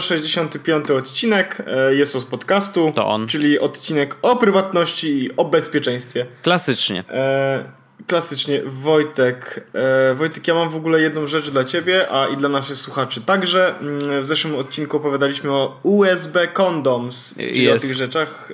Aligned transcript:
165 0.00 0.90
odcinek 0.90 1.62
e, 1.66 1.94
jest 1.94 2.12
z 2.12 2.24
podcastu. 2.24 2.92
To 2.94 3.08
on. 3.08 3.26
Czyli 3.26 3.58
odcinek 3.58 4.16
o 4.22 4.36
prywatności 4.36 5.24
i 5.24 5.36
o 5.36 5.44
bezpieczeństwie. 5.44 6.26
Klasycznie. 6.42 7.04
E, 7.10 7.64
klasycznie. 8.06 8.62
Wojtek. 8.66 9.66
E, 9.74 10.14
Wojtek, 10.14 10.48
ja 10.48 10.54
mam 10.54 10.70
w 10.70 10.76
ogóle 10.76 11.00
jedną 11.00 11.26
rzecz 11.26 11.50
dla 11.50 11.64
ciebie, 11.64 12.12
a 12.12 12.26
i 12.28 12.36
dla 12.36 12.48
naszych 12.48 12.76
słuchaczy 12.76 13.20
także. 13.20 13.74
Mm, 13.80 14.22
w 14.22 14.26
zeszłym 14.26 14.56
odcinku 14.56 14.96
opowiadaliśmy 14.96 15.50
o 15.50 15.80
USB 15.82 16.48
condoms, 16.48 17.34
czyli 17.34 17.64
Jest. 17.64 17.84
o 17.84 17.88
tych 17.88 17.96
rzeczach. 17.96 18.52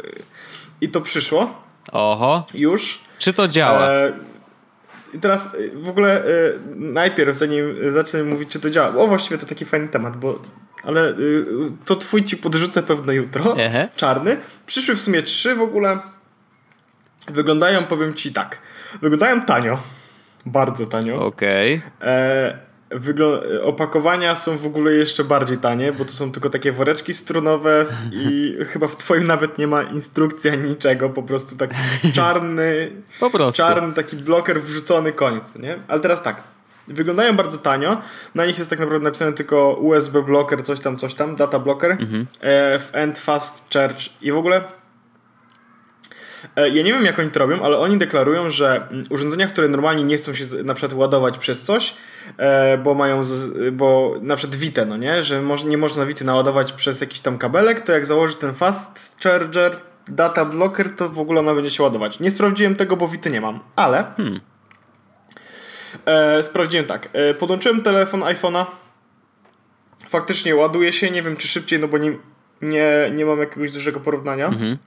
I 0.80 0.88
to 0.88 1.00
przyszło 1.00 1.62
Oho. 1.92 2.46
już. 2.54 3.00
Czy 3.18 3.32
to 3.32 3.48
działa? 3.48 3.90
E, 3.90 4.12
I 5.14 5.18
teraz 5.18 5.54
e, 5.54 5.58
w 5.76 5.88
ogóle 5.88 6.24
e, 6.24 6.26
najpierw, 6.74 7.36
zanim 7.36 7.92
zacznę 7.92 8.22
mówić, 8.22 8.48
czy 8.48 8.60
to 8.60 8.70
działa. 8.70 8.88
O, 8.96 9.06
właściwie 9.06 9.38
to 9.38 9.46
taki 9.46 9.64
fajny 9.64 9.88
temat, 9.88 10.16
bo. 10.16 10.38
Ale 10.82 11.08
e, 11.10 11.14
to 11.84 11.96
twój 11.96 12.24
ci 12.24 12.36
podrzucę 12.36 12.82
pewno 12.82 13.12
jutro. 13.12 13.56
Ehe. 13.58 13.88
Czarny. 13.96 14.36
Przyszły 14.66 14.94
w 14.94 15.00
sumie 15.00 15.22
trzy 15.22 15.54
w 15.54 15.60
ogóle. 15.60 15.98
Wyglądają, 17.28 17.84
powiem 17.84 18.14
ci 18.14 18.32
tak. 18.32 18.58
Wyglądają 19.02 19.40
tanio. 19.42 19.78
Bardzo 20.46 20.86
tanio. 20.86 21.26
Okej. 21.26 21.82
E, 22.00 22.58
wygl- 22.90 23.40
opakowania 23.62 24.36
są 24.36 24.58
w 24.58 24.66
ogóle 24.66 24.92
jeszcze 24.92 25.24
bardziej 25.24 25.56
tanie, 25.58 25.92
bo 25.92 26.04
to 26.04 26.12
są 26.12 26.32
tylko 26.32 26.50
takie 26.50 26.72
woreczki 26.72 27.14
strunowe 27.14 27.86
i 28.12 28.54
chyba 28.72 28.86
w 28.88 28.96
twoim 28.96 29.26
nawet 29.26 29.58
nie 29.58 29.66
ma 29.66 29.82
instrukcji 29.82 30.50
ani 30.50 30.70
niczego, 30.70 31.08
po 31.10 31.22
prostu 31.22 31.56
taki 31.56 31.74
czarny, 32.12 32.90
Po 33.20 33.30
prostu. 33.30 33.62
czarny 33.62 33.92
taki 33.92 34.16
bloker 34.16 34.60
wrzucony 34.62 35.12
koniec, 35.12 35.58
nie? 35.58 35.78
Ale 35.88 36.00
teraz 36.00 36.22
tak. 36.22 36.42
Wyglądają 36.88 37.36
bardzo 37.36 37.58
tanio. 37.58 38.00
Na 38.34 38.46
nich 38.46 38.58
jest 38.58 38.70
tak 38.70 38.78
naprawdę 38.78 39.04
napisane 39.04 39.32
tylko 39.32 39.74
USB 39.74 40.22
blocker, 40.22 40.62
coś 40.62 40.80
tam, 40.80 40.96
coś 40.96 41.14
tam, 41.14 41.36
data 41.36 41.58
blocker, 41.58 41.90
Mhm. 41.90 42.26
e, 42.40 42.78
w 42.78 42.90
end 42.92 43.18
fast 43.18 43.72
charge 43.74 44.08
i 44.22 44.32
w 44.32 44.36
ogóle 44.36 44.64
E, 46.56 46.68
Ja 46.68 46.82
nie 46.82 46.92
wiem, 46.92 47.04
jak 47.04 47.18
oni 47.18 47.30
to 47.30 47.38
robią, 47.40 47.62
ale 47.62 47.78
oni 47.78 47.98
deklarują, 47.98 48.50
że 48.50 48.88
mm, 48.90 49.04
urządzenia, 49.10 49.46
które 49.46 49.68
normalnie 49.68 50.04
nie 50.04 50.16
chcą 50.16 50.34
się 50.34 50.44
na 50.64 50.74
przykład 50.74 50.98
ładować 50.98 51.38
przez 51.38 51.62
coś, 51.62 51.94
e, 52.36 52.78
bo 52.78 52.94
mają, 52.94 53.24
z, 53.24 53.70
bo 53.74 54.14
na 54.22 54.36
przykład 54.36 54.56
Vita, 54.56 54.84
no 54.84 54.96
nie, 54.96 55.22
że 55.22 55.42
nie 55.66 55.78
można 55.78 56.06
Vity 56.06 56.24
naładować 56.24 56.72
przez 56.72 57.00
jakiś 57.00 57.20
tam 57.20 57.38
kabelek, 57.38 57.80
to 57.80 57.92
jak 57.92 58.06
założy 58.06 58.34
ten 58.34 58.54
fast 58.54 59.16
charger, 59.22 59.72
data 60.08 60.44
blocker, 60.44 60.90
to 60.96 61.08
w 61.08 61.18
ogóle 61.18 61.40
ona 61.40 61.54
będzie 61.54 61.70
się 61.70 61.82
ładować. 61.82 62.20
Nie 62.20 62.30
sprawdziłem 62.30 62.74
tego, 62.76 62.96
bo 62.96 63.08
Vity 63.08 63.30
nie 63.30 63.40
mam, 63.40 63.60
ale 63.76 64.04
e, 66.06 66.42
sprawdziłem 66.42 66.86
tak. 66.86 67.08
E, 67.12 67.34
podłączyłem 67.34 67.82
telefon 67.82 68.20
iPhone'a, 68.20 68.66
faktycznie 70.08 70.56
ładuje 70.56 70.92
się, 70.92 71.10
nie 71.10 71.22
wiem 71.22 71.36
czy 71.36 71.48
szybciej, 71.48 71.78
no 71.78 71.88
bo 71.88 71.98
nie, 71.98 72.18
nie, 72.62 73.10
nie 73.14 73.24
mam 73.26 73.38
jakiegoś 73.38 73.72
dużego 73.72 74.00
porównania. 74.00 74.46
Mhm. 74.46 74.78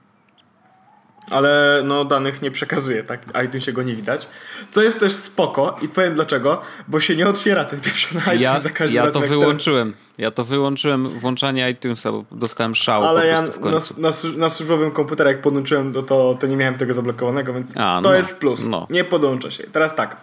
Ale 1.30 1.82
no 1.84 2.04
danych 2.04 2.42
nie 2.42 2.50
przekazuje, 2.50 3.04
tak? 3.04 3.22
iTunes 3.46 3.64
się 3.64 3.72
go 3.72 3.82
nie 3.82 3.94
widać. 3.94 4.28
Co 4.70 4.82
jest 4.82 5.00
też 5.00 5.12
spoko 5.12 5.78
i 5.82 5.88
powiem 5.88 6.14
dlaczego, 6.14 6.60
bo 6.88 7.00
się 7.00 7.16
nie 7.16 7.28
otwiera 7.28 7.64
ten 7.64 7.80
pieprzony 7.80 8.20
iTunes 8.20 8.40
Ja, 8.40 8.60
za 8.60 8.70
każdym 8.70 8.96
ja 8.96 9.04
razem. 9.04 9.14
to 9.14 9.20
jak 9.20 9.30
wyłączyłem. 9.30 9.94
Ja 10.18 10.30
to 10.30 10.44
wyłączyłem 10.44 11.08
włączanie 11.08 11.70
iTunesa, 11.70 12.12
bo 12.12 12.24
dostałem 12.32 12.74
szału 12.74 13.04
Ale 13.04 13.26
ja 13.26 13.42
na, 13.42 13.80
na, 13.98 14.10
na 14.36 14.50
służbowym 14.50 14.90
komputerze 14.90 15.28
jak 15.28 15.42
podłączyłem, 15.42 15.92
to, 15.92 16.02
to, 16.02 16.36
to 16.40 16.46
nie 16.46 16.56
miałem 16.56 16.74
tego 16.74 16.94
zablokowanego, 16.94 17.54
więc 17.54 17.72
A, 17.76 18.00
to 18.02 18.08
no, 18.08 18.14
jest 18.14 18.40
plus. 18.40 18.64
no. 18.64 18.86
Nie 18.90 19.04
podłącza 19.04 19.50
się. 19.50 19.64
Teraz 19.64 19.94
tak. 19.94 20.16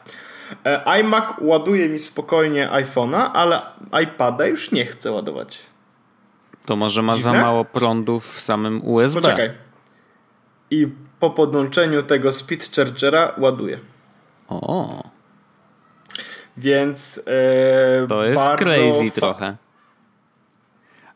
E, 0.66 0.84
iMac 1.00 1.24
ładuje 1.42 1.90
mi 1.90 2.00
spokojnie 2.00 2.70
iPhone'a, 2.70 3.30
ale 3.34 3.62
iPada 4.04 4.46
już 4.46 4.72
nie 4.72 4.86
chce 4.86 5.12
ładować. 5.12 5.60
To 6.66 6.76
może 6.76 7.02
ma 7.02 7.14
za 7.14 7.18
Dziwne? 7.18 7.42
mało 7.42 7.66
prądu 7.66 8.20
w 8.20 8.42
samym 8.42 8.88
USB. 8.88 9.22
Poczekaj. 9.22 9.52
I 10.72 10.88
po 11.20 11.30
podłączeniu 11.30 12.04
tego 12.04 12.34
speed 12.34 12.76
chargera 12.76 13.34
ładuje. 13.38 13.80
O, 14.48 15.04
Więc 16.58 17.22
e, 17.28 18.08
to 18.08 18.26
jest 18.26 18.50
crazy 18.58 19.12
trochę. 19.12 19.56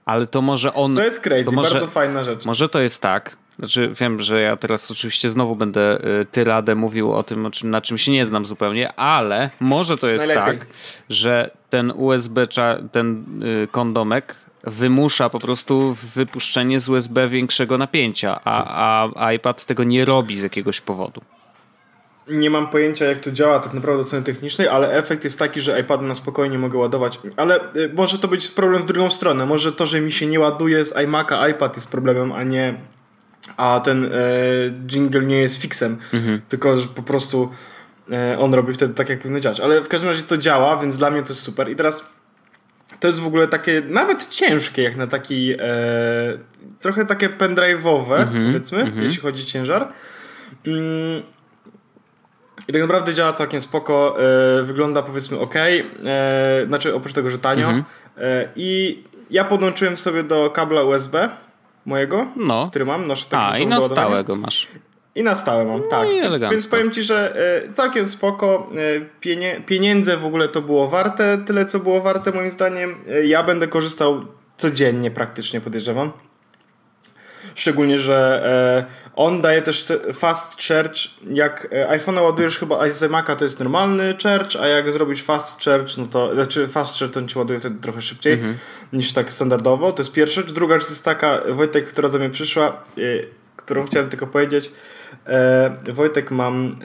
Ale 0.05 0.25
to 0.25 0.41
może 0.41 0.73
on... 0.73 0.95
To 0.95 1.03
jest 1.03 1.21
crazy, 1.21 1.45
to 1.45 1.51
może, 1.51 1.69
bardzo 1.69 1.87
fajna 1.87 2.23
rzecz. 2.23 2.45
Może 2.45 2.69
to 2.69 2.81
jest 2.81 3.01
tak, 3.01 3.37
znaczy 3.59 3.91
wiem, 3.99 4.21
że 4.21 4.41
ja 4.41 4.55
teraz 4.55 4.91
oczywiście 4.91 5.29
znowu 5.29 5.55
będę 5.55 6.05
y, 6.21 6.25
tyradę 6.25 6.75
mówił 6.75 7.13
o 7.13 7.23
tym, 7.23 7.45
o 7.45 7.51
czym, 7.51 7.69
na 7.69 7.81
czym 7.81 7.97
się 7.97 8.11
nie 8.11 8.25
znam 8.25 8.45
zupełnie, 8.45 8.93
ale 8.93 9.49
może 9.59 9.97
to 9.97 10.09
jest 10.09 10.27
Najlepiej. 10.27 10.59
tak, 10.59 10.67
że 11.09 11.51
ten 11.69 11.93
USB, 11.95 12.47
ten 12.91 13.25
y, 13.63 13.67
kondomek 13.67 14.35
wymusza 14.63 15.29
po 15.29 15.39
prostu 15.39 15.95
wypuszczenie 16.15 16.79
z 16.79 16.89
USB 16.89 17.29
większego 17.29 17.77
napięcia, 17.77 18.39
a, 18.43 19.09
a 19.15 19.33
iPad 19.33 19.65
tego 19.65 19.83
nie 19.83 20.05
robi 20.05 20.37
z 20.37 20.43
jakiegoś 20.43 20.81
powodu. 20.81 21.21
Nie 22.27 22.49
mam 22.49 22.67
pojęcia, 22.67 23.05
jak 23.05 23.19
to 23.19 23.31
działa 23.31 23.59
tak 23.59 23.73
naprawdę 23.73 24.01
od 24.01 24.07
strony 24.07 24.25
technicznej, 24.25 24.67
ale 24.67 24.91
efekt 24.93 25.23
jest 25.23 25.39
taki, 25.39 25.61
że 25.61 25.79
iPad 25.79 26.01
na 26.01 26.15
spokojnie 26.15 26.57
mogę 26.57 26.77
ładować. 26.77 27.19
Ale 27.37 27.59
y, 27.75 27.91
może 27.93 28.17
to 28.17 28.27
być 28.27 28.47
problem 28.47 28.81
w 28.81 28.85
drugą 28.85 29.09
stronę. 29.09 29.45
Może 29.45 29.71
to, 29.71 29.85
że 29.85 30.01
mi 30.01 30.11
się 30.11 30.27
nie 30.27 30.39
ładuje 30.39 30.85
z 30.85 30.95
iMac'a, 30.95 31.49
iPad 31.51 31.75
jest 31.75 31.91
problemem, 31.91 32.31
a 32.31 32.43
nie. 32.43 32.75
A 33.57 33.79
ten 33.79 34.05
e, 34.05 34.09
jingle 34.87 35.21
nie 35.23 35.37
jest 35.37 35.61
fixem. 35.61 35.97
Tylko, 36.49 36.77
że 36.77 36.87
po 36.87 37.03
prostu 37.03 37.51
e, 38.11 38.39
on 38.39 38.53
robi 38.53 38.73
wtedy 38.73 38.93
tak, 38.93 39.09
jak 39.09 39.19
powinno 39.19 39.39
działać. 39.39 39.59
Ale 39.59 39.81
w 39.81 39.87
każdym 39.87 40.09
razie 40.09 40.21
to 40.21 40.37
działa, 40.37 40.77
więc 40.77 40.97
dla 40.97 41.11
mnie 41.11 41.23
to 41.23 41.29
jest 41.29 41.41
super. 41.41 41.69
I 41.69 41.75
teraz 41.75 42.09
to 42.99 43.07
jest 43.07 43.19
w 43.19 43.27
ogóle 43.27 43.47
takie 43.47 43.81
nawet 43.87 44.29
ciężkie, 44.29 44.83
jak 44.83 44.95
na 44.95 45.07
taki. 45.07 45.53
E, 45.53 45.57
trochę 46.81 47.05
takie 47.05 47.29
pendrive'owe, 47.29 48.27
powiedzmy, 48.45 48.91
jeśli 48.95 49.21
chodzi 49.21 49.43
o 49.43 49.45
ciężar. 49.45 49.87
Mm, 50.67 51.23
i 52.67 52.73
tak 52.73 52.81
naprawdę 52.81 53.13
działa 53.13 53.33
całkiem 53.33 53.61
spoko, 53.61 54.15
e, 54.59 54.63
wygląda 54.63 55.03
powiedzmy 55.03 55.39
ok, 55.39 55.55
e, 55.55 56.65
znaczy 56.67 56.95
oprócz 56.95 57.13
tego, 57.13 57.29
że 57.29 57.37
tanio. 57.37 57.67
Mhm. 57.67 57.83
E, 58.17 58.47
I 58.55 59.03
ja 59.29 59.43
podłączyłem 59.43 59.97
sobie 59.97 60.23
do 60.23 60.49
kabla 60.49 60.83
USB 60.83 61.29
mojego, 61.85 62.27
No. 62.35 62.67
który 62.69 62.85
mam, 62.85 63.07
noszę 63.07 63.25
taki 63.29 63.53
A, 63.53 63.57
i 63.57 63.67
na 63.67 63.81
stałe 63.81 64.23
go 64.23 64.35
masz. 64.35 64.67
I 65.15 65.23
na 65.23 65.35
stałe 65.35 65.65
mam, 65.65 65.81
tak. 65.89 66.09
i 66.09 66.15
tak. 66.15 66.25
elegancko. 66.25 66.51
Więc 66.51 66.67
powiem 66.67 66.91
Ci, 66.91 67.03
że 67.03 67.35
e, 67.67 67.73
całkiem 67.73 68.05
spoko. 68.05 68.69
E, 68.97 69.01
pienie, 69.19 69.61
pieniądze 69.65 70.17
w 70.17 70.25
ogóle 70.25 70.47
to 70.47 70.61
było 70.61 70.87
warte, 70.87 71.37
tyle 71.37 71.65
co 71.65 71.79
było 71.79 72.01
warte 72.01 72.31
moim 72.31 72.51
zdaniem. 72.51 72.95
E, 73.09 73.25
ja 73.25 73.43
będę 73.43 73.67
korzystał 73.67 74.25
codziennie 74.57 75.11
praktycznie, 75.11 75.61
podejrzewam. 75.61 76.11
Szczególnie, 77.55 77.97
że 77.97 78.87
on 79.15 79.41
daje 79.41 79.61
też 79.61 79.93
fast 80.13 80.61
charge. 80.61 80.99
Jak 81.31 81.67
e, 81.71 81.99
iPhone'a 81.99 82.23
ładujesz 82.23 82.59
chyba 82.59 82.91
z 82.91 83.11
Maca 83.11 83.35
to 83.35 83.43
jest 83.43 83.59
normalny 83.59 84.15
charge, 84.23 84.61
a 84.61 84.67
jak 84.67 84.93
zrobisz 84.93 85.23
fast 85.23 85.63
charge, 85.63 85.93
no 85.97 86.05
to 86.05 86.35
znaczy 86.35 86.67
fast 86.67 86.99
charge 86.99 87.13
to 87.13 87.19
on 87.19 87.27
ci 87.27 87.37
ładuje 87.37 87.59
wtedy 87.59 87.81
trochę 87.81 88.01
szybciej 88.01 88.39
niż 88.93 89.13
tak 89.13 89.33
standardowo. 89.33 89.91
To 89.91 90.01
jest 90.01 90.13
pierwsza 90.13 90.41
rzecz. 90.41 90.53
Druga 90.53 90.79
rzecz 90.79 90.89
jest 90.89 91.05
taka, 91.05 91.41
Wojtek, 91.49 91.87
która 91.87 92.09
do 92.09 92.19
mnie 92.19 92.29
przyszła, 92.29 92.67
e, 92.67 93.01
którą 93.57 93.85
chciałem 93.85 94.09
tylko 94.09 94.27
powiedzieć. 94.27 94.71
E, 95.27 95.77
Wojtek, 95.93 96.31
mam 96.31 96.75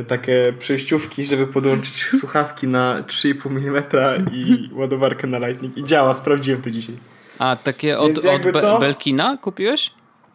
e, 0.00 0.04
takie 0.04 0.52
przejściówki, 0.58 1.24
żeby 1.24 1.46
podłączyć 1.46 2.08
słuchawki 2.20 2.68
na 2.68 3.02
3,5 3.02 3.68
mm 3.68 3.84
i 4.32 4.70
ładowarkę 4.72 5.26
na 5.26 5.46
Lightning. 5.46 5.76
I 5.76 5.84
działa, 5.84 6.14
sprawdziłem 6.14 6.62
to 6.62 6.70
dzisiaj. 6.70 6.96
A 7.38 7.56
takie 7.56 7.98
od, 7.98 8.18
od 8.18 8.42
Be- 8.42 8.60
co? 8.60 8.78
Belkina 8.78 9.36
kupiłeś? 9.36 9.90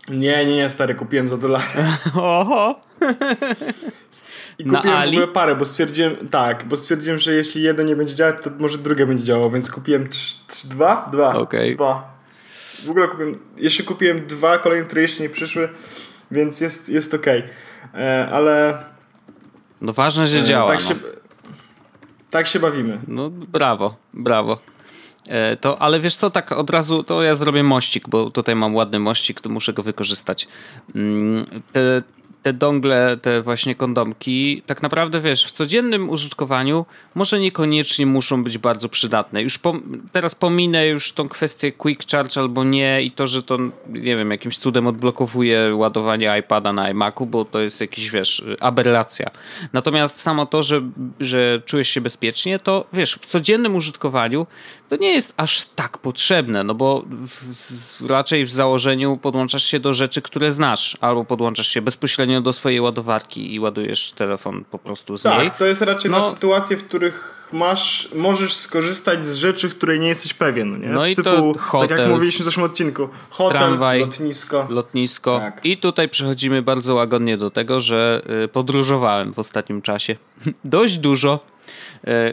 Nie, 0.10 0.46
nie, 0.46 0.56
nie, 0.56 0.70
stary, 0.70 0.96
kupiłem 0.96 1.28
za 1.28 1.38
dolar. 1.38 1.62
Oho! 2.16 2.80
I 4.60 4.66
Na 4.66 4.78
kupiłem 4.78 4.98
w 4.98 5.02
Ali? 5.02 5.18
ogóle 5.18 5.28
parę, 5.34 5.56
bo 5.56 5.66
stwierdziłem, 5.66 6.30
tak, 6.30 6.64
bo 6.68 6.76
stwierdziłem, 6.78 7.20
że 7.20 7.34
jeśli 7.34 7.62
jedno 7.62 7.84
nie 7.84 7.96
będzie 7.96 8.16
działać, 8.16 8.36
to 8.44 8.50
może 8.60 8.78
drugie 8.78 9.06
będzie 9.06 9.24
działało, 9.24 9.50
więc 9.50 9.72
kupiłem 9.72 10.08
trz, 10.10 10.34
trz, 10.48 10.66
dwa? 10.66 11.10
Dwa. 11.12 11.36
Okej. 11.36 11.76
Dwa. 11.76 12.16
W 12.86 12.90
ogóle 12.90 13.08
kupiłem, 13.08 13.40
jeszcze 13.58 13.84
kupiłem 13.84 14.28
dwa, 14.28 14.58
kolejne, 14.58 14.86
które 14.86 15.02
jeszcze 15.02 15.24
nie 15.24 15.30
przyszły, 15.30 15.70
więc 16.32 16.62
jest, 16.62 16.90
jest 16.90 17.14
okej. 17.14 17.44
E, 17.94 18.28
Ale 18.32 18.84
No 19.82 19.94
ważne, 19.94 20.28
że 20.28 20.38
e, 20.38 20.44
działa. 20.44 20.68
tak, 20.68 20.80
no. 20.84 20.90
się, 20.90 20.96
tak 22.30 22.48
się 22.48 22.60
bawimy. 22.60 23.00
No 23.08 23.30
brawo, 23.30 23.96
brawo. 24.14 24.58
E, 25.28 25.58
to, 25.58 25.82
ale 25.82 26.00
wiesz 26.00 26.16
co, 26.16 26.30
tak 26.30 26.52
od 26.52 26.70
razu 26.70 27.04
to 27.04 27.24
ja 27.24 27.36
zrobię 27.36 27.64
mościk, 27.64 28.10
bo 28.10 28.30
tutaj 28.30 28.56
mam 28.56 28.76
ładny 28.76 29.00
mościk, 29.00 29.42
to 29.42 29.50
muszę 29.50 29.74
go 29.74 29.84
wykorzystać. 29.84 30.48
Mm, 30.96 31.46
Te 31.72 32.02
te 32.46 32.54
dongle, 32.54 33.18
te 33.22 33.42
właśnie 33.42 33.76
kondomki, 33.76 34.62
tak 34.66 34.82
naprawdę 34.82 35.22
wiesz, 35.22 35.46
w 35.46 35.52
codziennym 35.52 36.10
użytkowaniu 36.10 36.86
może 37.16 37.40
niekoniecznie 37.40 38.06
muszą 38.06 38.44
być 38.44 38.58
bardzo 38.58 38.90
przydatne. 38.90 39.44
Już 39.44 39.58
po, 39.58 39.74
teraz 40.12 40.36
pominę 40.36 40.88
już 40.88 41.12
tą 41.12 41.30
kwestię 41.30 41.72
quick 41.72 42.12
charge 42.12 42.38
albo 42.38 42.64
nie 42.64 43.02
i 43.02 43.12
to, 43.12 43.28
że 43.28 43.44
to, 43.44 43.58
nie 43.90 44.16
wiem, 44.16 44.32
jakimś 44.32 44.58
cudem 44.58 44.88
odblokowuje 44.88 45.76
ładowanie 45.76 46.38
iPada 46.40 46.74
na 46.74 46.90
iMacu, 46.90 47.26
bo 47.26 47.46
to 47.46 47.60
jest 47.60 47.82
jakiś, 47.82 48.12
wiesz, 48.12 48.44
aberracja. 48.60 49.30
Natomiast 49.74 50.22
samo 50.22 50.46
to, 50.46 50.64
że, 50.64 50.82
że 51.20 51.62
czujesz 51.66 51.90
się 51.90 52.02
bezpiecznie, 52.02 52.60
to 52.60 52.86
wiesz, 52.94 53.16
w 53.22 53.26
codziennym 53.26 53.76
użytkowaniu 53.76 54.48
to 54.90 54.96
nie 54.96 55.14
jest 55.14 55.34
aż 55.38 55.66
tak 55.76 55.98
potrzebne, 55.98 56.64
no 56.64 56.76
bo 56.76 57.04
w, 57.28 58.10
raczej 58.10 58.46
w 58.46 58.50
założeniu 58.50 59.18
podłączasz 59.18 59.64
się 59.64 59.80
do 59.80 59.94
rzeczy, 59.94 60.22
które 60.22 60.52
znasz, 60.52 60.98
albo 61.02 61.26
podłączasz 61.26 61.68
się 61.68 61.82
bezpośrednio 61.82 62.42
do 62.42 62.54
swojej 62.54 62.82
ładowarki 62.82 63.54
i 63.54 63.60
ładujesz 63.60 64.12
telefon 64.12 64.64
po 64.72 64.80
prostu 64.80 65.18
z 65.18 65.24
tak, 65.24 65.40
niej. 65.40 65.50
Tak, 65.50 65.58
to 65.58 65.66
jest 65.66 65.82
raczej 65.82 66.12
no, 66.12 66.18
na 66.18 66.24
sytuacje, 66.24 66.78
w 66.78 66.88
których 66.88 67.36
masz, 67.54 68.10
możesz 68.16 68.54
skorzystać 68.54 69.26
z 69.26 69.36
rzeczy, 69.36 69.70
w 69.70 69.76
której 69.76 70.00
nie 70.00 70.08
jesteś 70.08 70.34
pewien. 70.34 70.82
Nie? 70.82 70.90
No 70.90 71.06
i 71.06 71.16
Typu, 71.16 71.30
to 71.30 71.60
hotel, 71.60 71.90
tak 71.90 72.00
jak 72.00 72.10
mówiliśmy 72.10 72.44
w 72.44 72.46
zeszłym 72.46 72.66
odcinku, 72.66 73.10
hotel, 73.30 73.58
tramwaj, 73.60 74.00
lotnisko. 74.00 74.68
Lotnisko. 74.70 75.40
Tak. 75.40 75.66
I 75.66 75.78
tutaj 75.78 76.10
przechodzimy 76.10 76.62
bardzo 76.62 76.96
łagodnie 76.96 77.38
do 77.38 77.52
tego, 77.52 77.80
że 77.80 78.22
y, 78.44 78.48
podróżowałem 78.48 79.34
w 79.34 79.40
ostatnim 79.40 79.82
czasie. 79.82 80.16
Dość 80.64 80.98
dużo 80.98 81.40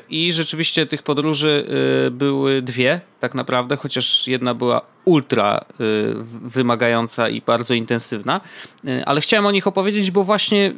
I 0.09 0.33
rzeczywiście 0.33 0.87
tych 0.87 1.03
podróży 1.03 1.67
e, 2.07 2.11
były 2.11 2.63
dwie, 2.63 3.01
tak 3.21 3.35
naprawdę, 3.35 3.77
chociaż 3.77 4.29
jedna 4.29 4.55
była 4.55 4.81
ultra 5.05 5.57
e, 5.59 5.85
wymagająca 6.25 7.29
i 7.29 7.41
bardzo 7.41 7.75
intensywna, 7.75 8.41
ale 9.07 9.21
chciałem 9.21 9.47
o 9.47 9.51
nich 9.51 9.67
opowiedzieć, 9.67 10.11
bo 10.11 10.25
właśnie 10.25 10.73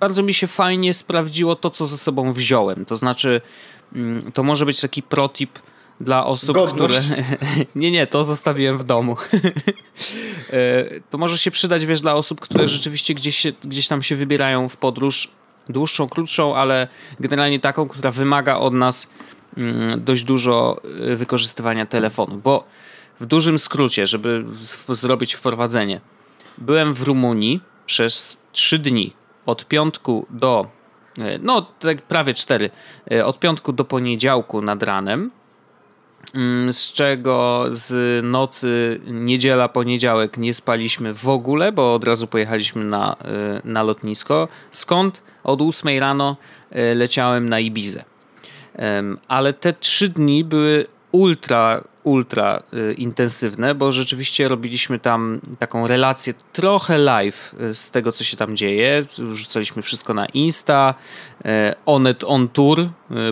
bardzo 0.00 0.22
mi 0.22 0.34
się 0.34 0.46
fajnie 0.46 0.94
sprawdziło 0.94 1.56
to, 1.56 1.70
co 1.70 1.86
ze 1.86 1.98
sobą 1.98 2.32
wziąłem. 2.32 2.84
To 2.84 2.96
znaczy, 2.96 3.40
mm, 3.94 4.32
to 4.32 4.42
może 4.42 4.66
być 4.66 4.80
taki 4.80 5.02
protip 5.02 5.58
dla 6.00 6.26
osób, 6.26 6.54
Godność. 6.54 6.94
które. 6.98 7.24
nie, 7.74 7.90
nie, 7.90 8.06
to 8.06 8.24
zostawiłem 8.24 8.78
w 8.78 8.84
domu. 8.84 9.16
to 11.10 11.18
może 11.18 11.38
się 11.38 11.50
przydać, 11.50 11.86
wiesz, 11.86 12.00
dla 12.00 12.14
osób, 12.14 12.40
które 12.40 12.68
rzeczywiście 12.68 13.14
gdzieś, 13.14 13.36
się, 13.36 13.52
gdzieś 13.64 13.88
tam 13.88 14.02
się 14.02 14.16
wybierają 14.16 14.68
w 14.68 14.76
podróż 14.76 15.28
dłuższą, 15.68 16.08
krótszą, 16.08 16.56
ale 16.56 16.88
generalnie 17.20 17.60
taką, 17.60 17.88
która 17.88 18.10
wymaga 18.10 18.56
od 18.56 18.74
nas 18.74 19.10
mm, 19.56 20.04
dość 20.04 20.24
dużo 20.24 20.80
y, 21.10 21.16
wykorzystywania 21.16 21.86
telefonu, 21.86 22.40
bo 22.44 22.64
w 23.20 23.26
dużym 23.26 23.58
skrócie, 23.58 24.06
żeby 24.06 24.44
zrobić 24.88 25.34
wprowadzenie, 25.34 26.00
byłem 26.58 26.94
w 26.94 27.02
Rumunii 27.02 27.60
przez 27.86 28.38
trzy 28.52 28.78
dni, 28.78 29.12
od 29.46 29.68
piątku 29.68 30.26
do, 30.30 30.66
y, 31.18 31.22
no 31.42 31.66
tak 31.80 32.02
prawie 32.02 32.34
cztery, 32.34 32.70
y, 33.12 33.24
od 33.24 33.38
piątku 33.38 33.72
do 33.72 33.84
poniedziałku 33.84 34.62
nad 34.62 34.82
ranem, 34.82 35.30
mm, 36.34 36.72
z 36.72 36.92
czego 36.92 37.64
z 37.70 38.24
nocy 38.24 39.00
niedziela, 39.06 39.68
poniedziałek 39.68 40.36
nie 40.36 40.54
spaliśmy 40.54 41.14
w 41.14 41.28
ogóle, 41.28 41.72
bo 41.72 41.94
od 41.94 42.04
razu 42.04 42.26
pojechaliśmy 42.26 42.84
na, 42.84 43.16
na 43.64 43.82
lotnisko, 43.82 44.48
skąd 44.70 45.22
od 45.44 45.62
8 45.62 45.98
rano 45.98 46.36
e, 46.70 46.94
leciałem 46.94 47.48
na 47.48 47.60
Ibizę. 47.60 48.04
Ale 49.28 49.52
te 49.52 49.72
trzy 49.74 50.08
dni 50.08 50.44
były 50.44 50.86
ultra, 51.12 51.84
ultra 52.02 52.62
e, 52.72 52.92
intensywne, 52.92 53.74
bo 53.74 53.92
rzeczywiście 53.92 54.48
robiliśmy 54.48 54.98
tam 54.98 55.40
taką 55.58 55.86
relację 55.86 56.34
trochę 56.52 56.98
live 56.98 57.54
e, 57.60 57.74
z 57.74 57.90
tego, 57.90 58.12
co 58.12 58.24
się 58.24 58.36
tam 58.36 58.56
dzieje. 58.56 59.02
Rzucaliśmy 59.32 59.82
wszystko 59.82 60.14
na 60.14 60.26
Insta, 60.26 60.94
Onet 61.86 62.24
on 62.24 62.48
Tour, 62.48 62.88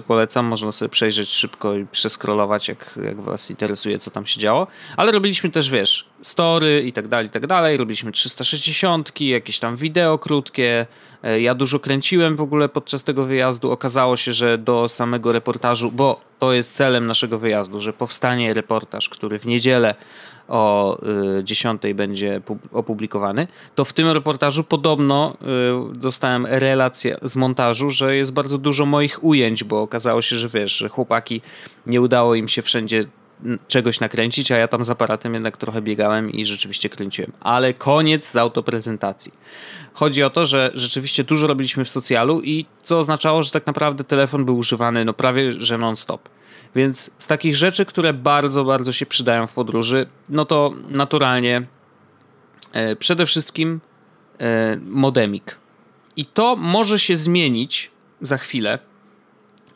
polecam, 0.06 0.46
można 0.46 0.72
sobie 0.72 0.88
przejrzeć 0.88 1.28
szybko 1.28 1.76
i 1.76 1.86
przeskrolować, 1.86 2.68
jak, 2.68 2.98
jak 3.04 3.20
was 3.20 3.50
interesuje, 3.50 3.98
co 3.98 4.10
tam 4.10 4.26
się 4.26 4.40
działo. 4.40 4.66
Ale 4.96 5.12
robiliśmy 5.12 5.50
też, 5.50 5.70
wiesz, 5.70 6.08
story 6.22 6.82
i 6.86 6.92
tak 6.92 7.08
dalej, 7.08 7.26
i 7.26 7.30
tak 7.30 7.46
dalej. 7.46 7.76
Robiliśmy 7.76 8.12
360, 8.12 9.20
jakieś 9.20 9.58
tam 9.58 9.76
wideo 9.76 10.18
krótkie, 10.18 10.86
ja 11.40 11.54
dużo 11.54 11.78
kręciłem 11.78 12.36
w 12.36 12.40
ogóle 12.40 12.68
podczas 12.68 13.02
tego 13.02 13.24
wyjazdu. 13.24 13.70
Okazało 13.70 14.16
się, 14.16 14.32
że 14.32 14.58
do 14.58 14.88
samego 14.88 15.32
reportażu, 15.32 15.92
bo 15.92 16.20
to 16.38 16.52
jest 16.52 16.74
celem 16.74 17.06
naszego 17.06 17.38
wyjazdu, 17.38 17.80
że 17.80 17.92
powstanie 17.92 18.54
reportaż, 18.54 19.08
który 19.08 19.38
w 19.38 19.46
niedzielę 19.46 19.94
o 20.48 20.98
10 21.42 21.84
y, 21.84 21.94
będzie 21.94 22.40
opublikowany, 22.72 23.48
to 23.74 23.84
w 23.84 23.92
tym 23.92 24.08
reportażu 24.08 24.64
podobno 24.64 25.36
y, 25.92 25.98
dostałem 25.98 26.46
relację 26.46 27.16
z 27.22 27.36
montażu, 27.36 27.90
że 27.90 28.16
jest 28.16 28.32
bardzo 28.32 28.58
dużo 28.58 28.86
moich 28.86 29.24
ujęć, 29.24 29.64
bo 29.64 29.82
okazało 29.82 30.22
się, 30.22 30.36
że 30.36 30.48
wiesz, 30.48 30.76
że 30.76 30.88
chłopaki 30.88 31.42
nie 31.86 32.00
udało 32.00 32.34
im 32.34 32.48
się 32.48 32.62
wszędzie 32.62 33.04
czegoś 33.68 34.00
nakręcić, 34.00 34.52
a 34.52 34.56
ja 34.56 34.68
tam 34.68 34.84
z 34.84 34.90
aparatem 34.90 35.34
jednak 35.34 35.56
trochę 35.56 35.82
biegałem 35.82 36.30
i 36.30 36.44
rzeczywiście 36.44 36.88
kręciłem. 36.88 37.32
Ale 37.40 37.74
koniec 37.74 38.30
z 38.30 38.36
autoprezentacji. 38.36 39.32
Chodzi 39.94 40.22
o 40.22 40.30
to, 40.30 40.46
że 40.46 40.70
rzeczywiście 40.74 41.24
dużo 41.24 41.46
robiliśmy 41.46 41.84
w 41.84 41.88
socjalu 41.88 42.42
i 42.42 42.66
co 42.84 42.98
oznaczało, 42.98 43.42
że 43.42 43.50
tak 43.50 43.66
naprawdę 43.66 44.04
telefon 44.04 44.44
był 44.44 44.58
używany 44.58 45.04
no 45.04 45.12
prawie 45.12 45.52
że 45.52 45.78
non-stop. 45.78 46.28
Więc 46.74 47.10
z 47.18 47.26
takich 47.26 47.56
rzeczy, 47.56 47.86
które 47.86 48.12
bardzo, 48.12 48.64
bardzo 48.64 48.92
się 48.92 49.06
przydają 49.06 49.46
w 49.46 49.52
podróży, 49.52 50.06
no 50.28 50.44
to 50.44 50.72
naturalnie 50.88 51.66
e, 52.72 52.96
przede 52.96 53.26
wszystkim 53.26 53.80
e, 54.40 54.76
modemik. 54.82 55.58
I 56.16 56.26
to 56.26 56.56
może 56.56 56.98
się 56.98 57.16
zmienić 57.16 57.90
za 58.20 58.38
chwilę, 58.38 58.78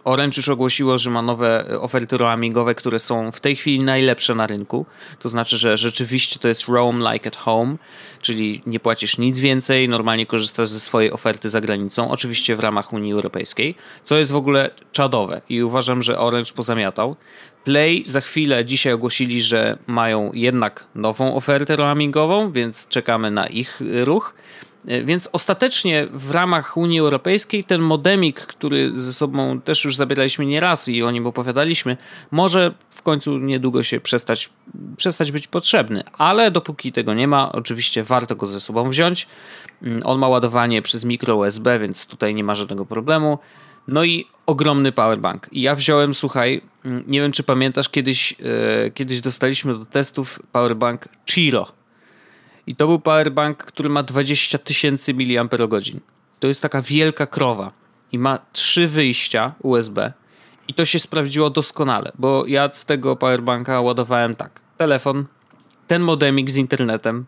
Orange 0.04 0.36
już 0.36 0.48
ogłosiło, 0.48 0.98
że 0.98 1.10
ma 1.10 1.22
nowe 1.22 1.70
e, 1.70 1.80
oferty 1.80 2.18
roamingowe, 2.18 2.74
które 2.74 2.98
są 2.98 3.32
w 3.32 3.40
tej 3.40 3.56
chwili 3.56 3.80
najlepsze 3.80 4.34
na 4.34 4.46
rynku. 4.46 4.86
To 5.18 5.28
znaczy, 5.28 5.56
że 5.56 5.76
rzeczywiście 5.76 6.38
to 6.38 6.48
jest 6.48 6.68
roam 6.68 6.98
like 7.12 7.28
at 7.28 7.36
home, 7.36 7.76
czyli 8.20 8.62
nie 8.66 8.80
płacisz 8.80 9.18
nic 9.18 9.38
więcej, 9.38 9.88
normalnie 9.88 10.26
korzystasz 10.26 10.68
ze 10.68 10.80
swojej 10.80 11.12
oferty 11.12 11.48
za 11.48 11.60
granicą, 11.60 12.10
oczywiście 12.10 12.56
w 12.56 12.60
ramach 12.60 12.92
Unii 12.92 13.12
Europejskiej, 13.12 13.74
co 14.04 14.18
jest 14.18 14.30
w 14.30 14.36
ogóle 14.36 14.70
czadowe 14.92 15.40
i 15.48 15.62
uważam, 15.62 16.02
że 16.02 16.18
Orange 16.18 16.52
pozamiatał. 16.56 17.16
Play 17.64 18.02
za 18.06 18.20
chwilę 18.20 18.64
dzisiaj 18.64 18.92
ogłosili, 18.92 19.42
że 19.42 19.78
mają 19.86 20.30
jednak 20.34 20.86
nową 20.94 21.34
ofertę 21.36 21.76
roamingową, 21.76 22.52
więc 22.52 22.88
czekamy 22.88 23.30
na 23.30 23.46
ich 23.46 23.80
ruch. 24.04 24.34
E, 24.86 25.04
więc 25.04 25.28
ostatecznie 25.32 26.06
w 26.12 26.30
ramach 26.30 26.76
Unii 26.76 27.00
Europejskiej 27.00 27.64
ten 27.64 27.80
modemik, 27.80 28.40
który 28.40 28.98
ze 28.98 29.12
sobą 29.12 29.60
też 29.60 29.84
już 29.84 29.96
zabieraliśmy 29.96 30.46
nieraz 30.46 30.88
i 30.88 31.02
o 31.02 31.10
nim 31.10 31.26
opowiadaliśmy, 31.26 31.96
może 32.30 32.74
w 32.90 33.02
końcu 33.02 33.38
niedługo 33.38 33.82
się 33.82 34.00
przestać, 34.00 34.50
przestać 34.96 35.32
być 35.32 35.48
potrzebny. 35.48 36.02
Ale 36.18 36.50
dopóki 36.50 36.92
tego 36.92 37.14
nie 37.14 37.28
ma, 37.28 37.52
oczywiście 37.52 38.04
warto 38.04 38.36
go 38.36 38.46
ze 38.46 38.60
sobą 38.60 38.88
wziąć. 38.88 39.26
Mm, 39.82 40.02
on 40.04 40.18
ma 40.18 40.28
ładowanie 40.28 40.82
przez 40.82 41.04
mikro 41.04 41.36
USB, 41.36 41.78
więc 41.78 42.06
tutaj 42.06 42.34
nie 42.34 42.44
ma 42.44 42.54
żadnego 42.54 42.86
problemu. 42.86 43.38
No 43.88 44.04
i 44.04 44.26
ogromny 44.46 44.92
powerbank. 44.92 45.48
I 45.52 45.62
ja 45.62 45.74
wziąłem, 45.74 46.14
słuchaj, 46.14 46.62
mm, 46.84 47.04
nie 47.06 47.20
wiem 47.20 47.32
czy 47.32 47.42
pamiętasz, 47.42 47.88
kiedyś, 47.88 48.32
yy, 48.32 48.90
kiedyś 48.94 49.20
dostaliśmy 49.20 49.78
do 49.78 49.84
testów 49.84 50.42
powerbank 50.52 51.08
Chiro 51.30 51.83
i 52.66 52.76
to 52.76 52.86
był 52.86 53.00
powerbank, 53.00 53.58
który 53.58 53.88
ma 53.88 54.02
20 54.02 54.58
tysięcy 54.58 55.14
mAh. 55.14 55.60
To 56.40 56.46
jest 56.46 56.62
taka 56.62 56.82
wielka 56.82 57.26
krowa 57.26 57.72
i 58.12 58.18
ma 58.18 58.38
trzy 58.52 58.88
wyjścia 58.88 59.54
USB. 59.62 60.12
I 60.68 60.74
to 60.74 60.84
się 60.84 60.98
sprawdziło 60.98 61.50
doskonale, 61.50 62.12
bo 62.18 62.44
ja 62.46 62.70
z 62.72 62.84
tego 62.84 63.16
powerbanka 63.16 63.80
ładowałem 63.80 64.34
tak. 64.34 64.60
Telefon, 64.76 65.24
ten 65.86 66.02
modemik 66.02 66.50
z 66.50 66.56
internetem. 66.56 67.24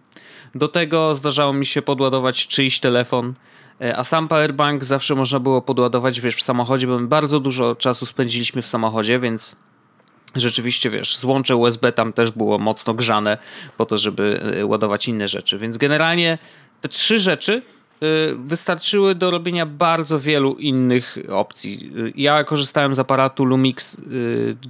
Do 0.54 0.68
tego 0.68 1.14
zdarzało 1.14 1.52
mi 1.52 1.66
się 1.66 1.82
podładować 1.82 2.46
czyjś 2.46 2.80
telefon, 2.80 3.34
e, 3.80 3.96
a 3.96 4.04
sam 4.04 4.28
powerbank 4.28 4.84
zawsze 4.84 5.14
można 5.14 5.40
było 5.40 5.62
podładować, 5.62 6.20
wiesz, 6.20 6.36
w 6.36 6.42
samochodzie, 6.42 6.86
bo 6.86 6.98
my 6.98 7.06
bardzo 7.06 7.40
dużo 7.40 7.74
czasu 7.74 8.06
spędziliśmy 8.06 8.62
w 8.62 8.66
samochodzie, 8.66 9.20
więc 9.20 9.56
rzeczywiście, 10.40 10.90
wiesz, 10.90 11.16
złącze 11.16 11.56
USB 11.56 11.92
tam 11.92 12.12
też 12.12 12.30
było 12.30 12.58
mocno 12.58 12.94
grzane 12.94 13.38
po 13.76 13.86
to, 13.86 13.98
żeby 13.98 14.40
e, 14.60 14.66
ładować 14.66 15.08
inne 15.08 15.28
rzeczy. 15.28 15.58
Więc 15.58 15.76
generalnie 15.76 16.38
te 16.80 16.88
trzy 16.88 17.18
rzeczy 17.18 17.62
e, 18.02 18.06
wystarczyły 18.34 19.14
do 19.14 19.30
robienia 19.30 19.66
bardzo 19.66 20.20
wielu 20.20 20.54
innych 20.54 21.18
opcji. 21.28 21.92
E, 22.06 22.10
ja 22.14 22.44
korzystałem 22.44 22.94
z 22.94 22.98
aparatu 22.98 23.44
Lumix 23.44 23.96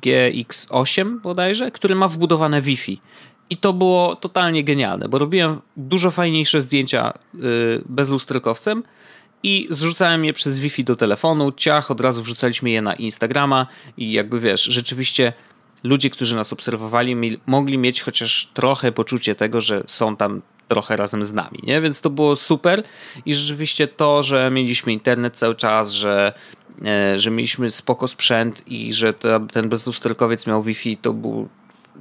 GX8 0.03 1.21
bodajże, 1.21 1.71
który 1.71 1.95
ma 1.95 2.09
wbudowane 2.09 2.61
Wi-Fi. 2.61 3.01
I 3.51 3.57
to 3.57 3.73
było 3.73 4.17
totalnie 4.17 4.65
genialne, 4.65 5.09
bo 5.09 5.19
robiłem 5.19 5.61
dużo 5.77 6.11
fajniejsze 6.11 6.61
zdjęcia 6.61 7.13
bez 7.89 8.09
lusterkowcem 8.09 8.83
i 9.43 9.67
zrzucałem 9.71 10.25
je 10.25 10.33
przez 10.33 10.59
Wi-Fi 10.59 10.85
do 10.85 10.97
telefonu, 10.97 11.53
ciach, 11.53 11.91
od 11.91 12.01
razu 12.01 12.23
wrzucaliśmy 12.23 12.71
je 12.71 12.83
na 12.83 12.95
Instagrama 12.95 13.67
i 13.97 14.13
jakby 14.13 14.41
wiesz, 14.41 14.63
rzeczywiście 14.63 15.33
ludzie, 15.87 16.11
którzy 16.11 16.37
nas 16.37 16.53
obserwowali, 16.53 17.39
mogli 17.47 17.79
mieć 17.79 18.03
chociaż 18.03 18.49
trochę 18.55 18.93
poczucie 18.93 19.35
tego, 19.35 19.61
że 19.61 19.83
są 19.87 20.17
tam 20.17 20.43
trochę 20.69 20.97
razem 20.97 21.25
z 21.25 21.33
nami, 21.33 21.59
nie? 21.63 21.81
Więc 21.81 22.01
to 22.01 22.11
było 22.11 22.37
super 22.37 22.83
i 23.27 23.35
rzeczywiście 23.35 23.87
to, 23.89 24.23
że 24.23 24.51
mieliśmy 24.51 24.93
internet 24.93 25.37
cały 25.37 25.55
czas, 25.55 25.93
że, 25.93 26.33
e, 26.85 27.19
że 27.19 27.31
mieliśmy 27.31 27.71
spoko 27.71 28.09
sprzęt 28.09 28.63
i 28.67 28.93
że 28.93 29.15
ten 29.53 29.69
bezlusterkowiec 29.69 30.47
miał 30.47 30.63
Wi-Fi, 30.63 30.97
to 30.97 31.13
był 31.13 31.49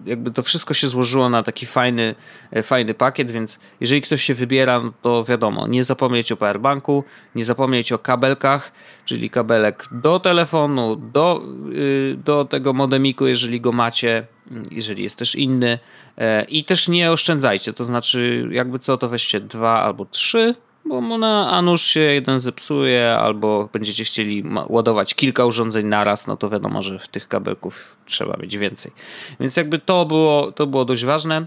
jakby 0.06 0.32
to 0.32 0.44
wszystko 0.44 0.74
się 0.74 0.88
złożyło 0.88 1.30
na 1.30 1.44
taki 1.44 1.66
fajny, 1.66 2.16
e, 2.52 2.64
fajny 2.64 2.94
pakiet, 2.94 3.32
więc 3.32 3.60
jeżeli 3.80 4.02
ktoś 4.02 4.24
się 4.24 4.34
wybiera, 4.34 4.80
no 4.80 4.94
to 5.02 5.24
wiadomo, 5.24 5.68
nie 5.68 5.84
zapomnieć 5.84 6.32
o 6.32 6.38
powerbanku, 6.38 7.04
nie 7.36 7.46
zapomnieć 7.46 7.92
o 7.92 8.00
kabelkach, 8.00 8.72
czyli 9.06 9.30
kabelek 9.30 9.88
do 9.92 10.20
telefonu, 10.20 10.96
do, 10.96 11.42
yy, 11.70 12.18
do 12.26 12.46
tego 12.46 12.74
modemiku, 12.74 13.28
jeżeli 13.28 13.62
go 13.62 13.72
macie, 13.72 14.28
jeżeli 14.72 15.04
jest 15.04 15.20
też 15.20 15.36
inny. 15.36 15.80
E, 16.18 16.44
i 16.44 16.64
też 16.64 16.88
nie 16.88 17.12
oszczędzajcie, 17.12 17.74
to 17.74 17.86
znaczy 17.86 18.48
jakby 18.52 18.80
co, 18.80 18.98
to 18.98 19.10
weźcie 19.10 19.40
dwa 19.40 19.82
albo 19.82 20.06
trzy 20.06 20.56
bo 20.86 21.18
na 21.18 21.52
a 21.52 21.62
nuż 21.62 21.82
się 21.82 22.00
jeden 22.00 22.40
zepsuje, 22.40 23.16
albo 23.18 23.70
będziecie 23.74 24.04
chcieli 24.04 24.44
ładować 24.68 25.16
kilka 25.16 25.46
urządzeń 25.46 25.86
naraz, 25.86 26.28
no 26.28 26.38
to 26.38 26.50
wiadomo, 26.50 26.82
że 26.82 27.00
w 27.00 27.08
tych 27.08 27.28
kabelków 27.28 27.96
trzeba 28.06 28.38
mieć 28.38 28.58
więcej. 28.58 28.92
Więc 29.40 29.58
jakby 29.58 29.80
to 29.80 30.06
było, 30.06 30.52
to 30.52 30.68
było 30.68 30.86
dość 30.86 31.06
ważne. 31.06 31.46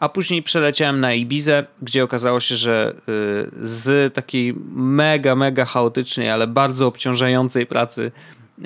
A 0.00 0.08
później 0.08 0.42
przeleciałem 0.42 1.00
na 1.00 1.14
Ibizę, 1.14 1.66
gdzie 1.82 2.04
okazało 2.04 2.40
się, 2.40 2.56
że 2.56 2.94
y, 2.94 3.02
z 3.60 4.14
takiej 4.14 4.54
mega, 4.74 5.34
mega 5.34 5.64
chaotycznej, 5.64 6.30
ale 6.30 6.46
bardzo 6.46 6.86
obciążającej 6.86 7.66
pracy 7.66 8.12
y, 8.58 8.62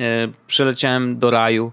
przeleciałem 0.46 1.18
do 1.18 1.30
raju. 1.30 1.72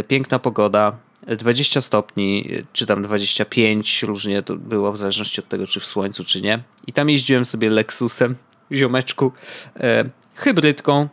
Y, 0.00 0.04
piękna 0.04 0.38
pogoda, 0.38 0.96
20 1.26 1.80
stopni, 1.80 2.50
czy 2.72 2.86
tam 2.86 3.02
25, 3.02 4.02
różnie 4.02 4.42
to 4.42 4.56
było 4.56 4.92
w 4.92 4.98
zależności 4.98 5.40
od 5.40 5.48
tego, 5.48 5.66
czy 5.66 5.80
w 5.80 5.86
słońcu, 5.86 6.24
czy 6.24 6.42
nie. 6.42 6.62
I 6.86 6.92
tam 6.92 7.10
jeździłem 7.10 7.44
sobie 7.44 7.70
Lexusem, 7.70 8.36
ziomeczku, 8.72 9.32
e, 9.76 10.04
hybrydką. 10.34 11.08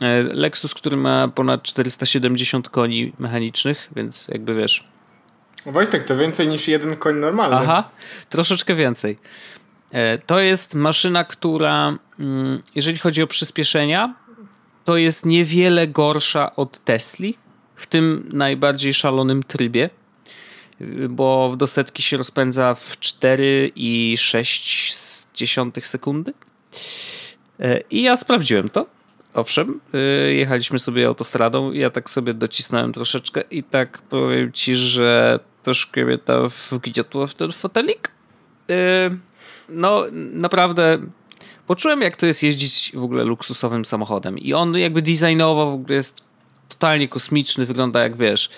E, 0.00 0.22
Lexus, 0.22 0.74
który 0.74 0.96
ma 0.96 1.28
ponad 1.28 1.62
470 1.62 2.68
koni 2.68 3.12
mechanicznych, 3.18 3.88
więc 3.96 4.28
jakby 4.28 4.54
wiesz. 4.54 4.88
Wojtek, 5.66 6.04
to 6.04 6.16
więcej 6.16 6.48
niż 6.48 6.68
jeden 6.68 6.96
koń 6.96 7.16
normalny. 7.16 7.56
Aha, 7.56 7.90
troszeczkę 8.30 8.74
więcej. 8.74 9.18
E, 9.90 10.18
to 10.18 10.40
jest 10.40 10.74
maszyna, 10.74 11.24
która, 11.24 11.98
mm, 12.18 12.62
jeżeli 12.74 12.98
chodzi 12.98 13.22
o 13.22 13.26
przyspieszenia, 13.26 14.14
to 14.84 14.96
jest 14.96 15.26
niewiele 15.26 15.88
gorsza 15.88 16.56
od 16.56 16.84
Tesli 16.84 17.38
w 17.76 17.86
tym 17.86 18.30
najbardziej 18.32 18.94
szalonym 18.94 19.42
trybie, 19.42 19.90
bo 21.10 21.54
do 21.58 21.66
setki 21.66 22.02
się 22.02 22.16
rozpędza 22.16 22.74
w 22.74 22.98
4,6 22.98 25.84
sekundy. 25.84 26.32
E, 27.60 27.80
I 27.90 28.02
ja 28.02 28.16
sprawdziłem 28.16 28.68
to. 28.68 28.86
Owszem, 29.34 29.80
e, 29.94 29.98
jechaliśmy 30.32 30.78
sobie 30.78 31.06
autostradą, 31.06 31.72
ja 31.72 31.90
tak 31.90 32.10
sobie 32.10 32.34
docisnąłem 32.34 32.92
troszeczkę 32.92 33.42
i 33.50 33.62
tak 33.62 33.98
powiem 33.98 34.52
ci, 34.52 34.74
że 34.74 35.40
troszkę 35.62 36.04
mnie 36.04 36.18
tam 36.18 36.48
wgniotło 36.70 37.26
w 37.26 37.34
ten 37.34 37.52
fotelik. 37.52 38.10
E, 38.70 39.10
no, 39.68 40.04
naprawdę 40.32 40.98
poczułem, 41.66 42.02
jak 42.02 42.16
to 42.16 42.26
jest 42.26 42.42
jeździć 42.42 42.92
w 42.94 43.02
ogóle 43.02 43.24
luksusowym 43.24 43.84
samochodem. 43.84 44.38
I 44.38 44.52
on 44.52 44.78
jakby 44.78 45.02
designowo 45.02 45.70
w 45.70 45.74
ogóle 45.74 45.94
jest 45.94 46.25
totalnie 46.68 47.08
kosmiczny, 47.08 47.66
wygląda 47.66 48.00
jak 48.00 48.16
wiesz. 48.16 48.50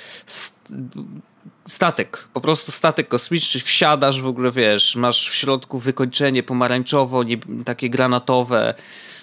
Statek, 1.68 2.28
po 2.34 2.40
prostu 2.40 2.72
statek 2.72 3.08
kosmiczny, 3.08 3.60
wsiadasz 3.60 4.22
w 4.22 4.26
ogóle, 4.26 4.50
wiesz, 4.50 4.96
masz 4.96 5.30
w 5.30 5.34
środku 5.34 5.78
wykończenie 5.78 6.42
pomarańczowo, 6.42 7.22
nie, 7.22 7.38
takie 7.64 7.90
granatowe. 7.90 8.74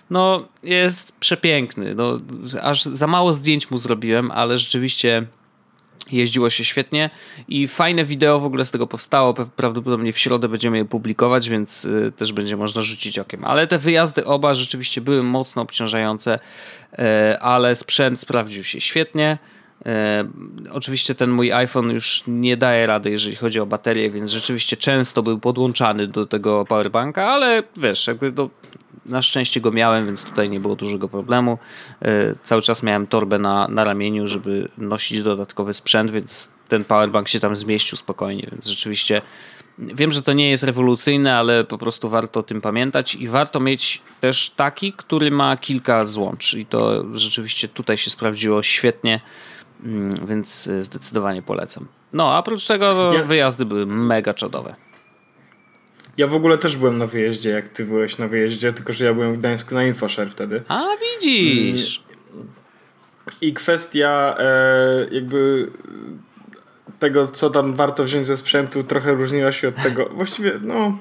No, 0.09 0.47
jest 0.63 1.15
przepiękny. 1.19 1.95
No, 1.95 2.19
aż 2.61 2.83
za 2.83 3.07
mało 3.07 3.33
zdjęć 3.33 3.71
mu 3.71 3.77
zrobiłem, 3.77 4.31
ale 4.31 4.57
rzeczywiście 4.57 5.25
Jeździło 6.11 6.49
się 6.49 6.63
świetnie 6.63 7.09
i 7.47 7.67
fajne 7.67 8.05
wideo 8.05 8.39
w 8.39 8.45
ogóle 8.45 8.65
z 8.65 8.71
tego 8.71 8.87
powstało. 8.87 9.33
Prawdopodobnie 9.33 10.13
w 10.13 10.17
środę 10.17 10.49
będziemy 10.49 10.77
je 10.77 10.85
publikować, 10.85 11.49
więc 11.49 11.85
y, 11.85 12.11
też 12.17 12.33
będzie 12.33 12.57
można 12.57 12.81
rzucić 12.81 13.19
okiem. 13.19 13.43
Ale 13.43 13.67
te 13.67 13.77
wyjazdy 13.77 14.25
oba 14.25 14.53
rzeczywiście 14.53 15.01
były 15.01 15.23
mocno 15.23 15.61
obciążające, 15.61 16.39
y, 16.93 17.39
ale 17.39 17.75
sprzęt 17.75 18.19
sprawdził 18.19 18.63
się 18.63 18.81
świetnie. 18.81 19.37
Y, 19.81 19.89
oczywiście 20.71 21.15
ten 21.15 21.29
mój 21.29 21.51
iPhone 21.51 21.89
już 21.89 22.23
nie 22.27 22.57
daje 22.57 22.85
rady, 22.85 23.11
jeżeli 23.11 23.35
chodzi 23.35 23.59
o 23.59 23.65
baterię, 23.65 24.09
więc 24.09 24.31
rzeczywiście 24.31 24.77
często 24.77 25.23
był 25.23 25.39
podłączany 25.39 26.07
do 26.07 26.25
tego 26.25 26.65
powerbanka, 26.65 27.27
ale 27.27 27.63
wiesz, 27.77 28.07
jakby 28.07 28.31
do, 28.31 28.49
na 29.05 29.21
szczęście 29.21 29.61
go 29.61 29.71
miałem, 29.71 30.05
więc 30.05 30.23
tutaj 30.23 30.49
nie 30.49 30.59
było 30.59 30.75
dużego 30.75 31.09
problemu. 31.09 31.57
E, 32.01 32.35
cały 32.43 32.61
czas 32.61 32.83
miałem 32.83 33.07
torbę 33.07 33.39
na, 33.39 33.67
na 33.67 33.83
ramieniu, 33.83 34.27
żeby 34.27 34.69
nosić 34.77 35.23
dodatkowy 35.23 35.73
sprzęt, 35.73 36.11
więc 36.11 36.49
ten 36.67 36.83
powerbank 36.83 37.27
się 37.27 37.39
tam 37.39 37.55
zmieścił 37.55 37.97
spokojnie, 37.97 38.47
więc 38.51 38.67
rzeczywiście 38.67 39.21
wiem, 39.79 40.11
że 40.11 40.21
to 40.21 40.33
nie 40.33 40.49
jest 40.49 40.63
rewolucyjne, 40.63 41.35
ale 41.35 41.63
po 41.63 41.77
prostu 41.77 42.09
warto 42.09 42.39
o 42.39 42.43
tym 42.43 42.61
pamiętać 42.61 43.15
i 43.15 43.27
warto 43.27 43.59
mieć 43.59 44.01
też 44.21 44.49
taki, 44.49 44.93
który 44.93 45.31
ma 45.31 45.57
kilka 45.57 46.05
złącz 46.05 46.53
i 46.53 46.65
to 46.65 47.05
rzeczywiście 47.13 47.67
tutaj 47.67 47.97
się 47.97 48.09
sprawdziło 48.09 48.63
świetnie, 48.63 49.21
mm, 49.83 50.27
więc 50.27 50.69
zdecydowanie 50.81 51.41
polecam. 51.41 51.87
No, 52.13 52.33
a 52.33 52.39
oprócz 52.39 52.67
tego 52.67 53.13
wyjazdy 53.25 53.65
były 53.65 53.85
mega 53.85 54.33
czadowe. 54.33 54.75
Ja 56.17 56.27
w 56.27 56.35
ogóle 56.35 56.57
też 56.57 56.77
byłem 56.77 56.97
na 56.97 57.07
wyjeździe, 57.07 57.49
jak 57.49 57.67
ty 57.67 57.85
byłeś 57.85 58.17
na 58.17 58.27
wyjeździe, 58.27 58.73
tylko 58.73 58.93
że 58.93 59.05
ja 59.05 59.13
byłem 59.13 59.35
w 59.35 59.39
Gdańsku 59.39 59.75
na 59.75 59.83
InfoShare 59.83 60.29
wtedy. 60.29 60.63
A 60.67 60.83
widzisz. 61.01 62.03
I 63.41 63.53
kwestia 63.53 64.35
e, 64.39 65.05
jakby 65.11 65.67
tego, 66.99 67.27
co 67.27 67.49
tam 67.49 67.75
warto 67.75 68.03
wziąć 68.03 68.27
ze 68.27 68.37
sprzętu, 68.37 68.83
trochę 68.83 69.13
różniła 69.13 69.51
się 69.51 69.67
od 69.67 69.75
tego. 69.75 70.09
Właściwie, 70.15 70.51
no. 70.61 70.97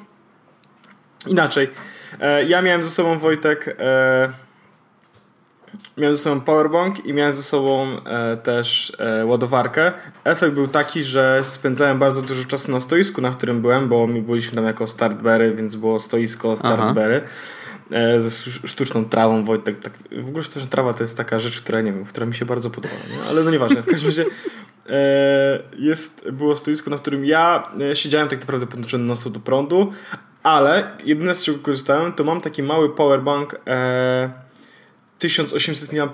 Inaczej. 1.27 1.71
E, 2.21 2.45
ja 2.45 2.63
miałem 2.63 2.83
ze 2.83 2.89
sobą 2.89 3.19
Wojtek. 3.19 3.77
E, 3.79 4.44
miałem 5.97 6.15
ze 6.15 6.23
sobą 6.23 6.41
powerbank 6.41 7.07
i 7.07 7.13
miałem 7.13 7.33
ze 7.33 7.43
sobą 7.43 7.87
e, 8.07 8.37
też 8.37 8.93
e, 8.99 9.27
ładowarkę. 9.27 9.93
Efekt 10.25 10.55
był 10.55 10.69
taki, 10.69 11.05
że 11.05 11.41
spędzałem 11.45 11.99
bardzo 11.99 12.23
dużo 12.23 12.45
czasu 12.45 12.73
na 12.73 12.81
stoisku, 12.81 13.21
na 13.21 13.31
którym 13.31 13.61
byłem, 13.61 13.89
bo 13.89 14.07
mi 14.07 14.23
byliśmy 14.23 14.55
tam 14.55 14.65
jako 14.65 14.87
startbery, 14.87 15.55
więc 15.55 15.77
było 15.77 16.01
stoisko 16.01 16.57
startbery. 16.57 17.21
E, 17.91 18.21
ze 18.21 18.51
sztuczną 18.69 19.05
trawą, 19.05 19.45
Wojtek, 19.45 19.81
tak, 19.81 19.93
w 20.23 20.29
ogóle 20.29 20.45
sztuczna 20.45 20.69
trawa 20.69 20.93
to 20.93 21.03
jest 21.03 21.17
taka 21.17 21.39
rzecz, 21.39 21.61
która 21.61 21.81
nie 21.81 21.93
wiem, 21.93 22.05
która 22.05 22.27
mi 22.27 22.35
się 22.35 22.45
bardzo 22.45 22.71
podoba, 22.71 22.95
nie? 23.11 23.23
ale 23.29 23.43
no 23.43 23.51
nieważne, 23.51 23.83
w 23.83 23.87
każdym 23.87 24.09
razie 24.09 24.25
e, 24.89 25.63
jest, 25.79 26.31
było 26.31 26.57
stoisko, 26.57 26.91
na 26.91 26.97
którym 26.97 27.25
ja 27.25 27.73
e, 27.91 27.97
siedziałem 27.97 28.29
tak 28.29 28.41
naprawdę 28.41 28.67
podłączony 28.67 29.05
nosu 29.05 29.31
do 29.31 29.41
prądu, 29.41 29.93
ale 30.43 30.91
jedyne 31.05 31.35
z 31.35 31.45
czego 31.45 31.59
korzystałem, 31.59 32.13
to 32.13 32.25
mam 32.25 32.41
taki 32.41 32.63
mały 32.63 32.95
powerbank 32.95 33.61
e, 33.67 34.45
1800 35.19 35.93
mAh 35.93 36.09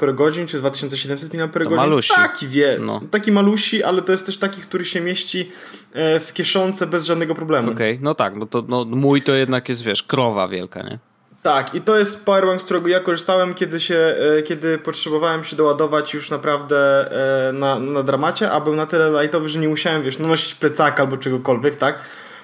czy 0.46 0.58
2700 0.58 1.34
mAh. 1.34 1.70
Malusi. 1.70 2.14
Taki 2.14 2.48
wie, 2.48 2.78
no. 2.80 3.00
taki 3.10 3.32
malusi, 3.32 3.82
ale 3.82 4.02
to 4.02 4.12
jest 4.12 4.26
też 4.26 4.38
taki, 4.38 4.60
który 4.60 4.84
się 4.84 5.00
mieści 5.00 5.50
e, 5.92 6.20
w 6.20 6.32
kieszonce 6.32 6.86
bez 6.86 7.04
żadnego 7.04 7.34
problemu. 7.34 7.72
Okej, 7.72 7.92
okay. 7.92 8.04
no 8.04 8.14
tak, 8.14 8.38
bo 8.38 8.46
to 8.46 8.64
no, 8.68 8.84
mój 8.84 9.22
to 9.22 9.32
jednak 9.32 9.68
jest, 9.68 9.82
wiesz, 9.82 10.02
krowa 10.02 10.48
wielka, 10.48 10.82
nie? 10.82 10.98
Tak, 11.42 11.74
i 11.74 11.80
to 11.80 11.98
jest 11.98 12.24
powerbank, 12.26 12.60
z 12.60 12.64
którego 12.64 12.88
ja 12.88 13.00
korzystałem, 13.00 13.54
kiedy 13.54 13.80
się, 13.80 14.14
e, 14.38 14.42
kiedy 14.42 14.78
potrzebowałem 14.78 15.44
się 15.44 15.56
doładować 15.56 16.14
już 16.14 16.30
naprawdę 16.30 17.10
e, 17.48 17.52
na, 17.52 17.78
na 17.78 18.02
dramacie, 18.02 18.50
a 18.50 18.60
był 18.60 18.74
na 18.74 18.86
tyle 18.86 19.22
lightowy, 19.22 19.48
że 19.48 19.58
nie 19.58 19.68
musiałem, 19.68 20.02
wiesz, 20.02 20.18
nosić 20.18 20.54
plecaka 20.54 21.02
albo 21.02 21.16
czegokolwiek, 21.16 21.76
tak? 21.76 21.98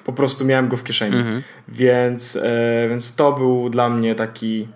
Po 0.05 0.13
prostu 0.13 0.45
miałem 0.45 0.69
go 0.69 0.77
w 0.77 0.85
kieszeni. 0.85 1.17
Mhm. 1.17 1.43
Więc, 1.69 2.39
więc 2.91 3.17
to 3.17 3.33
był 3.33 3.71
dla 3.71 3.89
mnie 3.89 4.15
taki 4.15 4.69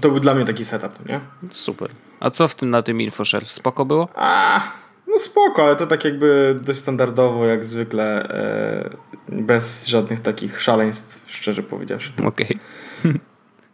to 0.00 0.08
był 0.08 0.20
dla 0.20 0.34
mnie 0.34 0.44
taki 0.44 0.64
setup, 0.64 1.08
nie? 1.08 1.20
Super. 1.50 1.90
A 2.20 2.30
co 2.30 2.48
w 2.48 2.54
tym 2.54 2.70
na 2.70 2.82
tym 2.82 3.00
InfoShare? 3.00 3.46
Spoko 3.46 3.84
było? 3.84 4.08
A, 4.14 4.60
no 5.06 5.18
spoko, 5.18 5.62
ale 5.62 5.76
to 5.76 5.86
tak 5.86 6.04
jakby 6.04 6.58
dość 6.62 6.78
standardowo, 6.78 7.46
jak 7.46 7.64
zwykle, 7.64 8.28
e, 8.28 8.90
bez 9.28 9.86
żadnych 9.86 10.20
takich 10.20 10.62
szaleństw, 10.62 11.24
szczerze 11.26 11.62
powiedziawszy. 11.62 12.12
Okej. 12.24 12.58
Okay. 13.00 13.20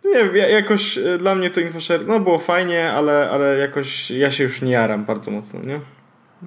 Nie, 0.04 0.38
jakoś 0.38 0.99
e, 0.99 1.18
dla 1.18 1.35
mnie 1.35 1.50
to 1.50 1.61
InfoShare, 1.61 2.06
no 2.06 2.20
było 2.20 2.38
fajnie, 2.38 2.92
ale, 2.92 3.30
ale 3.30 3.58
jakoś 3.58 4.11
ja 4.11 4.30
się 4.30 4.44
już 4.44 4.62
nie 4.62 4.73
jaram 4.73 5.04
bardzo 5.04 5.30
mocno, 5.30 5.61
nie? 5.62 5.80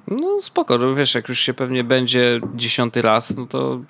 No 0.08 0.40
spoko, 0.40 0.78
no 0.78 0.94
wiesz, 0.94 1.14
jak 1.14 1.28
już 1.28 1.38
się 1.38 1.54
pewnie 1.54 1.84
będzie 1.84 2.40
dziesiąty 2.54 3.02
raz, 3.02 3.36
no 3.36 3.46
to 3.46 3.80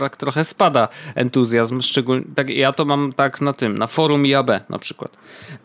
tak 0.00 0.16
trochę 0.16 0.44
spada 0.44 0.88
entuzjazm, 1.14 1.80
szczególnie, 1.80 2.24
tak, 2.34 2.50
ja 2.50 2.72
to 2.72 2.84
mam 2.84 3.12
tak 3.12 3.40
na 3.40 3.52
tym, 3.52 3.78
na 3.78 3.86
forum 3.86 4.26
IAB 4.26 4.50
na 4.70 4.78
przykład. 4.78 5.16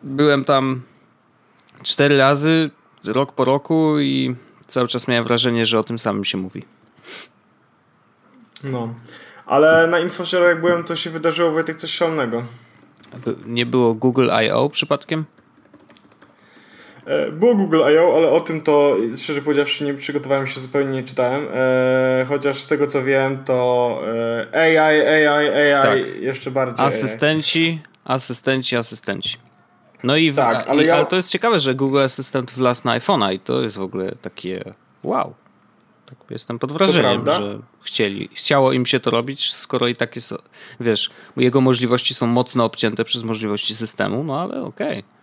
Byłem 0.04 0.44
tam 0.44 0.82
cztery 1.84 2.18
razy, 2.18 2.70
rok 3.08 3.32
po 3.32 3.46
roku 3.46 4.00
i 4.00 4.36
cały 4.68 4.88
czas 4.88 5.08
miałem 5.08 5.24
wrażenie, 5.24 5.66
że 5.66 5.80
o 5.80 5.84
tym 5.84 6.00
samym 6.00 6.26
się 6.26 6.38
mówi. 6.38 6.64
No, 8.64 8.94
Ale 9.46 9.88
na 9.88 10.00
InfoShare 10.00 10.48
jak 10.48 10.62
byłem, 10.62 10.84
to 10.84 10.96
się 10.96 11.10
wydarzyło 11.10 11.52
Wojtek 11.52 11.78
coś 11.78 11.92
szalonego. 11.92 12.44
Nie 13.46 13.66
było 13.66 13.94
Google 13.94 14.30
I.O. 14.46 14.70
przypadkiem? 14.70 15.26
E, 17.12 17.32
było 17.32 17.56
Google 17.56 17.78
I.O., 17.94 18.18
ale 18.18 18.32
o 18.32 18.40
tym 18.40 18.62
to 18.62 18.96
szczerze 19.18 19.42
powiedziawszy 19.42 19.84
nie 19.84 19.94
przygotowałem 19.94 20.48
się, 20.48 20.60
zupełnie 20.60 20.92
nie 20.92 21.04
czytałem. 21.04 21.48
E, 21.54 22.26
chociaż 22.30 22.60
z 22.60 22.68
tego 22.68 22.88
co 22.88 23.04
wiem, 23.04 23.44
to 23.44 24.00
e, 24.54 24.78
AI, 24.78 24.78
AI, 24.78 25.28
AI 25.28 25.84
tak. 25.84 26.22
jeszcze 26.22 26.52
bardziej. 26.52 26.86
Asystenci, 26.86 27.80
AI. 28.06 28.16
asystenci, 28.16 28.76
asystenci. 28.76 29.38
No 30.04 30.18
i, 30.18 30.32
w, 30.32 30.36
tak, 30.36 30.70
ale, 30.70 30.84
i 30.84 30.88
ja... 30.88 30.96
ale 30.96 31.06
to 31.06 31.16
jest 31.16 31.30
ciekawe, 31.30 31.60
że 31.60 31.76
Google 31.76 32.00
Assistant 32.00 32.52
wlazł 32.52 32.82
na 32.86 33.00
iPhone'a 33.00 33.34
i 33.34 33.40
to 33.40 33.62
jest 33.62 33.78
w 33.78 33.82
ogóle 33.82 34.16
takie 34.22 34.74
wow. 35.04 35.34
Tak 36.06 36.18
jestem 36.30 36.60
pod 36.60 36.72
wrażeniem, 36.72 37.26
że 37.26 37.60
chcieli, 37.84 38.30
chciało 38.34 38.72
im 38.72 38.86
się 38.86 39.00
to 39.00 39.12
robić, 39.12 39.54
skoro 39.54 39.88
i 39.88 39.96
tak 39.96 40.16
jest, 40.16 40.34
wiesz, 40.80 41.10
jego 41.38 41.62
możliwości 41.62 42.14
są 42.14 42.28
mocno 42.28 42.66
obcięte 42.66 43.06
przez 43.06 43.24
możliwości 43.24 43.76
systemu, 43.76 44.24
no 44.24 44.42
ale 44.42 44.62
okej. 44.62 45.00
Okay. 45.00 45.21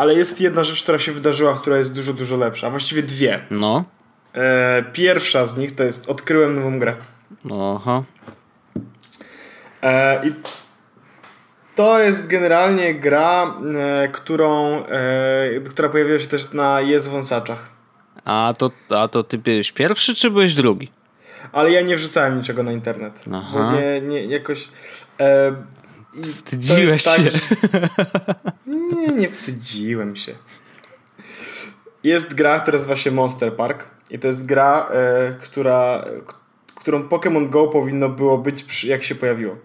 Ale 0.00 0.14
jest 0.14 0.40
jedna 0.40 0.64
rzecz, 0.64 0.82
która 0.82 0.98
się 0.98 1.12
wydarzyła, 1.12 1.54
która 1.54 1.78
jest 1.78 1.94
dużo, 1.94 2.12
dużo 2.12 2.36
lepsza. 2.36 2.66
A 2.66 2.70
właściwie 2.70 3.02
dwie. 3.02 3.40
No. 3.50 3.84
E, 4.34 4.84
pierwsza 4.92 5.46
z 5.46 5.56
nich 5.56 5.74
to 5.74 5.82
jest 5.82 6.10
odkryłem 6.10 6.54
nową 6.54 6.78
grę. 6.78 6.94
Aha. 7.52 8.02
E, 9.82 10.28
I 10.28 10.32
to 11.74 11.98
jest 11.98 12.26
generalnie 12.26 12.94
gra, 12.94 13.54
e, 13.76 14.08
którą, 14.08 14.82
e, 14.84 15.60
która 15.70 15.88
pojawiła 15.88 16.18
się 16.18 16.26
też 16.26 16.52
na 16.52 16.80
Jest 16.80 17.08
Wąsaczach. 17.08 17.68
A 18.24 18.52
to, 18.58 18.70
a 18.90 19.08
to 19.08 19.22
ty 19.22 19.38
byłeś 19.38 19.72
pierwszy, 19.72 20.14
czy 20.14 20.30
byłeś 20.30 20.54
drugi? 20.54 20.90
Ale 21.52 21.72
ja 21.72 21.80
nie 21.80 21.96
wrzucałem 21.96 22.38
niczego 22.38 22.62
na 22.62 22.72
internet. 22.72 23.24
Aha. 23.34 23.50
Bo 23.52 23.72
nie, 23.72 24.00
nie 24.00 24.24
jakoś... 24.24 24.68
E, 26.18 26.22
Wstydziłeś 26.22 27.04
tak, 27.04 27.16
się. 27.16 27.30
Że... 27.30 27.38
Nie, 28.96 29.08
nie 29.08 29.28
wstydziłem 29.28 30.16
się. 30.16 30.34
Jest 32.04 32.34
gra, 32.34 32.60
która 32.60 32.78
nazywa 32.78 32.96
się 32.96 33.10
Monster 33.10 33.56
Park. 33.56 33.88
I 34.10 34.18
to 34.18 34.26
jest 34.26 34.46
gra, 34.46 34.88
e, 34.92 35.34
która, 35.42 36.04
którą 36.74 37.08
Pokémon 37.08 37.48
Go 37.48 37.66
powinno 37.68 38.08
było 38.08 38.38
być, 38.38 38.84
jak 38.84 39.04
się 39.04 39.14
pojawiło. 39.14 39.56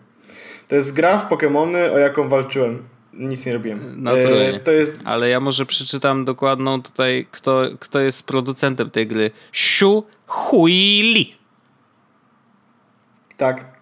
To 0.68 0.76
jest 0.76 0.96
gra 0.96 1.18
w 1.18 1.30
Pokémony, 1.30 1.94
o 1.94 1.98
jaką 1.98 2.30
walczyłem. 2.30 2.84
Nic 3.14 3.46
nie 3.46 3.54
robiłem. 3.54 4.04
Naturalnie. 4.04 4.54
E, 4.54 4.60
to 4.60 4.72
jest... 4.72 5.02
Ale 5.06 5.30
ja 5.30 5.40
może 5.40 5.66
przeczytam 5.66 6.26
dokładną 6.26 6.82
tutaj, 6.82 7.28
kto, 7.32 7.62
kto 7.80 8.00
jest 8.00 8.28
producentem 8.28 8.90
tej 8.90 9.08
gry. 9.08 9.32
Shu 9.52 10.04
Hui 10.28 11.02
Li. 11.02 11.36
Tak. 13.38 13.75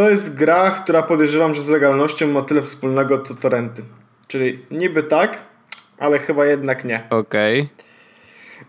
To 0.00 0.10
jest 0.10 0.36
gra, 0.36 0.70
która 0.70 1.02
podejrzewam, 1.02 1.54
że 1.54 1.62
z 1.62 1.68
legalnością 1.68 2.26
ma 2.26 2.42
tyle 2.42 2.62
wspólnego 2.62 3.18
co 3.18 3.34
torenty. 3.34 3.82
Czyli 4.28 4.66
niby 4.70 5.02
tak, 5.02 5.38
ale 5.98 6.18
chyba 6.18 6.46
jednak 6.46 6.84
nie. 6.84 7.06
Okej. 7.10 7.60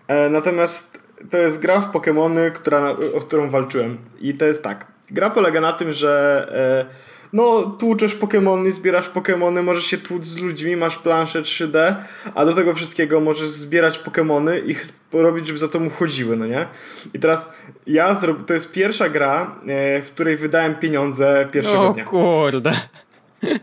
Okay. 0.08 0.18
E, 0.18 0.30
natomiast 0.30 1.00
to 1.30 1.38
jest 1.38 1.60
gra 1.60 1.82
w 1.82 1.92
Pokémony, 1.92 2.52
która, 2.52 2.96
o 3.16 3.20
którą 3.20 3.50
walczyłem. 3.50 3.98
I 4.20 4.34
to 4.34 4.46
jest 4.46 4.64
tak. 4.64 4.88
Gra 5.12 5.30
polega 5.30 5.62
na 5.62 5.74
tym, 5.74 5.94
że 5.94 6.46
e, 6.90 7.21
no 7.34 7.62
tłuczesz 7.80 8.18
Pokémony, 8.18 8.72
zbierasz 8.72 9.10
Pokémony, 9.10 9.64
możesz 9.64 9.86
się 9.86 9.98
tłuc 9.98 10.26
z 10.26 10.38
ludźmi, 10.38 10.76
masz 10.76 10.98
planszę 10.98 11.42
3D, 11.42 11.96
a 12.36 12.46
do 12.46 12.54
tego 12.54 12.76
wszystkiego 12.76 13.20
możesz 13.20 13.50
zbierać 13.50 14.00
Pokémony 14.00 14.70
i 14.70 14.76
robić, 15.14 15.48
żeby 15.48 15.60
za 15.60 15.68
to 15.68 15.80
mu 15.80 15.90
chodziły, 15.90 16.38
no 16.38 16.48
nie? 16.48 16.68
I 17.14 17.20
teraz 17.20 17.54
ja 17.88 18.16
zrobię, 18.16 18.44
to 18.48 18.54
jest 18.54 18.72
pierwsza 18.72 19.10
gra, 19.10 19.56
e, 19.68 20.02
w 20.02 20.12
której 20.12 20.38
wydałem 20.38 20.76
pieniądze 20.76 21.48
pierwszego 21.52 21.90
o, 21.90 21.94
dnia. 21.94 22.06
O 22.06 22.10
kurde. 22.10 22.74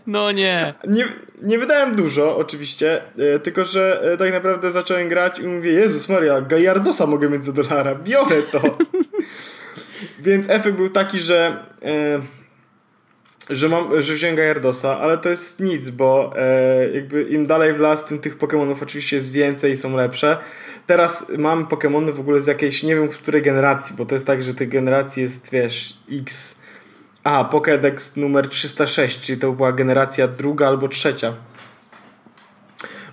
No 0.06 0.32
nie. 0.32 0.74
nie. 0.88 1.04
Nie 1.42 1.58
wydałem 1.58 1.96
dużo, 1.96 2.36
oczywiście, 2.36 3.02
e, 3.18 3.38
tylko 3.38 3.64
że 3.64 4.00
e, 4.12 4.16
tak 4.16 4.32
naprawdę 4.32 4.70
zacząłem 4.70 5.08
grać 5.08 5.38
i 5.38 5.46
mówię, 5.46 5.72
Jezus 5.72 6.08
Maria, 6.08 6.40
Gajardosa 6.40 7.06
mogę 7.06 7.30
mieć 7.30 7.44
za 7.44 7.52
dolara, 7.52 7.94
biorę 7.94 8.42
to. 8.52 8.60
Więc 10.18 10.50
efekt 10.50 10.76
był 10.76 10.88
taki, 10.90 11.20
że 11.20 11.64
że, 13.50 13.68
mam, 13.68 14.02
że 14.02 14.14
wziąłem 14.14 14.36
Gajardosa, 14.36 15.00
ale 15.00 15.18
to 15.18 15.28
jest 15.28 15.60
nic, 15.60 15.90
bo 15.90 16.32
e, 16.36 16.90
jakby 16.94 17.22
im 17.22 17.46
dalej 17.46 17.72
w 17.72 17.78
las, 17.80 18.04
tym 18.04 18.18
tych 18.18 18.38
Pokémonów 18.38 18.76
oczywiście 18.82 19.16
jest 19.16 19.32
więcej 19.32 19.72
i 19.72 19.76
są 19.76 19.96
lepsze. 19.96 20.38
Teraz 20.86 21.32
mam 21.38 21.66
Pokémony 21.66 22.12
w 22.12 22.20
ogóle 22.20 22.40
z 22.40 22.46
jakiejś, 22.46 22.82
nie 22.82 22.94
wiem 22.94 23.08
której 23.08 23.42
generacji, 23.42 23.96
bo 23.96 24.06
to 24.06 24.14
jest 24.14 24.26
tak, 24.26 24.42
że 24.42 24.54
tych 24.54 24.68
generacji 24.68 25.22
jest, 25.22 25.50
wiesz, 25.50 25.98
X. 26.12 26.60
A, 27.24 27.50
Pokédex 27.52 28.16
numer 28.16 28.48
306, 28.48 29.20
czyli 29.20 29.38
to 29.38 29.52
była 29.52 29.72
generacja 29.72 30.28
druga 30.28 30.68
albo 30.68 30.88
trzecia. 30.88 31.34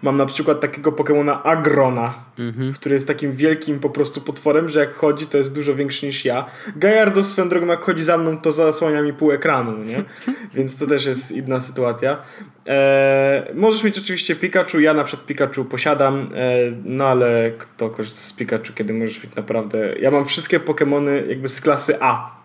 Mam 0.06 0.18
na 0.18 0.26
przykład 0.26 0.60
takiego 0.60 0.92
Pokemona 0.92 1.44
Agrona, 1.44 2.14
mhm. 2.40 2.74
który 2.74 2.96
jest 2.96 3.08
takim 3.08 3.32
wielkim 3.32 3.80
po 3.80 3.90
prostu 3.90 4.22
potworem, 4.22 4.70
że 4.70 4.80
jak 4.80 4.96
chodzi, 4.96 5.28
to 5.28 5.38
jest 5.38 5.56
dużo 5.56 5.76
większy 5.76 6.06
niż 6.06 6.26
ja. 6.26 6.46
Gajardos 6.76 7.30
swoją 7.30 7.50
drogą, 7.50 7.68
jak 7.68 7.82
chodzi 7.82 8.04
za 8.04 8.18
mną, 8.18 8.38
to 8.38 8.52
zasłania 8.52 9.02
mi 9.02 9.14
pół 9.14 9.32
ekranu, 9.32 9.84
nie? 9.84 10.04
Więc 10.56 10.78
to 10.78 10.88
też 10.88 11.06
jest 11.06 11.32
inna 11.32 11.62
sytuacja. 11.62 12.18
Eee, 12.66 13.56
możesz 13.56 13.84
mieć 13.84 14.00
oczywiście 14.00 14.36
Pikachu, 14.36 14.80
ja 14.80 14.94
na 14.94 15.04
przykład 15.04 15.28
Pikachu 15.28 15.66
posiadam, 15.66 16.30
eee, 16.36 16.76
no 16.84 17.06
ale 17.06 17.52
kto 17.58 17.90
korzysta 17.90 18.22
z 18.22 18.34
Pikachu, 18.34 18.74
kiedy 18.76 18.94
możesz 18.94 19.24
mieć 19.24 19.36
naprawdę... 19.36 19.96
Ja 20.00 20.12
mam 20.12 20.26
wszystkie 20.26 20.60
Pokemony 20.60 21.24
jakby 21.28 21.50
z 21.50 21.62
klasy 21.62 21.98
A. 22.02 22.36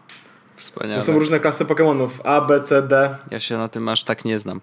Wspaniale. 0.56 1.00
To 1.00 1.06
są 1.06 1.18
różne 1.18 1.40
klasy 1.40 1.64
Pokémonów. 1.64 2.08
A, 2.24 2.40
B, 2.40 2.60
C, 2.60 2.82
D. 2.82 3.16
Ja 3.30 3.40
się 3.40 3.58
na 3.58 3.68
tym 3.68 3.88
aż 3.88 4.04
tak 4.04 4.24
nie 4.24 4.38
znam. 4.38 4.60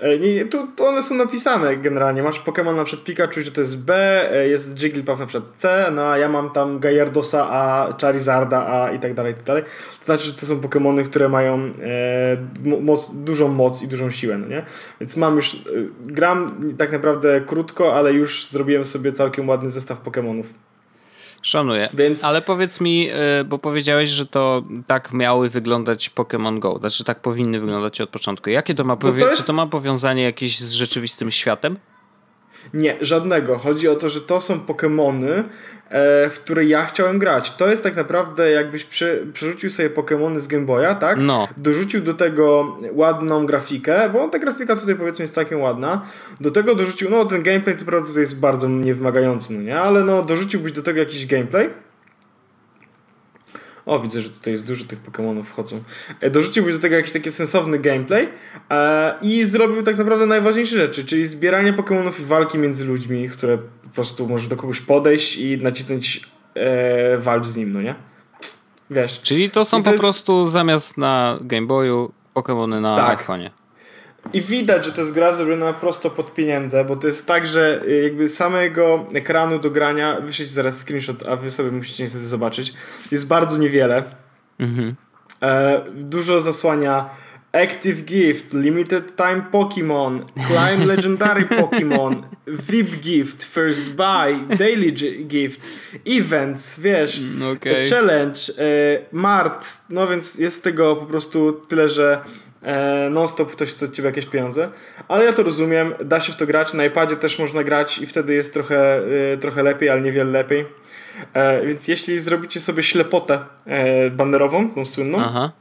E, 0.00 0.18
nie, 0.18 0.44
tu, 0.44 0.66
tu 0.76 0.84
one 0.84 1.02
są 1.02 1.14
napisane 1.14 1.76
generalnie. 1.76 2.22
Masz 2.22 2.40
Pokémon 2.40 2.76
na 2.76 2.84
przykład 2.84 3.06
Pikachu, 3.06 3.42
że 3.42 3.52
to 3.52 3.60
jest 3.60 3.84
B, 3.84 3.94
e, 4.32 4.48
jest 4.48 4.82
Jigglypuff 4.82 5.20
na 5.20 5.26
przykład 5.26 5.52
C, 5.56 5.90
no 5.94 6.02
a 6.02 6.18
ja 6.18 6.28
mam 6.28 6.50
tam 6.50 6.78
Gajardosa 6.78 7.46
A, 7.50 7.92
Charizarda 8.00 8.66
A 8.66 8.90
i 8.92 8.98
tak 8.98 9.14
dalej, 9.14 9.32
i 9.32 9.34
tak 9.36 9.44
dalej. 9.44 9.62
To 9.98 10.04
znaczy, 10.04 10.24
że 10.24 10.32
to 10.32 10.46
są 10.46 10.60
Pokémony, 10.60 11.04
które 11.04 11.28
mają 11.28 11.58
e, 11.58 12.36
moc, 12.80 13.14
dużą 13.14 13.48
moc 13.48 13.82
i 13.82 13.88
dużą 13.88 14.10
siłę, 14.10 14.38
no 14.38 14.46
nie? 14.46 14.62
Więc 15.00 15.16
mam 15.16 15.36
już, 15.36 15.54
e, 15.54 15.58
gram 16.00 16.60
tak 16.78 16.92
naprawdę 16.92 17.40
krótko, 17.40 17.94
ale 17.94 18.12
już 18.12 18.46
zrobiłem 18.46 18.84
sobie 18.84 19.12
całkiem 19.12 19.48
ładny 19.48 19.70
zestaw 19.70 20.04
Pokémonów. 20.04 20.44
Szanuję. 21.42 21.88
Więc... 21.94 22.24
Ale 22.24 22.42
powiedz 22.42 22.80
mi, 22.80 23.10
y, 23.40 23.44
bo 23.44 23.58
powiedziałeś, 23.58 24.08
że 24.08 24.26
to 24.26 24.62
tak 24.86 25.12
miały 25.12 25.50
wyglądać 25.50 26.10
Pokémon 26.10 26.58
Go, 26.58 26.78
znaczy 26.78 27.04
tak 27.04 27.20
powinny 27.20 27.60
wyglądać 27.60 28.00
od 28.00 28.10
początku. 28.10 28.50
Jakie 28.50 28.74
to 28.74 28.84
ma, 28.84 28.96
to 28.96 29.08
jest... 29.08 29.40
czy 29.40 29.46
to 29.46 29.52
ma 29.52 29.66
powiązanie 29.66 30.22
jakieś 30.22 30.58
z 30.58 30.72
rzeczywistym 30.72 31.30
światem? 31.30 31.76
Nie, 32.74 32.96
żadnego. 33.00 33.58
Chodzi 33.58 33.88
o 33.88 33.94
to, 33.94 34.08
że 34.08 34.20
to 34.20 34.40
są 34.40 34.58
Pokémony, 34.58 35.28
e, 35.88 36.30
w 36.30 36.40
które 36.40 36.64
ja 36.64 36.84
chciałem 36.84 37.18
grać. 37.18 37.56
To 37.56 37.68
jest 37.68 37.82
tak 37.82 37.96
naprawdę 37.96 38.50
jakbyś 38.50 38.84
prze, 38.84 39.16
przerzucił 39.32 39.70
sobie 39.70 39.90
Pokémony 39.90 40.38
z 40.38 40.46
Game 40.46 40.66
Boya, 40.66 40.94
tak? 41.00 41.18
No. 41.20 41.48
Dorzucił 41.56 42.00
do 42.00 42.14
tego 42.14 42.76
ładną 42.92 43.46
grafikę, 43.46 44.10
bo 44.12 44.28
ta 44.28 44.38
grafika 44.38 44.76
tutaj 44.76 44.94
powiedzmy 44.94 45.22
jest 45.22 45.34
całkiem 45.34 45.60
ładna. 45.60 46.02
Do 46.40 46.50
tego 46.50 46.74
dorzucił, 46.74 47.10
no 47.10 47.24
ten 47.24 47.42
gameplay 47.42 47.76
co 47.76 47.84
prawda 47.84 48.08
tutaj 48.08 48.20
jest 48.20 48.40
bardzo 48.40 48.68
niewymagający, 48.68 49.52
no 49.52 49.62
nie? 49.62 49.80
Ale 49.80 50.04
no 50.04 50.22
dorzuciłbyś 50.24 50.72
do 50.72 50.82
tego 50.82 50.98
jakiś 50.98 51.26
gameplay 51.26 51.70
o, 53.90 54.00
widzę, 54.00 54.20
że 54.20 54.30
tutaj 54.30 54.52
jest 54.52 54.66
dużo 54.66 54.84
tych 54.84 55.02
Pokémonów 55.02 55.44
wchodzą. 55.44 55.82
E, 56.20 56.30
dorzuciłbyś 56.30 56.74
do 56.74 56.80
tego 56.80 56.96
jakiś 56.96 57.12
taki 57.12 57.30
sensowny 57.30 57.78
gameplay 57.78 58.28
e, 58.70 59.14
i 59.22 59.44
zrobił 59.44 59.82
tak 59.82 59.96
naprawdę 59.96 60.26
najważniejsze 60.26 60.76
rzeczy, 60.76 61.04
czyli 61.04 61.26
zbieranie 61.26 61.72
Pokémonów 61.72 62.20
i 62.20 62.24
walki 62.24 62.58
między 62.58 62.86
ludźmi, 62.86 63.28
które 63.28 63.58
po 63.58 63.88
prostu 63.94 64.28
możesz 64.28 64.48
do 64.48 64.56
kogoś 64.56 64.80
podejść 64.80 65.36
i 65.36 65.58
nacisnąć 65.58 66.20
e, 66.54 67.18
walcz 67.18 67.46
z 67.46 67.56
nim, 67.56 67.72
no 67.72 67.82
nie? 67.82 67.94
Wiesz. 68.90 69.22
Czyli 69.22 69.50
to 69.50 69.64
są 69.64 69.78
to 69.78 69.84
po 69.84 69.90
jest... 69.90 70.02
prostu 70.02 70.46
zamiast 70.46 70.98
na 70.98 71.38
Game 71.40 71.66
Boyu 71.66 72.12
Pokémony 72.34 72.80
na 72.80 72.96
tak. 72.96 73.26
iPhone'ie. 73.26 73.50
I 74.32 74.40
widać, 74.40 74.84
że 74.84 74.92
to 74.92 75.00
jest 75.00 75.14
gra 75.14 75.34
zrobiona 75.34 75.72
prosto 75.72 76.10
pod 76.10 76.34
pieniądze, 76.34 76.84
bo 76.84 76.96
to 76.96 77.06
jest 77.06 77.26
tak, 77.26 77.46
że 77.46 77.82
y, 77.86 78.02
jakby 78.02 78.28
samego 78.28 79.06
ekranu 79.14 79.58
do 79.58 79.70
grania, 79.70 80.20
wyśleć 80.20 80.48
zaraz 80.48 80.80
screenshot, 80.80 81.28
a 81.28 81.36
wy 81.36 81.50
sobie 81.50 81.70
musicie 81.70 82.02
niestety 82.02 82.26
zobaczyć, 82.26 82.74
jest 83.10 83.26
bardzo 83.26 83.58
niewiele. 83.58 84.02
Mhm. 84.58 84.96
E, 85.42 85.80
dużo 85.94 86.40
zasłania 86.40 87.10
Active 87.52 88.04
Gift, 88.04 88.54
Limited 88.54 89.16
Time 89.16 89.42
Pokémon, 89.52 90.20
Climb 90.46 90.86
Legendary 90.86 91.44
Pokémon, 91.62 92.22
VIP 92.46 93.00
Gift, 93.00 93.44
First 93.44 93.94
Buy, 93.96 94.56
Daily 94.56 94.92
Gift, 95.26 95.70
Events, 96.06 96.80
wiesz, 96.80 97.18
mm, 97.18 97.56
okay. 97.56 97.84
Challenge, 97.84 98.38
e, 98.58 98.98
Mart, 99.12 99.66
no 99.88 100.06
więc 100.06 100.38
jest 100.38 100.64
tego 100.64 100.96
po 100.96 101.06
prostu 101.06 101.52
tyle, 101.52 101.88
że 101.88 102.20
e, 102.62 103.10
non-stop 103.10 103.52
ktoś 103.52 103.70
chce 103.70 103.86
od 103.86 103.92
ciebie 103.92 104.08
jakieś 104.08 104.26
pieniądze, 104.26 104.68
ale 105.08 105.24
ja 105.24 105.32
to 105.32 105.42
rozumiem, 105.42 105.94
da 106.04 106.20
się 106.20 106.32
w 106.32 106.36
to 106.36 106.46
grać, 106.46 106.74
na 106.74 106.84
iPadzie 106.84 107.16
też 107.16 107.38
można 107.38 107.62
grać 107.62 107.98
i 107.98 108.06
wtedy 108.06 108.34
jest 108.34 108.54
trochę, 108.54 109.02
e, 109.32 109.36
trochę 109.36 109.62
lepiej, 109.62 109.88
ale 109.88 110.00
niewiele 110.00 110.30
lepiej. 110.30 110.66
E, 111.32 111.66
więc 111.66 111.88
jeśli 111.88 112.18
zrobicie 112.18 112.60
sobie 112.60 112.82
ślepotę 112.82 113.38
e, 113.66 114.10
banerową, 114.10 114.70
tą 114.70 114.84
słynną, 114.84 115.18
Aha. 115.20 115.52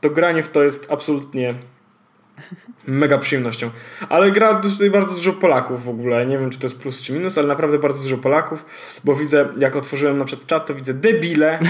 to 0.00 0.10
granie 0.10 0.42
w 0.42 0.48
to 0.48 0.62
jest 0.62 0.92
absolutnie 0.92 1.54
mega 2.86 3.18
przyjemnością. 3.18 3.70
Ale 4.08 4.30
gra 4.30 4.54
tutaj 4.54 4.90
bardzo 4.90 5.14
dużo 5.14 5.32
Polaków 5.32 5.84
w 5.84 5.88
ogóle. 5.88 6.26
Nie 6.26 6.38
wiem, 6.38 6.50
czy 6.50 6.58
to 6.58 6.66
jest 6.66 6.78
plus 6.78 7.02
czy 7.02 7.12
minus, 7.12 7.38
ale 7.38 7.46
naprawdę 7.46 7.78
bardzo 7.78 8.02
dużo 8.02 8.18
Polaków, 8.18 8.64
bo 9.04 9.14
widzę, 9.14 9.48
jak 9.58 9.76
otworzyłem 9.76 10.18
na 10.18 10.24
przykład 10.24 10.46
czat, 10.46 10.66
to 10.66 10.74
widzę 10.74 10.94
debile. 10.94 11.58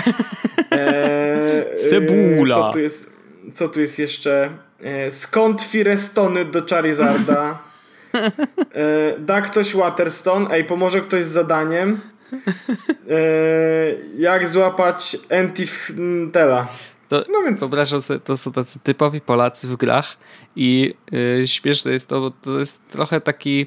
E, 0.73 1.65
Cebula. 1.91 2.55
Co 2.55 2.73
tu 2.73 2.79
jest, 2.79 3.13
co 3.55 3.69
tu 3.69 3.81
jest 3.81 3.99
jeszcze? 3.99 4.51
E, 4.81 5.11
skąd 5.11 5.63
Firestony 5.63 6.45
do 6.45 6.67
Charizarda? 6.67 7.59
E, 8.75 9.19
da 9.19 9.41
ktoś 9.41 9.75
Waterstone? 9.75 10.51
Ej, 10.51 10.65
pomoże 10.65 11.01
ktoś 11.01 11.25
z 11.25 11.29
zadaniem? 11.29 12.01
E, 13.11 13.17
jak 14.19 14.49
złapać 14.49 15.17
Antifntela? 15.41 16.69
To, 17.09 17.25
no 17.33 17.43
więc. 17.45 17.61
Wyobrażam 17.61 18.01
sobie, 18.01 18.21
to 18.21 18.37
są 18.37 18.53
tacy 18.53 18.81
typowi 18.81 19.21
Polacy 19.21 19.67
w 19.69 19.77
grach 19.77 20.17
i 20.57 20.95
yy, 21.13 21.49
śmieszne 21.49 21.93
jest 21.93 22.09
to, 22.09 22.21
bo 22.21 22.31
to 22.31 22.59
jest 22.59 22.89
trochę 22.89 23.21
taki 23.21 23.67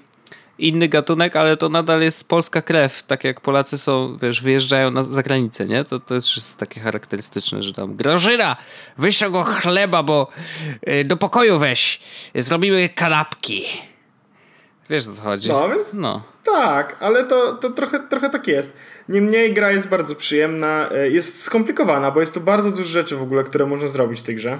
inny 0.63 0.87
gatunek, 0.87 1.35
ale 1.35 1.57
to 1.57 1.69
nadal 1.69 2.01
jest 2.01 2.27
polska 2.27 2.61
krew, 2.61 3.03
tak 3.03 3.23
jak 3.23 3.41
Polacy 3.41 3.77
są, 3.77 4.17
wiesz, 4.21 4.41
wyjeżdżają 4.41 4.91
na, 4.91 5.03
za 5.03 5.23
granicę, 5.23 5.65
nie? 5.65 5.83
To, 5.83 5.99
to 5.99 6.15
jest 6.15 6.57
takie 6.57 6.81
charakterystyczne, 6.81 7.63
że 7.63 7.73
tam 7.73 7.95
Grażyna, 7.95 8.55
wyślę 8.97 9.29
go 9.29 9.43
chleba, 9.43 10.03
bo 10.03 10.27
yy, 10.87 11.05
do 11.05 11.17
pokoju 11.17 11.59
weź, 11.59 11.99
zrobimy 12.35 12.89
kanapki. 12.89 13.65
Wiesz, 14.89 15.07
o 15.07 15.11
co 15.11 15.21
chodzi. 15.21 15.49
No, 15.49 15.69
więc 15.69 15.93
no. 15.93 16.23
tak, 16.43 16.97
ale 16.99 17.23
to, 17.23 17.53
to 17.53 17.69
trochę, 17.69 17.99
trochę 17.99 18.29
tak 18.29 18.47
jest. 18.47 18.77
Niemniej 19.09 19.53
gra 19.53 19.71
jest 19.71 19.89
bardzo 19.89 20.15
przyjemna, 20.15 20.89
e, 20.91 21.09
jest 21.09 21.41
skomplikowana, 21.41 22.11
bo 22.11 22.19
jest 22.19 22.33
tu 22.33 22.41
bardzo 22.41 22.71
dużo 22.71 22.89
rzeczy 22.89 23.15
w 23.15 23.21
ogóle, 23.21 23.43
które 23.43 23.65
można 23.65 23.87
zrobić 23.87 24.19
w 24.19 24.23
tej 24.23 24.35
grze. 24.35 24.59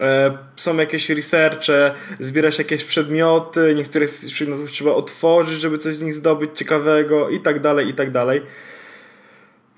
E, 0.00 0.38
są 0.56 0.76
jakieś 0.76 1.10
researche, 1.10 1.94
zbierasz 2.20 2.58
jakieś 2.58 2.84
przedmioty, 2.84 3.74
niektóre 3.76 4.08
z 4.08 4.32
przedmiotów 4.32 4.70
trzeba 4.70 4.90
otworzyć, 4.90 5.60
żeby 5.60 5.78
coś 5.78 5.94
z 5.94 6.02
nich 6.02 6.14
zdobyć 6.14 6.50
ciekawego 6.54 7.28
i 7.28 7.40
tak 7.40 7.60
dalej, 7.60 7.88
i 7.88 7.94
tak 7.94 8.10
dalej. 8.10 8.42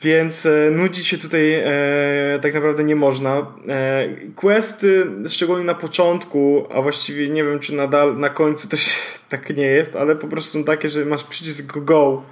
Więc 0.03 0.47
e, 0.47 0.71
nudzić 0.71 1.07
się 1.07 1.19
tutaj 1.19 1.55
e, 1.55 2.39
tak 2.43 2.55
naprawdę 2.55 2.85
nie 2.85 2.97
można. 2.97 3.47
E, 3.69 4.09
questy, 4.37 5.07
szczególnie 5.29 5.65
na 5.65 5.75
początku, 5.75 6.67
a 6.71 6.83
właściwie 6.83 7.29
nie 7.29 7.45
wiem, 7.45 7.59
czy 7.59 7.75
nadal 7.75 8.19
na 8.19 8.31
końcu 8.31 8.69
też 8.69 8.91
tak 9.29 9.57
nie 9.57 9.67
jest, 9.67 9.97
ale 9.97 10.17
po 10.17 10.29
prostu 10.29 10.59
są 10.59 10.65
takie, 10.65 10.89
że 10.89 11.05
masz 11.05 11.25
przycisk 11.25 11.79
go 11.79 12.23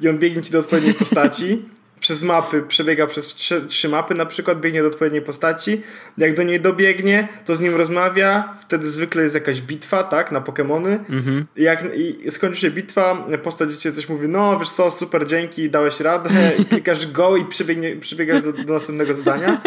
i 0.00 0.08
on 0.08 0.18
biegnie 0.18 0.42
ci 0.42 0.52
do 0.52 0.60
odpowiedniej 0.60 0.94
postaci 0.94 1.62
przez 2.04 2.22
mapy, 2.22 2.62
przebiega 2.62 3.06
przez 3.06 3.26
trzy, 3.26 3.64
trzy, 3.68 3.88
mapy, 3.88 4.14
na 4.14 4.26
przykład 4.26 4.60
biegnie 4.60 4.82
do 4.82 4.88
odpowiedniej 4.88 5.22
postaci. 5.22 5.82
Jak 6.18 6.36
do 6.36 6.42
niej 6.42 6.60
dobiegnie, 6.60 7.28
to 7.44 7.56
z 7.56 7.60
nim 7.60 7.74
rozmawia, 7.74 8.54
wtedy 8.60 8.86
zwykle 8.86 9.22
jest 9.22 9.34
jakaś 9.34 9.60
bitwa, 9.60 10.02
tak, 10.02 10.32
na 10.32 10.40
Pokémony. 10.40 10.98
Mhm. 11.10 11.46
Jak 11.56 11.96
i 11.96 12.30
skończy 12.30 12.60
się 12.60 12.70
bitwa, 12.70 13.26
postać 13.42 13.76
ci 13.76 13.92
coś 13.92 14.08
mówi, 14.08 14.28
no 14.28 14.58
wiesz 14.58 14.70
co, 14.70 14.90
super, 14.90 15.26
dzięki, 15.26 15.70
dałeś 15.70 16.00
radę, 16.00 16.30
i 16.58 16.64
klikasz 16.70 17.12
go 17.12 17.36
i 17.36 17.44
przebiegnie, 17.44 17.96
przebiegasz 17.96 18.42
do, 18.42 18.52
do 18.52 18.72
następnego 18.72 19.14
zadania. 19.14 19.60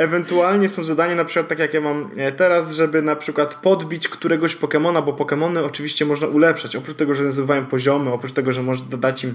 Ewentualnie 0.00 0.68
są 0.68 0.84
zadania, 0.84 1.14
na 1.14 1.24
przykład 1.24 1.48
tak 1.48 1.58
jak 1.58 1.74
ja 1.74 1.80
mam 1.80 2.10
e, 2.16 2.32
teraz, 2.32 2.72
żeby 2.72 3.02
na 3.02 3.16
przykład 3.16 3.54
podbić 3.54 4.08
któregoś 4.08 4.56
Pokémona, 4.56 5.04
bo 5.04 5.12
Pokémony 5.12 5.64
oczywiście 5.64 6.06
można 6.06 6.26
ulepszać. 6.26 6.76
Oprócz 6.76 6.96
tego, 6.96 7.14
że 7.14 7.22
nazywają 7.22 7.66
poziomy, 7.66 8.12
oprócz 8.12 8.32
tego, 8.32 8.52
że 8.52 8.62
możesz 8.62 8.82
dodać 8.82 9.24
im 9.24 9.34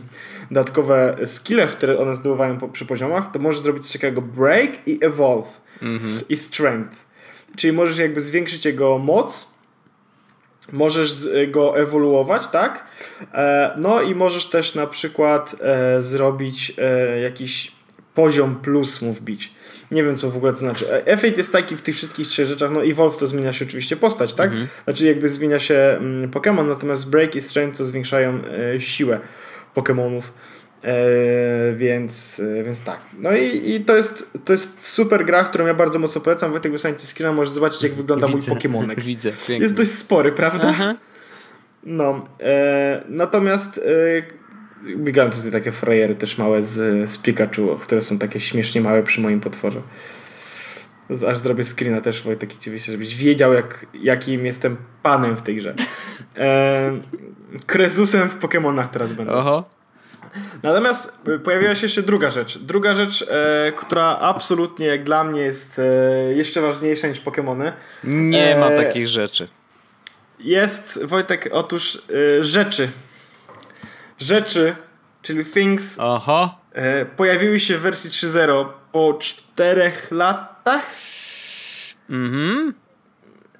dodatkowe 0.52 1.18
skille, 1.26 1.68
które 1.68 2.00
one 2.00 2.16
zdobywają 2.16 2.72
przy 2.72 2.86
poziomach, 2.86 3.32
to 3.32 3.40
możesz 3.40 3.62
zrobić 3.62 3.84
coś 3.84 4.02
takiego 4.02 4.22
break 4.22 4.88
i 4.88 5.06
evolve 5.06 5.62
mhm. 5.82 6.20
i 6.30 6.38
strength. 6.38 7.06
Czyli 7.56 7.74
możesz 7.74 7.98
jakby 7.98 8.22
zwiększyć 8.22 8.66
jego 8.66 9.00
moc, 9.00 9.54
możesz 10.72 11.30
go 11.48 11.78
ewoluować, 11.78 12.48
tak? 12.48 12.86
E, 13.34 13.74
no 13.78 14.02
i 14.02 14.16
możesz 14.16 14.46
też 14.46 14.76
na 14.76 14.88
przykład 14.88 15.56
e, 15.62 16.02
zrobić 16.02 16.74
jakiś 17.24 17.72
poziom 18.16 18.56
plus 18.56 19.02
mu 19.02 19.14
wbić. 19.14 19.55
Nie 19.92 20.04
wiem, 20.04 20.16
co 20.16 20.32
w 20.32 20.38
ogóle 20.38 20.52
to 20.52 20.58
znaczy. 20.60 20.86
F8 21.06 21.38
jest 21.38 21.54
taki 21.54 21.76
w 21.76 21.82
tych 21.82 21.96
wszystkich 21.96 22.28
trzech 22.28 22.48
rzeczach. 22.48 22.72
No, 22.72 22.86
Evolve 22.86 23.18
to 23.18 23.28
zmienia 23.28 23.54
się 23.54 23.66
oczywiście 23.66 23.96
postać, 23.96 24.34
tak? 24.34 24.50
Mhm. 24.50 24.68
Znaczy, 24.84 25.06
jakby 25.06 25.30
zmienia 25.30 25.60
się 25.60 25.76
mm, 25.76 26.32
Pokémon, 26.32 26.68
natomiast 26.68 27.10
Break 27.10 27.36
i 27.36 27.42
Strength 27.42 27.78
to 27.78 27.86
zwiększają 27.86 28.40
e, 28.76 28.82
siłę 28.82 29.20
Pokémonów. 29.76 30.22
E, 30.84 31.74
więc, 31.76 32.42
e, 32.60 32.64
więc 32.64 32.82
tak. 32.82 33.00
No 33.20 33.36
i, 33.36 33.72
i 33.76 33.86
to, 33.86 33.96
jest, 33.96 34.32
to 34.46 34.54
jest 34.54 34.88
super 34.88 35.26
gra, 35.26 35.44
którą 35.44 35.66
ja 35.66 35.74
bardzo 35.74 36.00
mocno 36.00 36.22
polecam. 36.22 36.52
Wojtek 36.52 36.72
wysłanie 36.72 36.98
ci 36.98 37.08
screena, 37.08 37.34
możesz 37.34 37.54
zobaczyć 37.54 37.84
jak 37.84 37.94
wygląda 37.94 38.28
Widzę. 38.28 38.52
mój 38.52 38.62
Pokémonek. 38.62 39.04
Widzę, 39.04 39.30
pięknie. 39.30 39.58
Jest 39.58 39.76
dość 39.76 39.92
spory, 39.92 40.32
prawda? 40.32 40.68
Aha. 40.70 40.96
No. 41.84 42.28
Natomiast 43.10 43.82
Biegają 44.98 45.30
tutaj 45.30 45.52
takie 45.52 45.72
frajery 45.72 46.16
też 46.16 46.38
małe 46.38 46.64
z, 46.64 47.12
z 47.12 47.18
Pikachu, 47.18 47.80
które 47.82 48.02
są 48.02 48.20
takie 48.20 48.40
śmiesznie 48.40 48.82
małe 48.82 49.04
przy 49.04 49.22
moim 49.22 49.42
potworze. 49.42 49.82
Aż 51.28 51.38
zrobię 51.38 51.64
screena 51.64 52.02
też 52.02 52.24
Wojtek 52.24 52.56
i 52.56 52.58
ci 52.58 52.80
żebyś 52.80 53.16
wiedział 53.16 53.54
jak, 53.54 53.86
jakim 53.94 54.46
jestem 54.46 54.78
panem 55.04 55.38
w 55.38 55.42
tej 55.42 55.56
grze. 55.56 55.74
E, 56.38 57.00
Krezusem 57.66 58.30
w 58.30 58.40
Pokémonach 58.40 58.88
teraz 58.88 59.14
będę. 59.14 59.32
Oho. 59.32 59.70
Natomiast 60.64 61.22
pojawiła 61.44 61.76
się 61.76 61.86
jeszcze 61.86 62.02
druga 62.04 62.30
rzecz. 62.30 62.58
Druga 62.58 62.96
rzecz, 62.96 63.26
e, 63.32 63.72
która 63.76 64.18
absolutnie 64.22 64.86
jak 64.86 65.04
dla 65.04 65.24
mnie 65.24 65.42
jest 65.42 65.80
e, 65.80 66.34
jeszcze 66.34 66.62
ważniejsza 66.62 67.08
niż 67.08 67.22
Pokémony. 67.22 67.72
Nie 68.04 68.56
ma 68.60 68.70
e, 68.70 68.84
takich 68.84 69.08
rzeczy. 69.08 69.48
Jest, 70.40 71.06
Wojtek, 71.06 71.50
otóż 71.52 72.04
e, 72.40 72.44
rzeczy, 72.44 72.90
rzeczy, 74.20 74.76
czyli 75.22 75.46
Things, 75.46 76.00
Aha. 76.00 76.56
E, 76.74 77.06
pojawiły 77.06 77.60
się 77.60 77.78
w 77.78 77.82
wersji 77.82 78.10
3.0 78.10 78.66
po 78.92 79.14
4 79.20 79.92
latach. 80.12 80.86
Mhm. 82.10 82.74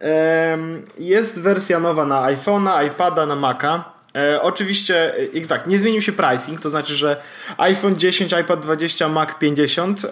E, 0.02 0.58
jest 0.98 1.42
wersja 1.42 1.80
nowa 1.80 2.06
na 2.06 2.22
iPhone'a, 2.22 2.88
iPada, 2.88 3.26
na 3.26 3.36
Maca. 3.36 3.84
E, 4.16 4.42
oczywiście, 4.42 5.14
i 5.34 5.42
tak, 5.42 5.68
nie 5.68 5.80
zmienił 5.80 6.02
się 6.02 6.12
pricing, 6.12 6.62
to 6.62 6.70
znaczy, 6.70 6.96
że 6.96 7.22
iPhone 7.58 7.96
10, 7.96 8.34
iPad 8.42 8.60
20, 8.60 9.10
Mac 9.10 9.30
50. 9.40 10.06
E, 10.06 10.10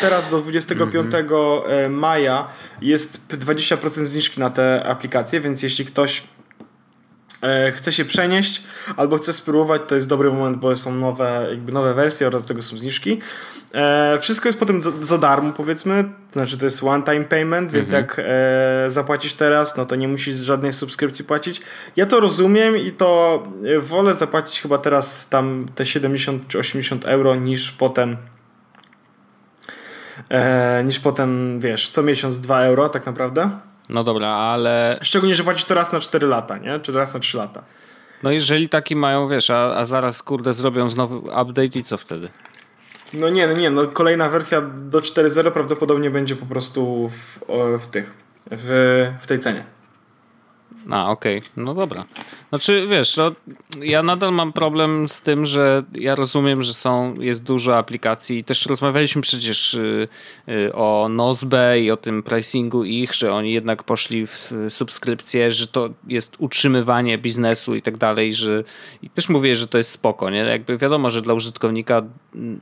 teraz 0.00 0.28
do 0.28 0.38
25 0.38 0.94
mm 0.94 1.10
-hmm. 1.10 1.90
maja 1.90 2.48
jest 2.80 3.28
20% 3.28 3.88
zniżki 3.90 4.40
na 4.40 4.50
te 4.50 4.84
aplikacje, 4.84 5.40
więc 5.40 5.62
jeśli 5.62 5.84
ktoś 5.84 6.22
E, 6.22 6.39
chce 7.72 7.92
się 7.92 8.04
przenieść 8.04 8.62
albo 8.96 9.16
chce 9.16 9.32
spróbować, 9.32 9.82
to 9.88 9.94
jest 9.94 10.08
dobry 10.08 10.30
moment, 10.30 10.56
bo 10.56 10.76
są 10.76 10.94
nowe, 10.94 11.46
jakby 11.50 11.72
nowe 11.72 11.94
wersje 11.94 12.26
oraz 12.26 12.42
do 12.42 12.48
tego 12.48 12.62
są 12.62 12.78
zniżki. 12.78 13.20
E, 13.74 14.18
wszystko 14.20 14.48
jest 14.48 14.58
potem 14.58 14.82
za, 14.82 14.90
za 15.00 15.18
darmo, 15.18 15.52
powiedzmy. 15.52 16.04
To 16.04 16.32
znaczy, 16.32 16.58
to 16.58 16.64
jest 16.64 16.82
one-time 16.82 17.24
payment, 17.24 17.72
więc 17.72 17.92
mhm. 17.92 18.02
jak 18.02 18.16
e, 18.18 18.90
zapłacisz 18.90 19.34
teraz, 19.34 19.76
no 19.76 19.86
to 19.86 19.96
nie 19.96 20.08
musisz 20.08 20.36
żadnej 20.36 20.72
subskrypcji 20.72 21.24
płacić. 21.24 21.62
Ja 21.96 22.06
to 22.06 22.20
rozumiem 22.20 22.76
i 22.76 22.92
to 22.92 23.42
e, 23.76 23.80
wolę 23.80 24.14
zapłacić 24.14 24.60
chyba 24.60 24.78
teraz 24.78 25.28
tam 25.28 25.66
te 25.74 25.86
70 25.86 26.48
czy 26.48 26.58
80 26.58 27.04
euro 27.04 27.34
niż 27.34 27.72
potem. 27.72 28.16
E, 30.28 30.84
niż 30.84 31.00
potem, 31.00 31.60
wiesz, 31.60 31.88
co 31.88 32.02
miesiąc 32.02 32.38
2 32.38 32.60
euro 32.60 32.88
tak 32.88 33.06
naprawdę. 33.06 33.50
No 33.90 34.04
dobra, 34.04 34.28
ale... 34.28 34.98
Szczególnie, 35.02 35.34
że 35.34 35.44
płacisz 35.44 35.64
to 35.64 35.74
raz 35.74 35.92
na 35.92 36.00
4 36.00 36.26
lata, 36.26 36.58
nie? 36.58 36.80
Czy 36.80 36.92
raz 36.92 37.14
na 37.14 37.20
3 37.20 37.36
lata. 37.36 37.62
No 38.22 38.30
jeżeli 38.30 38.68
taki 38.68 38.96
mają, 38.96 39.28
wiesz, 39.28 39.50
a, 39.50 39.76
a 39.76 39.84
zaraz, 39.84 40.22
kurde, 40.22 40.54
zrobią 40.54 40.88
znowu 40.88 41.18
update 41.18 41.78
i 41.78 41.84
co 41.84 41.98
wtedy? 41.98 42.28
No 43.12 43.28
nie, 43.28 43.46
no 43.46 43.52
nie, 43.52 43.70
no 43.70 43.86
kolejna 43.86 44.28
wersja 44.28 44.60
do 44.60 45.00
4.0 45.00 45.50
prawdopodobnie 45.50 46.10
będzie 46.10 46.36
po 46.36 46.46
prostu 46.46 47.08
w, 47.08 47.40
w 47.82 47.86
tych, 47.86 48.12
w, 48.50 49.08
w 49.20 49.26
tej 49.26 49.38
cenie. 49.38 49.64
A, 50.90 51.10
okej, 51.10 51.38
okay. 51.38 51.50
no 51.56 51.74
dobra. 51.74 52.04
Znaczy, 52.48 52.86
wiesz, 52.90 53.16
no, 53.16 53.32
ja 53.82 54.02
nadal 54.02 54.32
mam 54.32 54.52
problem 54.52 55.08
z 55.08 55.22
tym, 55.22 55.46
że 55.46 55.82
ja 55.94 56.14
rozumiem, 56.14 56.62
że 56.62 56.74
są, 56.74 57.14
jest 57.20 57.42
dużo 57.42 57.78
aplikacji. 57.78 58.44
Też 58.44 58.66
rozmawialiśmy 58.66 59.22
przecież 59.22 59.74
y, 59.74 60.08
y, 60.48 60.74
o 60.74 61.08
Nozbe 61.10 61.80
i 61.80 61.90
o 61.90 61.96
tym 61.96 62.22
pricingu 62.22 62.84
ich, 62.84 63.14
że 63.14 63.34
oni 63.34 63.52
jednak 63.52 63.82
poszli 63.82 64.26
w 64.26 64.52
subskrypcję, 64.68 65.52
że 65.52 65.66
to 65.66 65.90
jest 66.08 66.36
utrzymywanie 66.38 67.18
biznesu 67.18 67.74
i 67.74 67.82
tak 67.82 67.96
dalej, 67.96 68.34
że 68.34 68.64
i 69.02 69.10
też 69.10 69.28
mówię, 69.28 69.54
że 69.54 69.68
to 69.68 69.78
jest 69.78 69.90
spoko, 69.90 70.30
nie? 70.30 70.38
Jakby 70.38 70.78
wiadomo, 70.78 71.10
że 71.10 71.22
dla 71.22 71.34
użytkownika 71.34 72.02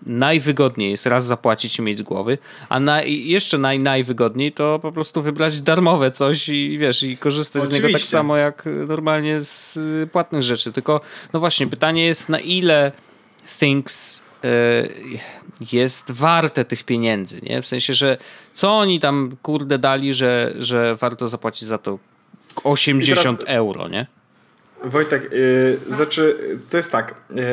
najwygodniej 0.06 0.90
jest 0.90 1.06
raz 1.06 1.26
zapłacić 1.26 1.78
i 1.78 1.82
mieć 1.82 1.98
z 1.98 2.02
głowy, 2.02 2.38
a 2.68 2.80
na, 2.80 3.02
jeszcze 3.02 3.58
naj, 3.58 3.78
najwygodniej 3.78 4.52
to 4.52 4.78
po 4.78 4.92
prostu 4.92 5.22
wybrać 5.22 5.60
darmowe 5.60 6.10
coś 6.10 6.48
i 6.48 6.78
wiesz, 6.78 7.02
i 7.02 7.16
korzystać 7.16 7.62
Oczywiście. 7.62 7.82
z 7.82 7.86
niego 7.86 7.98
tak 7.98 8.08
samo 8.08 8.36
jak 8.36 8.64
normalnie 8.88 9.40
z 9.40 9.78
płatnych 10.10 10.42
rzeczy. 10.42 10.72
Tylko, 10.72 11.00
no 11.32 11.40
właśnie, 11.40 11.66
pytanie 11.66 12.06
jest, 12.06 12.28
na 12.28 12.40
ile 12.40 12.92
Things 13.58 14.22
e, 14.44 14.48
jest 15.72 16.10
warte 16.10 16.64
tych 16.64 16.84
pieniędzy, 16.84 17.40
nie? 17.42 17.62
W 17.62 17.66
sensie, 17.66 17.94
że 17.94 18.18
co 18.54 18.78
oni 18.78 19.00
tam 19.00 19.36
kurde 19.42 19.78
dali, 19.78 20.14
że, 20.14 20.54
że 20.58 20.96
warto 20.96 21.28
zapłacić 21.28 21.68
za 21.68 21.78
to 21.78 21.98
80 22.64 23.38
teraz, 23.38 23.54
euro, 23.56 23.88
nie? 23.88 24.06
Wojtek, 24.84 25.32
yy, 25.32 25.94
znaczy 25.94 26.36
to 26.70 26.76
jest 26.76 26.92
tak, 26.92 27.14
yy, 27.30 27.44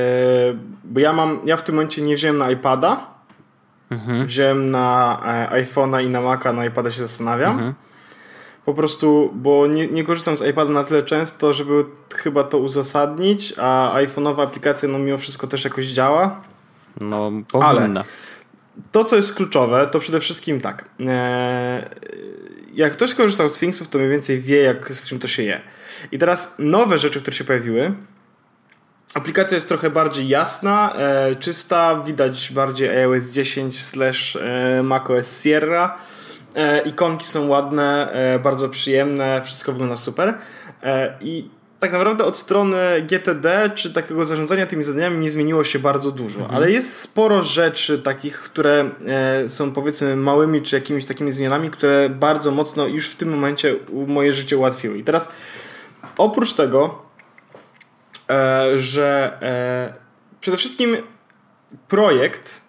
bo 0.84 1.00
ja 1.00 1.14
mam, 1.14 1.40
ja 1.46 1.58
w 1.58 1.64
tym 1.64 1.76
momencie 1.76 2.02
nie 2.02 2.16
wziąłem 2.16 2.38
na 2.38 2.52
iPada, 2.52 3.08
mhm. 3.90 4.28
wziąłem 4.28 4.72
na 4.72 5.18
e, 5.52 5.64
iPhone'a 5.64 6.04
i 6.04 6.10
na 6.10 6.22
Maca, 6.22 6.54
na 6.54 6.66
iPada 6.66 6.92
się 6.92 7.02
zastanawiam. 7.02 7.52
Mhm. 7.52 7.74
Po 8.66 8.74
prostu, 8.74 9.32
bo 9.34 9.68
nie, 9.68 9.88
nie 9.88 10.04
korzystam 10.04 10.38
z 10.38 10.48
iPada 10.48 10.72
na 10.72 10.84
tyle 10.84 11.04
często, 11.04 11.54
żeby 11.54 11.86
chyba 12.16 12.44
to 12.44 12.58
uzasadnić, 12.58 13.54
a 13.58 13.94
iPhone'owa 13.96 14.42
aplikacja 14.42 14.90
no 14.90 15.00
mimo 15.00 15.18
wszystko 15.18 15.48
też 15.48 15.64
jakoś 15.64 15.86
działa. 15.86 16.42
No, 17.02 17.32
powinna. 17.52 18.00
Ale 18.00 18.04
to, 18.92 19.04
co 19.04 19.16
jest 19.16 19.36
kluczowe, 19.36 19.88
to 19.92 20.00
przede 20.00 20.20
wszystkim 20.20 20.62
tak. 20.62 20.86
E, 21.00 21.90
jak 22.76 22.94
ktoś 22.94 23.14
korzystał 23.14 23.50
z 23.50 23.54
Sphinxów, 23.54 23.88
to 23.88 23.98
mniej 23.98 24.10
więcej 24.10 24.42
wie, 24.42 24.62
jak, 24.62 24.96
z 24.96 25.08
czym 25.08 25.20
to 25.20 25.28
się 25.28 25.44
je. 25.44 25.62
I 26.12 26.18
teraz 26.18 26.56
nowe 26.60 27.00
rzeczy, 27.00 27.22
które 27.22 27.38
się 27.38 27.44
pojawiły. 27.44 27.94
Aplikacja 29.14 29.56
jest 29.56 29.68
trochę 29.68 29.90
bardziej 29.90 30.28
jasna, 30.28 30.94
e, 30.96 31.36
czysta, 31.36 32.04
widać 32.06 32.52
bardziej 32.52 32.90
iOS 32.90 33.32
10 33.32 33.82
slash 33.82 34.36
e, 34.36 34.84
macOS 34.84 35.44
Sierra. 35.44 35.98
E, 36.56 36.82
ikonki 36.82 37.26
są 37.26 37.48
ładne, 37.48 38.12
e, 38.12 38.40
bardzo 38.40 38.70
przyjemne, 38.70 39.42
wszystko 39.42 39.72
wygląda 39.72 39.96
super. 39.96 40.38
E, 40.84 41.18
I 41.22 41.50
tak 41.86 41.94
naprawdę 41.94 42.24
od 42.24 42.38
strony 42.38 42.78
GTD 43.10 43.70
czy 43.76 43.94
takiego 43.94 44.26
zarządzania 44.26 44.66
tymi 44.66 44.84
zadaniami 44.84 45.18
nie 45.18 45.32
zmieniło 45.32 45.64
się 45.64 45.80
bardzo 45.80 46.12
dużo, 46.12 46.40
mhm. 46.40 46.56
ale 46.56 46.72
jest 46.72 47.00
sporo 47.00 47.44
rzeczy 47.44 48.00
takich, 48.00 48.40
które 48.40 48.90
e, 49.08 49.50
są 49.50 49.72
powiedzmy 49.72 50.16
małymi 50.16 50.62
czy 50.62 50.76
jakimiś 50.76 51.06
takimi 51.06 51.32
zmianami, 51.32 51.70
które 51.70 52.10
bardzo 52.10 52.52
mocno 52.52 52.88
już 52.88 53.10
w 53.10 53.16
tym 53.16 53.30
momencie 53.30 53.76
moje 54.08 54.34
życie 54.34 54.58
ułatwiły. 54.58 54.98
I 54.98 55.04
teraz 55.04 55.32
oprócz 56.18 56.54
tego, 56.54 57.02
e, 58.30 58.66
że 58.78 59.38
e, 59.42 59.94
przede 60.42 60.58
wszystkim 60.58 60.98
projekt, 61.88 62.62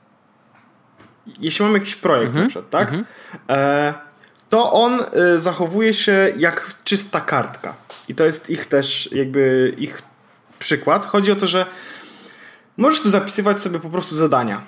jeśli 1.40 1.64
mamy 1.64 1.78
jakiś 1.78 1.96
projekt 1.96 2.26
mhm. 2.26 2.44
na 2.44 2.48
przykład, 2.50 2.70
tak? 2.70 2.88
Mhm. 2.92 4.05
To 4.50 4.72
on 4.72 5.00
zachowuje 5.36 5.94
się 5.94 6.32
jak 6.36 6.74
czysta 6.84 7.20
kartka. 7.20 7.74
I 8.08 8.14
to 8.14 8.24
jest 8.24 8.50
ich 8.50 8.66
też 8.66 9.12
jakby 9.12 9.74
ich 9.78 10.02
przykład. 10.58 11.06
Chodzi 11.06 11.32
o 11.32 11.36
to, 11.36 11.46
że 11.46 11.66
możesz 12.76 13.00
tu 13.00 13.10
zapisywać 13.10 13.58
sobie 13.58 13.80
po 13.80 13.90
prostu 13.90 14.16
zadania. 14.16 14.62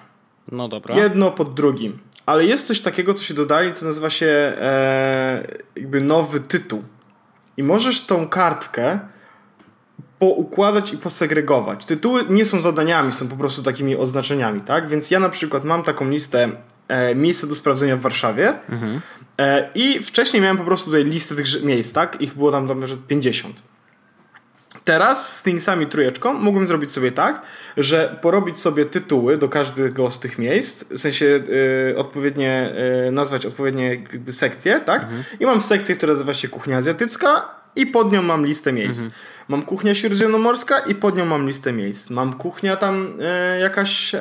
No 0.52 0.68
dobra. 0.68 0.96
Jedno 0.96 1.30
pod 1.30 1.54
drugim. 1.54 1.98
Ale 2.26 2.44
jest 2.44 2.66
coś 2.66 2.80
takiego, 2.80 3.14
co 3.14 3.24
się 3.24 3.34
dodali, 3.34 3.72
co 3.72 3.86
nazywa 3.86 4.10
się 4.10 4.26
e, 4.26 5.46
jakby 5.76 6.00
nowy 6.00 6.40
tytuł. 6.40 6.82
I 7.56 7.62
możesz 7.62 8.06
tą 8.06 8.28
kartkę 8.28 8.98
poukładać 10.18 10.92
i 10.92 10.98
posegregować. 10.98 11.86
Tytuły 11.86 12.24
nie 12.28 12.44
są 12.44 12.60
zadaniami, 12.60 13.12
są 13.12 13.28
po 13.28 13.36
prostu 13.36 13.62
takimi 13.62 13.96
oznaczeniami, 13.96 14.60
tak? 14.60 14.88
Więc 14.88 15.10
ja 15.10 15.20
na 15.20 15.28
przykład 15.28 15.64
mam 15.64 15.82
taką 15.82 16.10
listę 16.10 16.48
e, 16.88 17.14
miejsca 17.14 17.46
do 17.46 17.54
sprawdzenia 17.54 17.96
w 17.96 18.00
Warszawie 18.00 18.54
mhm. 18.68 19.00
e, 19.38 19.70
i 19.74 20.02
wcześniej 20.02 20.42
miałem 20.42 20.56
po 20.56 20.64
prostu 20.64 20.86
tutaj 20.86 21.04
listę 21.04 21.34
tych 21.34 21.62
miejsc, 21.62 21.92
tak? 21.92 22.20
Ich 22.20 22.34
było 22.34 22.52
tam, 22.52 22.68
tam 22.68 22.82
50. 23.08 23.62
Teraz 24.84 25.36
z 25.36 25.42
Thingsami 25.42 25.86
trójeczką 25.86 26.34
mógłbym 26.34 26.66
zrobić 26.66 26.90
sobie 26.90 27.12
tak, 27.12 27.42
że 27.76 28.18
porobić 28.22 28.58
sobie 28.58 28.84
tytuły 28.84 29.38
do 29.38 29.48
każdego 29.48 30.10
z 30.10 30.20
tych 30.20 30.38
miejsc, 30.38 30.92
w 30.92 30.98
sensie 30.98 31.40
y, 31.90 31.98
odpowiednie, 31.98 32.72
y, 33.08 33.10
nazwać 33.12 33.46
odpowiednie 33.46 34.04
sekcje, 34.30 34.80
tak? 34.80 35.02
Mhm. 35.02 35.24
I 35.40 35.46
mam 35.46 35.60
sekcję, 35.60 35.94
która 35.94 36.12
nazywa 36.12 36.34
się 36.34 36.48
kuchnia 36.48 36.76
azjatycka 36.76 37.48
i 37.76 37.86
pod 37.86 38.12
nią 38.12 38.22
mam 38.22 38.46
listę 38.46 38.72
miejsc. 38.72 38.98
Mhm. 38.98 39.14
Mam 39.48 39.62
kuchnia 39.62 39.94
śródziemnomorska 39.94 40.78
i 40.78 40.94
pod 40.94 41.16
nią 41.16 41.24
mam 41.24 41.46
listę 41.46 41.72
miejsc. 41.72 42.10
Mam 42.10 42.32
kuchnia 42.32 42.76
tam 42.76 43.18
y, 43.56 43.60
jakaś 43.60 44.12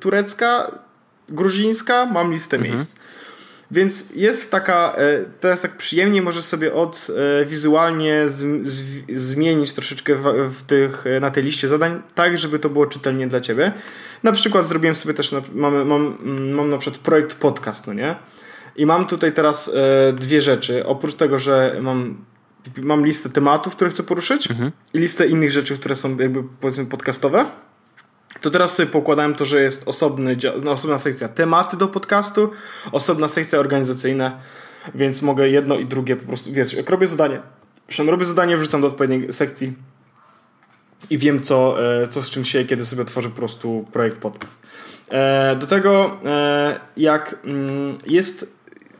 turecka, 0.00 0.78
gruzińska, 1.28 2.06
mam 2.06 2.32
listę 2.32 2.56
mhm. 2.56 2.74
miejsc. 2.74 2.96
Więc 3.70 4.14
jest 4.14 4.50
taka, 4.50 4.92
e, 4.96 5.24
teraz 5.40 5.62
tak 5.62 5.76
przyjemnie 5.76 6.22
możesz 6.22 6.44
sobie 6.44 6.72
od 6.72 7.06
e, 7.42 7.46
wizualnie 7.46 8.28
z, 8.28 8.68
z, 8.68 8.82
zmienić 9.20 9.72
troszeczkę 9.72 10.14
w, 10.14 10.22
w, 10.58 10.62
tych, 10.62 11.06
e, 11.06 11.20
na 11.20 11.30
tej 11.30 11.44
liście 11.44 11.68
zadań, 11.68 12.02
tak 12.14 12.38
żeby 12.38 12.58
to 12.58 12.70
było 12.70 12.86
czytelnie 12.86 13.26
dla 13.26 13.40
ciebie. 13.40 13.72
Na 14.22 14.32
przykład 14.32 14.66
zrobiłem 14.66 14.96
sobie 14.96 15.14
też, 15.14 15.34
mam, 15.52 15.86
mam, 15.86 16.16
mam 16.54 16.70
na 16.70 16.78
przykład 16.78 17.02
projekt 17.02 17.34
podcast, 17.34 17.86
no 17.86 17.92
nie? 17.92 18.16
I 18.76 18.86
mam 18.86 19.06
tutaj 19.06 19.32
teraz 19.32 19.70
dwie 20.14 20.42
rzeczy. 20.42 20.86
Oprócz 20.86 21.14
tego, 21.14 21.38
że 21.38 21.76
mam 21.80 22.24
mam 22.82 23.06
listę 23.06 23.30
tematów, 23.30 23.76
które 23.76 23.90
chcę 23.90 24.02
poruszyć 24.02 24.50
mhm. 24.50 24.72
i 24.94 24.98
listę 24.98 25.26
innych 25.26 25.50
rzeczy, 25.50 25.78
które 25.78 25.96
są 25.96 26.16
jakby 26.16 26.44
powiedzmy 26.60 26.86
podcastowe 26.86 27.46
to 28.40 28.50
teraz 28.50 28.74
sobie 28.74 28.86
pokładałem 28.86 29.34
to, 29.34 29.44
że 29.44 29.62
jest 29.62 29.88
osobny, 29.88 30.36
no, 30.64 30.72
osobna 30.72 30.98
sekcja 30.98 31.28
tematy 31.28 31.76
do 31.76 31.88
podcastu, 31.88 32.50
osobna 32.92 33.28
sekcja 33.28 33.58
organizacyjna, 33.58 34.40
więc 34.94 35.22
mogę 35.22 35.48
jedno 35.48 35.74
i 35.76 35.86
drugie 35.86 36.16
po 36.16 36.26
prostu, 36.26 36.52
wiesz, 36.52 36.72
jak 36.72 36.90
robię 36.90 37.06
zadanie, 37.06 37.40
przynajmniej 37.88 38.10
robię 38.10 38.24
zadanie, 38.24 38.56
wrzucam 38.56 38.80
do 38.80 38.86
odpowiedniej 38.86 39.32
sekcji 39.32 39.72
i 41.10 41.18
wiem, 41.18 41.40
co, 41.40 41.84
e, 42.02 42.06
co 42.06 42.22
z 42.22 42.30
czym 42.30 42.44
się, 42.44 42.64
kiedy 42.64 42.84
sobie 42.84 43.02
otworzę 43.02 43.28
po 43.28 43.36
prostu 43.36 43.88
projekt 43.92 44.18
podcast. 44.18 44.62
E, 45.10 45.56
do 45.56 45.66
tego, 45.66 46.20
e, 46.24 46.80
jak 46.96 47.36
mm, 47.44 47.98
jest, 48.06 48.54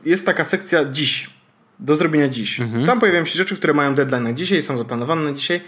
jest 0.04 0.26
taka 0.26 0.44
sekcja 0.44 0.84
dziś, 0.84 1.33
do 1.78 1.94
zrobienia 1.94 2.28
dziś. 2.28 2.60
Mhm. 2.60 2.86
Tam 2.86 3.00
pojawiają 3.00 3.24
się 3.24 3.34
rzeczy, 3.34 3.56
które 3.56 3.74
mają 3.74 3.94
deadline 3.94 4.22
na 4.22 4.32
dzisiaj, 4.32 4.62
są 4.62 4.76
zaplanowane 4.76 5.22
na 5.22 5.32
dzisiaj. 5.32 5.60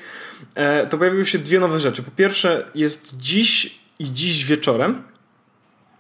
E, 0.55 0.87
to 0.87 0.99
pojawiły 0.99 1.27
się 1.27 1.39
dwie 1.39 1.61
nowe 1.61 1.81
rzeczy. 1.81 2.03
Po 2.03 2.11
pierwsze 2.11 2.71
jest 2.75 3.17
dziś 3.17 3.79
i 3.99 4.13
dziś 4.13 4.45
wieczorem. 4.45 5.03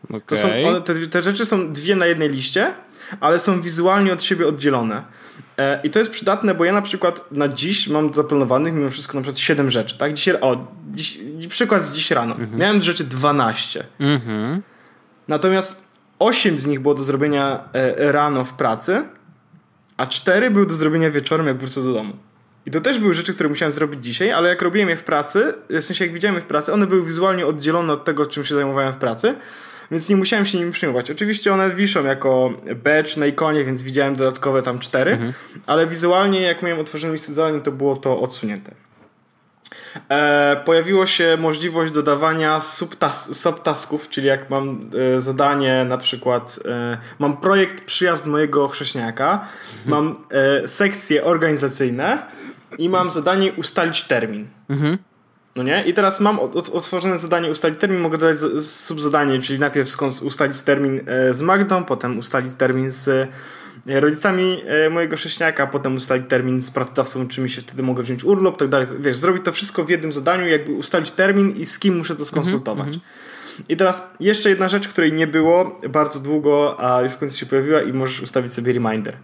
Okay. 0.08 0.20
To 0.26 0.36
są, 0.36 0.48
one, 0.66 0.80
te, 0.80 0.94
te 0.94 1.22
rzeczy 1.22 1.46
są 1.46 1.72
dwie 1.72 1.96
na 1.96 2.06
jednej 2.06 2.30
liście, 2.30 2.74
ale 3.20 3.38
są 3.38 3.60
wizualnie 3.60 4.12
od 4.12 4.22
siebie 4.22 4.46
oddzielone. 4.46 5.04
E, 5.58 5.80
I 5.84 5.90
to 5.90 5.98
jest 5.98 6.10
przydatne, 6.10 6.54
bo 6.54 6.64
ja 6.64 6.72
na 6.72 6.82
przykład 6.82 7.32
na 7.32 7.48
dziś 7.48 7.88
mam 7.88 8.14
zaplanowanych 8.14 8.74
mimo 8.74 8.90
wszystko 8.90 9.18
na 9.18 9.22
przykład 9.22 9.38
7 9.38 9.70
rzeczy. 9.70 9.98
Tak? 9.98 10.14
Dzisiaj, 10.14 10.40
o, 10.40 10.72
dziś, 10.90 11.18
przykład 11.48 11.82
z 11.82 11.94
dziś 11.94 12.10
rano. 12.10 12.34
Mhm. 12.34 12.58
Miałem 12.58 12.82
rzeczy 12.82 13.04
12. 13.04 13.84
Mhm. 14.00 14.62
Natomiast 15.28 15.86
8 16.18 16.58
z 16.58 16.66
nich 16.66 16.80
było 16.80 16.94
do 16.94 17.02
zrobienia 17.02 17.68
e, 17.72 18.12
rano 18.12 18.44
w 18.44 18.52
pracy, 18.52 19.04
a 19.96 20.06
4 20.06 20.50
były 20.50 20.66
do 20.66 20.74
zrobienia 20.74 21.10
wieczorem, 21.10 21.46
jak 21.46 21.56
wrócę 21.56 21.82
do 21.82 21.92
domu. 21.92 22.16
I 22.66 22.70
to 22.70 22.80
też 22.80 22.98
były 22.98 23.14
rzeczy, 23.14 23.34
które 23.34 23.48
musiałem 23.48 23.72
zrobić 23.72 24.04
dzisiaj, 24.04 24.32
ale 24.32 24.48
jak 24.48 24.62
robiłem 24.62 24.88
je 24.88 24.96
w 24.96 25.04
pracy, 25.04 25.54
w 25.70 25.82
sensie 25.82 26.04
jak 26.04 26.14
widziałem 26.14 26.34
je 26.34 26.40
w 26.40 26.46
pracy, 26.46 26.72
one 26.72 26.86
były 26.86 27.04
wizualnie 27.04 27.46
oddzielone 27.46 27.92
od 27.92 28.04
tego, 28.04 28.26
czym 28.26 28.44
się 28.44 28.54
zajmowałem 28.54 28.92
w 28.92 28.96
pracy, 28.96 29.34
więc 29.90 30.08
nie 30.08 30.16
musiałem 30.16 30.46
się 30.46 30.58
nimi 30.58 30.72
przyjmować. 30.72 31.10
Oczywiście 31.10 31.52
one 31.52 31.74
wiszą 31.74 32.04
jako 32.04 32.52
badge 32.84 33.16
na 33.16 33.26
ikonie, 33.26 33.64
więc 33.64 33.82
widziałem 33.82 34.16
dodatkowe 34.16 34.62
tam 34.62 34.78
cztery, 34.78 35.10
mhm. 35.10 35.32
ale 35.66 35.86
wizualnie 35.86 36.40
jak 36.40 36.62
miałem 36.62 36.80
otworzone 36.80 37.12
listę 37.12 37.32
zadań, 37.32 37.60
to 37.60 37.72
było 37.72 37.96
to 37.96 38.20
odsunięte. 38.20 38.85
E, 40.08 40.56
pojawiło 40.64 41.06
się 41.06 41.36
możliwość 41.40 41.92
dodawania 41.92 42.60
subtas 42.60 43.40
subtasków, 43.40 44.08
czyli 44.08 44.26
jak 44.26 44.50
mam 44.50 44.90
e, 45.16 45.20
zadanie 45.20 45.84
na 45.88 45.98
przykład, 45.98 46.58
e, 46.64 46.98
mam 47.18 47.36
projekt 47.36 47.84
przyjazd 47.84 48.26
mojego 48.26 48.68
chrześniaka, 48.68 49.32
mhm. 49.32 49.48
mam 49.86 50.24
e, 50.30 50.68
sekcje 50.68 51.24
organizacyjne, 51.24 52.22
i 52.78 52.88
mam 52.88 53.10
zadanie 53.10 53.52
ustalić 53.52 54.02
termin. 54.02 54.48
Mhm. 54.68 54.98
No 55.56 55.62
nie? 55.62 55.82
I 55.82 55.94
teraz 55.94 56.20
mam 56.20 56.40
otworzone 56.72 57.18
zadanie 57.18 57.50
ustalić 57.50 57.80
termin, 57.80 58.00
mogę 58.00 58.18
dodać 58.18 58.38
subzadanie, 58.64 59.38
czyli 59.40 59.58
najpierw 59.58 60.02
ustalić 60.22 60.62
termin 60.62 61.00
e, 61.06 61.34
z 61.34 61.42
Magdą, 61.42 61.84
potem 61.84 62.18
ustalić 62.18 62.54
termin 62.54 62.90
z 62.90 63.28
rodzicami 63.86 64.62
e, 64.66 64.90
mojego 64.90 65.16
sześniaka, 65.16 65.66
potem 65.66 65.96
ustalić 65.96 66.26
termin 66.28 66.60
z 66.60 66.70
pracodawcą, 66.70 67.28
czy 67.28 67.40
mi 67.40 67.50
się 67.50 67.60
wtedy 67.60 67.82
mogę 67.82 68.02
wziąć 68.02 68.24
urlop, 68.24 68.58
tak 68.58 68.68
dalej. 68.68 68.86
Wiesz, 69.00 69.16
zrobić 69.16 69.44
to 69.44 69.52
wszystko 69.52 69.84
w 69.84 69.90
jednym 69.90 70.12
zadaniu, 70.12 70.46
jakby 70.46 70.72
ustalić 70.72 71.10
termin 71.10 71.50
i 71.50 71.66
z 71.66 71.78
kim 71.78 71.96
muszę 71.96 72.16
to 72.16 72.24
skonsultować. 72.24 72.86
Mm 72.86 72.98
-hmm. 72.98 73.62
I 73.68 73.76
teraz 73.76 74.08
jeszcze 74.20 74.48
jedna 74.48 74.68
rzecz, 74.68 74.88
której 74.88 75.12
nie 75.12 75.26
było 75.26 75.78
bardzo 75.88 76.20
długo, 76.20 76.76
a 76.80 77.02
już 77.02 77.12
w 77.12 77.18
końcu 77.18 77.38
się 77.38 77.46
pojawiła 77.46 77.82
i 77.82 77.92
możesz 77.92 78.22
ustawić 78.22 78.52
sobie 78.52 78.72
reminder. 78.72 79.16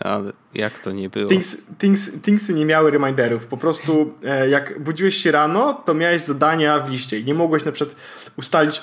Ale 0.00 0.32
jak 0.54 0.78
to 0.78 0.92
nie 0.92 1.10
było? 1.10 1.28
Things, 1.28 1.66
things, 1.78 2.22
thingsy 2.22 2.54
nie 2.54 2.66
miały 2.66 2.90
reminderów. 2.90 3.46
Po 3.46 3.56
prostu 3.56 4.14
e, 4.24 4.48
jak 4.48 4.82
budziłeś 4.82 5.16
się 5.16 5.30
rano, 5.30 5.74
to 5.74 5.94
miałeś 5.94 6.22
zadania 6.22 6.78
w 6.78 6.90
liście 6.90 7.18
i 7.18 7.24
nie 7.24 7.34
mogłeś 7.34 7.64
na 7.64 7.72
przykład 7.72 7.96
ustalić. 8.36 8.82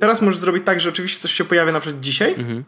Teraz 0.00 0.22
możesz 0.22 0.40
zrobić 0.40 0.64
tak, 0.64 0.80
że 0.80 0.88
oczywiście 0.88 1.20
coś 1.20 1.32
się 1.32 1.44
pojawia 1.44 1.72
na 1.72 1.80
przykład 1.80 2.00
dzisiaj, 2.00 2.34
mhm. 2.34 2.64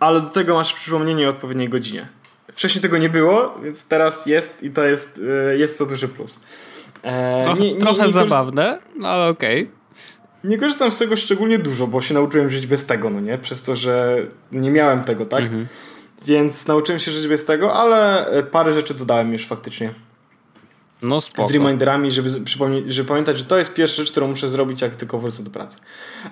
Ale 0.00 0.20
do 0.20 0.28
tego 0.28 0.54
masz 0.54 0.72
przypomnienie 0.72 1.26
o 1.26 1.30
odpowiedniej 1.30 1.68
godzinie. 1.68 2.08
Wcześniej 2.52 2.82
tego 2.82 2.98
nie 2.98 3.08
było, 3.08 3.58
więc 3.62 3.88
teraz 3.88 4.26
jest 4.26 4.62
i 4.62 4.70
to 4.70 4.84
jest, 4.84 5.20
e, 5.50 5.56
jest 5.56 5.78
to 5.78 5.86
duży 5.86 6.08
plus. 6.08 6.40
E, 7.02 7.44
Troch, 7.44 7.60
nie, 7.60 7.74
nie, 7.74 7.80
trochę 7.80 8.02
nie 8.02 8.08
zabawne, 8.08 8.78
no 8.96 9.08
ale 9.08 9.28
okej. 9.28 9.62
Okay. 9.62 9.84
Nie 10.44 10.58
korzystam 10.58 10.90
z 10.90 10.98
tego 10.98 11.16
szczególnie 11.16 11.58
dużo, 11.58 11.86
bo 11.86 12.00
się 12.00 12.14
nauczyłem 12.14 12.50
żyć 12.50 12.66
bez 12.66 12.86
tego, 12.86 13.10
no 13.10 13.20
nie? 13.20 13.38
Przez 13.38 13.62
to, 13.62 13.76
że 13.76 14.16
nie 14.52 14.70
miałem 14.70 15.04
tego, 15.04 15.26
tak? 15.26 15.42
Mhm. 15.42 15.66
Więc 16.26 16.66
nauczyłem 16.66 16.98
się 16.98 17.10
żyć 17.10 17.28
bez 17.28 17.44
tego, 17.44 17.72
ale 17.74 18.26
parę 18.50 18.72
rzeczy 18.72 18.94
dodałem 18.94 19.32
już 19.32 19.46
faktycznie. 19.46 19.94
No 21.04 21.20
spoko. 21.20 21.48
Z 21.48 21.52
reminderami, 21.52 22.10
żeby, 22.10 22.30
przypomnieć, 22.44 22.94
żeby 22.94 23.08
pamiętać, 23.08 23.38
że 23.38 23.44
to 23.44 23.58
jest 23.58 23.74
pierwsza 23.74 23.96
rzecz, 23.96 24.10
którą 24.10 24.26
muszę 24.26 24.48
zrobić, 24.48 24.80
jak 24.80 24.96
tylko 24.96 25.18
wrócę 25.18 25.44
do 25.44 25.50
pracy. 25.50 25.78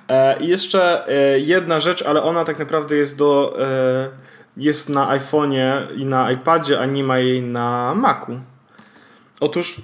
E, 0.09 0.41
I 0.41 0.49
jeszcze 0.49 1.09
e, 1.09 1.39
jedna 1.39 1.81
rzecz, 1.81 2.03
ale 2.03 2.23
ona 2.23 2.45
tak 2.45 2.59
naprawdę 2.59 2.97
jest 2.97 3.19
do... 3.19 3.57
E, 3.63 4.09
jest 4.57 4.89
na 4.89 5.19
iPhone'ie 5.19 5.97
i 5.97 6.05
na 6.05 6.33
iPadzie, 6.33 6.81
a 6.81 6.87
nie 6.87 7.05
ma 7.05 7.19
jej 7.19 7.43
na 7.43 7.95
Macu. 7.95 8.41
Otóż 9.41 9.83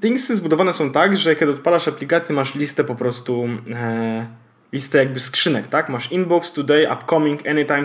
Thingsy 0.00 0.36
zbudowane 0.36 0.72
są 0.72 0.92
tak, 0.92 1.18
że 1.18 1.36
kiedy 1.36 1.52
odpalasz 1.52 1.88
aplikację, 1.88 2.34
masz 2.34 2.54
listę 2.54 2.84
po 2.84 2.94
prostu 2.94 3.48
listę 4.72 4.98
jakby 4.98 5.20
skrzynek, 5.20 5.68
tak? 5.68 5.88
Masz 5.88 6.12
inbox, 6.12 6.52
today, 6.52 6.92
upcoming, 6.92 7.48
anytime, 7.48 7.84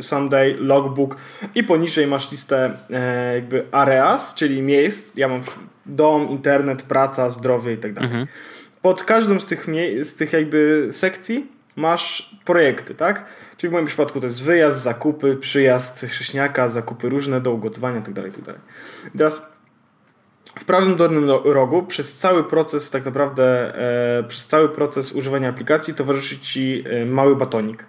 someday, 0.00 0.56
logbook 0.58 1.16
i 1.54 1.64
poniżej 1.64 2.06
masz 2.06 2.30
listę 2.30 2.76
e, 2.90 3.34
jakby 3.34 3.64
areas, 3.72 4.34
czyli 4.34 4.62
miejsc. 4.62 5.16
Ja 5.16 5.28
mam 5.28 5.40
dom, 5.86 6.28
internet, 6.28 6.82
praca, 6.82 7.30
zdrowie 7.30 7.72
i 7.72 7.78
tak 7.78 7.92
dalej. 7.92 8.10
Mhm. 8.10 8.26
Pod 8.82 9.04
każdą 9.04 9.40
z 9.40 9.46
tych, 9.46 9.66
z 10.02 10.16
tych 10.16 10.32
jakby 10.32 10.88
sekcji 10.92 11.46
masz 11.76 12.36
projekty, 12.44 12.94
tak? 12.94 13.24
Czyli 13.56 13.70
w 13.70 13.72
moim 13.72 13.86
przypadku 13.86 14.20
to 14.20 14.26
jest 14.26 14.42
wyjazd, 14.42 14.82
zakupy, 14.82 15.36
przyjazd 15.36 16.06
chrześniaka, 16.06 16.68
zakupy 16.68 17.08
różne 17.08 17.40
do 17.40 17.52
ugotowania 17.52 17.96
itd. 17.96 18.22
Tak 18.22 18.32
itd. 18.32 18.52
Tak 18.52 18.60
I 19.14 19.18
teraz 19.18 19.49
w 20.58 20.64
prawym 20.64 20.96
dolnym 20.96 21.30
rogu 21.44 21.82
przez 21.82 22.18
cały 22.18 22.44
proces, 22.44 22.90
tak 22.90 23.04
naprawdę 23.04 23.74
e, 24.18 24.24
przez 24.24 24.46
cały 24.46 24.68
proces 24.68 25.12
używania 25.12 25.48
aplikacji 25.48 25.94
towarzyszy 25.94 26.38
Ci 26.38 26.84
e, 26.86 27.04
mały 27.06 27.36
batonik. 27.36 27.86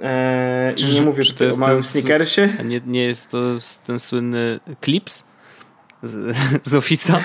E, 0.00 0.72
czy, 0.76 0.86
I 0.86 0.94
nie 0.94 1.02
mówię 1.02 1.24
tutaj 1.24 1.50
o 1.50 1.56
małym 1.56 1.82
sneakersie. 1.82 2.48
A 2.60 2.62
nie, 2.62 2.80
nie 2.86 3.04
jest 3.04 3.30
to 3.30 3.38
ten 3.86 3.98
słynny 3.98 4.60
Clips 4.84 5.24
z, 6.02 6.36
z 6.70 6.74
Office'a? 6.74 7.18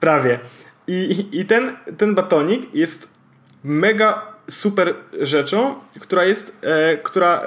Prawie. 0.00 0.38
I, 0.86 1.28
i 1.32 1.44
ten, 1.44 1.76
ten 1.98 2.14
batonik 2.14 2.74
jest 2.74 3.12
mega 3.64 4.37
super 4.50 4.94
rzeczą, 5.20 5.74
która 6.00 6.24
jest, 6.24 6.56
e, 6.62 6.96
która 6.96 7.42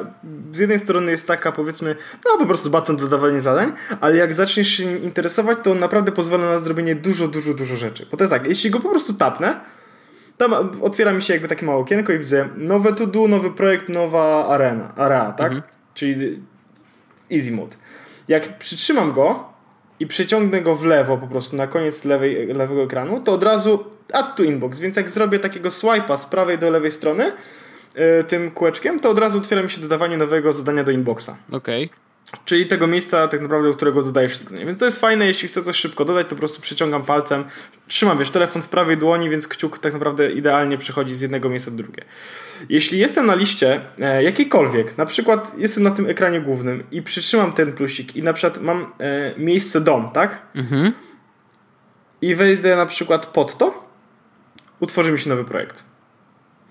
z 0.53 0.59
jednej 0.59 0.79
strony 0.79 1.11
jest 1.11 1.27
taka 1.27 1.51
powiedzmy, 1.51 1.95
no 2.25 2.37
po 2.37 2.45
prostu 2.45 2.69
baton 2.69 2.97
dodawanie 2.97 3.41
zadań, 3.41 3.73
ale 4.01 4.15
jak 4.17 4.33
zaczniesz 4.33 4.67
się 4.67 4.85
nim 4.85 5.03
interesować, 5.03 5.57
to 5.63 5.71
on 5.71 5.79
naprawdę 5.79 6.11
pozwala 6.11 6.45
na 6.45 6.59
zrobienie 6.59 6.95
dużo, 6.95 7.27
dużo, 7.27 7.53
dużo 7.53 7.75
rzeczy. 7.75 8.05
Bo 8.11 8.17
to 8.17 8.23
jest 8.23 8.33
tak, 8.33 8.47
jeśli 8.47 8.69
go 8.69 8.79
po 8.79 8.89
prostu 8.89 9.13
tapnę, 9.13 9.59
tam 10.37 10.53
otwiera 10.81 11.13
mi 11.13 11.21
się 11.21 11.33
jakby 11.33 11.47
takie 11.47 11.65
małe 11.65 11.79
okienko 11.79 12.13
i 12.13 12.17
widzę 12.17 12.49
nowe 12.57 12.93
to 12.93 13.07
do, 13.07 13.27
nowy 13.27 13.51
projekt, 13.51 13.89
nowa 13.89 14.47
arena, 14.47 14.95
area, 14.95 15.31
tak? 15.31 15.51
Mhm. 15.51 15.61
Czyli 15.93 16.39
easy 17.31 17.51
mode. 17.51 17.75
Jak 18.27 18.57
przytrzymam 18.57 19.11
go 19.11 19.50
i 20.01 20.07
przeciągnę 20.07 20.61
go 20.61 20.75
w 20.75 20.85
lewo 20.85 21.17
po 21.17 21.27
prostu 21.27 21.55
na 21.55 21.67
koniec 21.67 22.05
lewej, 22.05 22.47
lewego 22.47 22.83
ekranu, 22.83 23.21
to 23.21 23.31
od 23.31 23.43
razu 23.43 23.83
add 24.13 24.35
to 24.35 24.43
inbox, 24.43 24.79
więc 24.79 24.95
jak 24.95 25.09
zrobię 25.09 25.39
takiego 25.39 25.69
swipe'a 25.69 26.17
z 26.17 26.25
prawej 26.25 26.57
do 26.57 26.71
lewej 26.71 26.91
strony 26.91 27.31
yy, 27.95 28.23
tym 28.27 28.51
kółeczkiem, 28.51 28.99
to 28.99 29.09
od 29.09 29.19
razu 29.19 29.37
otwiera 29.37 29.63
mi 29.63 29.69
się 29.69 29.81
dodawanie 29.81 30.17
nowego 30.17 30.53
zadania 30.53 30.83
do 30.83 30.91
inboxa. 30.91 31.29
Okej. 31.51 31.85
Okay. 31.85 32.10
Czyli 32.45 32.65
tego 32.65 32.87
miejsca 32.87 33.27
tak 33.27 33.41
naprawdę, 33.41 33.69
do 33.69 33.75
którego 33.75 34.03
dodaję 34.03 34.27
wszystko. 34.27 34.55
Więc 34.55 34.79
to 34.79 34.85
jest 34.85 34.99
fajne, 34.99 35.27
jeśli 35.27 35.47
chcę 35.47 35.63
coś 35.63 35.75
szybko 35.75 36.05
dodać, 36.05 36.27
to 36.27 36.35
po 36.35 36.39
prostu 36.39 36.61
przyciągam 36.61 37.03
palcem, 37.05 37.43
trzymam, 37.87 38.17
wiesz, 38.17 38.31
telefon 38.31 38.61
w 38.61 38.69
prawej 38.69 38.97
dłoni, 38.97 39.29
więc 39.29 39.47
kciuk 39.47 39.79
tak 39.79 39.93
naprawdę 39.93 40.31
idealnie 40.31 40.77
przechodzi 40.77 41.15
z 41.15 41.21
jednego 41.21 41.49
miejsca 41.49 41.71
do 41.71 41.77
drugiego. 41.77 42.07
Jeśli 42.69 42.99
jestem 42.99 43.25
na 43.25 43.35
liście 43.35 43.81
e, 43.99 44.23
jakiejkolwiek, 44.23 44.97
na 44.97 45.05
przykład 45.05 45.57
jestem 45.57 45.83
na 45.83 45.91
tym 45.91 46.09
ekranie 46.09 46.41
głównym 46.41 46.83
i 46.91 47.01
przytrzymam 47.01 47.53
ten 47.53 47.73
plusik 47.73 48.15
i 48.15 48.23
na 48.23 48.33
przykład 48.33 48.63
mam 48.63 48.93
e, 48.99 49.33
miejsce 49.37 49.81
dom, 49.81 50.09
tak? 50.13 50.41
Mhm. 50.55 50.91
I 52.21 52.35
wejdę 52.35 52.75
na 52.75 52.85
przykład 52.85 53.25
pod 53.25 53.57
to, 53.57 53.89
utworzy 54.79 55.11
mi 55.11 55.19
się 55.19 55.29
nowy 55.29 55.45
projekt. 55.45 55.83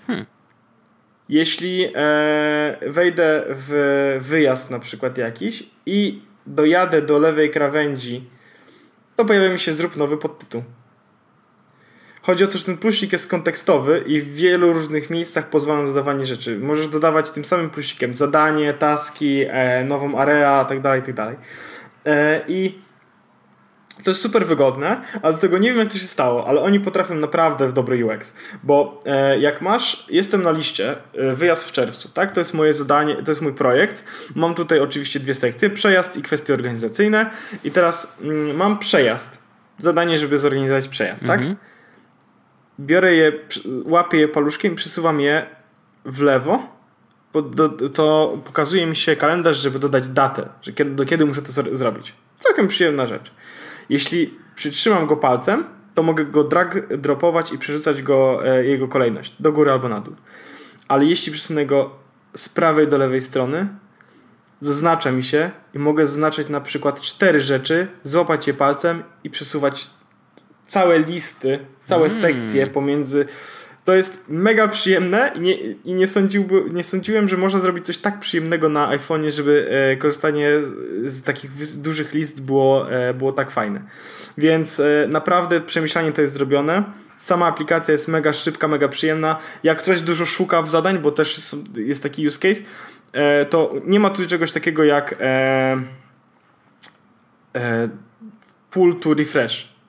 Hmm. 0.06 0.26
Jeśli 1.30 1.84
e, 1.84 1.90
wejdę 2.86 3.44
w 3.48 4.18
wyjazd 4.22 4.70
na 4.70 4.78
przykład 4.78 5.18
jakiś 5.18 5.64
i 5.86 6.22
dojadę 6.46 7.02
do 7.02 7.18
lewej 7.18 7.50
krawędzi, 7.50 8.30
to 9.16 9.24
pojawia 9.24 9.48
mi 9.52 9.58
się 9.58 9.72
zrób 9.72 9.96
nowy 9.96 10.16
podtytuł. 10.16 10.62
Chodzi 12.22 12.44
o 12.44 12.46
to, 12.46 12.58
że 12.58 12.64
ten 12.64 12.78
plusik 12.78 13.12
jest 13.12 13.30
kontekstowy 13.30 14.04
i 14.06 14.20
w 14.20 14.34
wielu 14.34 14.72
różnych 14.72 15.10
miejscach 15.10 15.50
pozwala 15.50 15.80
na 15.80 15.86
dodawanie 15.86 16.24
rzeczy. 16.24 16.58
Możesz 16.58 16.88
dodawać 16.88 17.30
tym 17.30 17.44
samym 17.44 17.70
plusikiem 17.70 18.16
zadanie, 18.16 18.72
taski, 18.72 19.44
e, 19.48 19.84
nową 19.84 20.18
area, 20.18 20.64
tak 20.64 20.80
dalej, 20.80 21.02
tak. 21.16 21.36
E, 22.06 22.40
I 22.48 22.78
to 24.04 24.10
jest 24.10 24.20
super 24.20 24.46
wygodne, 24.46 25.00
ale 25.22 25.34
do 25.34 25.38
tego 25.38 25.58
nie 25.58 25.68
wiem 25.70 25.78
jak 25.78 25.88
to 25.88 25.98
się 25.98 26.06
stało, 26.06 26.48
ale 26.48 26.60
oni 26.60 26.80
potrafią 26.80 27.14
naprawdę 27.14 27.68
w 27.68 27.72
dobry 27.72 28.06
UX, 28.06 28.34
bo 28.62 29.00
e, 29.06 29.38
jak 29.38 29.60
masz, 29.60 30.06
jestem 30.10 30.42
na 30.42 30.50
liście, 30.50 30.96
e, 31.14 31.34
wyjazd 31.34 31.68
w 31.68 31.72
czerwcu, 31.72 32.08
tak? 32.08 32.32
To 32.32 32.40
jest 32.40 32.54
moje 32.54 32.74
zadanie, 32.74 33.16
to 33.16 33.30
jest 33.30 33.42
mój 33.42 33.52
projekt. 33.52 34.04
Mam 34.34 34.54
tutaj 34.54 34.80
oczywiście 34.80 35.20
dwie 35.20 35.34
sekcje, 35.34 35.70
przejazd 35.70 36.16
i 36.16 36.22
kwestie 36.22 36.54
organizacyjne 36.54 37.30
i 37.64 37.70
teraz 37.70 38.18
mm, 38.22 38.56
mam 38.56 38.78
przejazd, 38.78 39.42
zadanie, 39.78 40.18
żeby 40.18 40.38
zorganizować 40.38 40.88
przejazd, 40.88 41.26
tak? 41.26 41.40
Mhm. 41.40 41.56
Biorę 42.80 43.14
je, 43.14 43.32
łapię 43.84 44.18
je 44.18 44.28
paluszkiem 44.28 44.72
i 44.72 44.76
przesuwam 44.76 45.20
je 45.20 45.46
w 46.04 46.20
lewo, 46.20 46.80
to 47.94 48.38
pokazuje 48.44 48.86
mi 48.86 48.96
się 48.96 49.16
kalendarz, 49.16 49.56
żeby 49.56 49.78
dodać 49.78 50.08
datę, 50.08 50.48
że 50.62 50.72
kiedy, 50.72 50.90
do 50.90 51.04
kiedy 51.04 51.26
muszę 51.26 51.42
to 51.42 51.52
zrobić. 51.72 52.14
Całkiem 52.38 52.68
przyjemna 52.68 53.06
rzecz. 53.06 53.32
Jeśli 53.90 54.38
przytrzymam 54.54 55.06
go 55.06 55.16
palcem, 55.16 55.64
to 55.94 56.02
mogę 56.02 56.24
go 56.24 56.44
drag 56.44 56.96
dropować 56.96 57.52
i 57.52 57.58
przerzucać 57.58 58.02
go, 58.02 58.48
e, 58.48 58.64
jego 58.64 58.88
kolejność 58.88 59.34
do 59.40 59.52
góry 59.52 59.70
albo 59.72 59.88
na 59.88 60.00
dół. 60.00 60.14
Ale 60.88 61.04
jeśli 61.04 61.32
przesunę 61.32 61.66
go 61.66 61.90
z 62.36 62.48
prawej 62.48 62.88
do 62.88 62.98
lewej 62.98 63.20
strony, 63.20 63.68
zaznacza 64.60 65.12
mi 65.12 65.22
się 65.22 65.50
i 65.74 65.78
mogę 65.78 66.06
zaznaczyć 66.06 66.48
na 66.48 66.60
przykład 66.60 67.00
cztery 67.00 67.40
rzeczy, 67.40 67.88
złapać 68.02 68.46
je 68.46 68.54
palcem 68.54 69.02
i 69.24 69.30
przesuwać 69.30 69.90
całe 70.66 70.98
listy, 70.98 71.58
całe 71.84 72.06
mm. 72.06 72.20
sekcje 72.20 72.66
pomiędzy 72.66 73.26
to 73.84 73.94
jest 73.94 74.24
mega 74.28 74.68
przyjemne 74.68 75.32
i 75.36 75.40
nie, 75.40 75.54
i 75.84 75.94
nie, 75.94 76.06
sądziłby, 76.06 76.64
nie 76.72 76.84
sądziłem, 76.84 77.28
że 77.28 77.36
można 77.36 77.60
zrobić 77.60 77.86
coś 77.86 77.98
tak 77.98 78.20
przyjemnego 78.20 78.68
na 78.68 78.98
iPhone'ie, 78.98 79.30
żeby 79.30 79.68
e, 79.70 79.96
korzystanie 79.96 80.48
z 81.04 81.22
takich 81.22 81.50
dużych 81.82 82.14
list 82.14 82.42
było, 82.42 82.92
e, 82.92 83.14
było 83.14 83.32
tak 83.32 83.50
fajne. 83.50 83.82
Więc 84.38 84.80
e, 84.80 85.06
naprawdę 85.08 85.60
przemyślanie 85.60 86.12
to 86.12 86.22
jest 86.22 86.34
zrobione. 86.34 86.84
Sama 87.16 87.46
aplikacja 87.46 87.92
jest 87.92 88.08
mega 88.08 88.32
szybka, 88.32 88.68
mega 88.68 88.88
przyjemna. 88.88 89.36
Jak 89.62 89.78
ktoś 89.78 90.00
dużo 90.00 90.26
szuka 90.26 90.62
w 90.62 90.70
zadań, 90.70 90.98
bo 90.98 91.10
też 91.10 91.36
jest, 91.36 91.56
jest 91.76 92.02
taki 92.02 92.26
use 92.26 92.38
case, 92.38 92.62
e, 93.12 93.46
to 93.46 93.74
nie 93.84 94.00
ma 94.00 94.10
tu 94.10 94.26
czegoś 94.26 94.52
takiego 94.52 94.84
jak 94.84 95.16
e, 95.20 95.82
e, 97.54 97.88
pull 98.70 99.00
to 99.00 99.14
refresh 99.14 99.79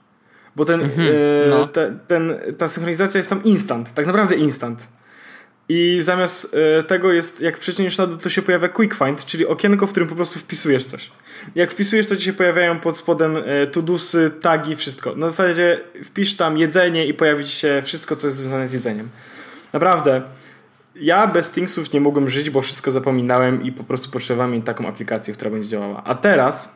bo 0.55 0.65
ten, 0.65 0.81
mhm, 0.81 1.07
e, 1.07 1.49
no. 1.49 1.67
te, 1.67 1.97
ten, 2.07 2.33
ta 2.57 2.67
synchronizacja 2.67 3.17
jest 3.17 3.29
tam 3.29 3.43
instant, 3.43 3.93
tak 3.93 4.05
naprawdę 4.05 4.35
instant. 4.35 4.87
I 5.69 5.97
zamiast 6.01 6.57
e, 6.79 6.83
tego 6.83 7.11
jest, 7.11 7.41
jak 7.41 7.57
przeciągniesz 7.57 7.97
na 7.97 8.07
to 8.07 8.29
się 8.29 8.41
pojawia 8.41 8.69
quick 8.69 8.95
find, 8.97 9.25
czyli 9.25 9.47
okienko, 9.47 9.87
w 9.87 9.91
którym 9.91 10.09
po 10.09 10.15
prostu 10.15 10.39
wpisujesz 10.39 10.85
coś. 10.85 11.11
Jak 11.55 11.71
wpisujesz, 11.71 12.07
to 12.07 12.15
ci 12.15 12.23
się 12.23 12.33
pojawiają 12.33 12.79
pod 12.79 12.97
spodem 12.97 13.37
e, 13.45 13.67
tudusy, 13.67 14.31
tagi, 14.41 14.75
wszystko. 14.75 15.15
Na 15.15 15.29
zasadzie 15.29 15.79
wpisz 16.03 16.35
tam 16.35 16.57
jedzenie 16.57 17.05
i 17.05 17.13
pojawi 17.13 17.45
ci 17.45 17.51
się 17.51 17.81
wszystko, 17.85 18.15
co 18.15 18.27
jest 18.27 18.37
związane 18.37 18.67
z 18.67 18.73
jedzeniem. 18.73 19.09
Naprawdę. 19.73 20.21
Ja 20.95 21.27
bez 21.27 21.51
Thingsów 21.51 21.93
nie 21.93 22.01
mogłem 22.01 22.29
żyć, 22.29 22.49
bo 22.49 22.61
wszystko 22.61 22.91
zapominałem 22.91 23.63
i 23.63 23.71
po 23.71 23.83
prostu 23.83 24.11
potrzebowałem 24.11 24.61
taką 24.61 24.87
aplikację, 24.87 25.33
która 25.33 25.51
będzie 25.51 25.69
działała. 25.69 26.03
A 26.03 26.15
teraz 26.15 26.75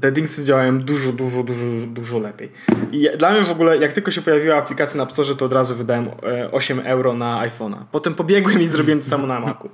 te 0.00 0.12
Dingsy 0.12 0.44
działają 0.44 0.80
dużo, 0.80 1.12
dużo, 1.12 1.42
dużo, 1.42 1.86
dużo 1.86 2.18
lepiej. 2.18 2.48
I 2.92 3.08
dla 3.18 3.32
mnie 3.32 3.42
w 3.42 3.50
ogóle, 3.50 3.78
jak 3.78 3.92
tylko 3.92 4.10
się 4.10 4.22
pojawiła 4.22 4.56
aplikacja 4.56 4.98
na 4.98 5.04
App 5.04 5.12
Store, 5.12 5.34
to 5.34 5.44
od 5.44 5.52
razu 5.52 5.74
wydałem 5.74 6.10
8 6.52 6.80
e, 6.80 6.84
euro 6.84 7.14
na 7.14 7.48
iPhone'a. 7.48 7.76
Potem 7.92 8.14
pobiegłem 8.14 8.60
i 8.60 8.66
zrobiłem 8.66 8.98
to 8.98 9.04
samo 9.04 9.26
na 9.26 9.40
Macu. 9.40 9.70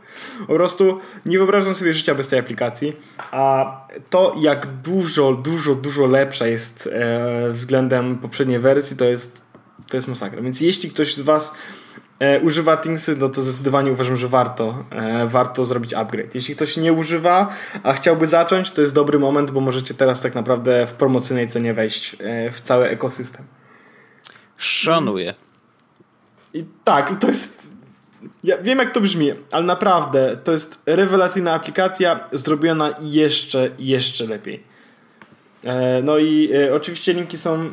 Po 0.46 0.54
prostu 0.54 0.98
nie 1.26 1.38
wyobrażam 1.38 1.74
sobie 1.74 1.94
życia 1.94 2.14
bez 2.14 2.28
tej 2.28 2.38
aplikacji. 2.38 2.96
A 3.30 3.76
to, 4.10 4.34
jak 4.40 4.66
dużo, 4.66 5.32
dużo, 5.32 5.74
dużo 5.74 6.06
lepsza 6.06 6.46
jest 6.46 6.88
e, 6.92 7.52
względem 7.52 8.18
poprzedniej 8.18 8.58
wersji, 8.58 8.96
to 8.96 9.04
jest, 9.04 9.42
to 9.88 9.96
jest 9.96 10.08
masakra. 10.08 10.42
Więc 10.42 10.60
jeśli 10.60 10.90
ktoś 10.90 11.14
z 11.14 11.20
Was 11.20 11.54
używa 12.42 12.76
Thingsy, 12.76 13.16
no 13.16 13.28
to 13.28 13.42
zdecydowanie 13.42 13.92
uważam, 13.92 14.16
że 14.16 14.28
warto, 14.28 14.84
e, 14.90 15.26
warto 15.26 15.64
zrobić 15.64 15.94
upgrade. 15.94 16.34
Jeśli 16.34 16.56
ktoś 16.56 16.76
nie 16.76 16.92
używa, 16.92 17.54
a 17.82 17.92
chciałby 17.92 18.26
zacząć, 18.26 18.70
to 18.70 18.80
jest 18.80 18.94
dobry 18.94 19.18
moment, 19.18 19.50
bo 19.50 19.60
możecie 19.60 19.94
teraz 19.94 20.22
tak 20.22 20.34
naprawdę 20.34 20.86
w 20.86 20.94
promocyjnej 20.94 21.48
cenie 21.48 21.74
wejść 21.74 22.16
e, 22.20 22.50
w 22.50 22.60
cały 22.60 22.88
ekosystem. 22.88 23.44
Szanuję. 24.56 25.34
I 26.54 26.64
tak, 26.84 27.20
to 27.20 27.26
jest. 27.26 27.70
Ja 28.44 28.58
wiem, 28.58 28.78
jak 28.78 28.90
to 28.90 29.00
brzmi, 29.00 29.32
ale 29.50 29.64
naprawdę 29.64 30.36
to 30.44 30.52
jest 30.52 30.82
rewelacyjna 30.86 31.52
aplikacja, 31.52 32.28
zrobiona 32.32 32.94
jeszcze, 33.02 33.70
jeszcze 33.78 34.26
lepiej. 34.26 34.62
E, 35.64 36.02
no 36.02 36.18
i 36.18 36.50
e, 36.52 36.74
oczywiście 36.74 37.12
linki 37.12 37.36
są 37.36 37.54
e, 37.54 37.68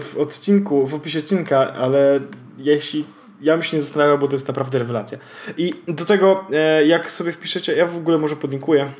w 0.00 0.16
odcinku, 0.18 0.86
w 0.86 0.94
opisie 0.94 1.18
odcinka, 1.18 1.72
ale 1.72 2.20
jeśli 2.58 3.04
ja 3.44 3.54
bym 3.54 3.62
się 3.62 3.76
nie 3.76 3.82
zastanawiał, 3.82 4.18
bo 4.18 4.28
to 4.28 4.32
jest 4.32 4.48
naprawdę 4.48 4.78
rewelacja. 4.78 5.18
I 5.56 5.72
do 5.88 6.04
tego, 6.04 6.44
jak 6.86 7.10
sobie 7.10 7.32
wpiszecie, 7.32 7.72
ja 7.72 7.86
w 7.86 7.96
ogóle 7.96 8.18
może 8.18 8.36
podlinkuję, 8.36 8.92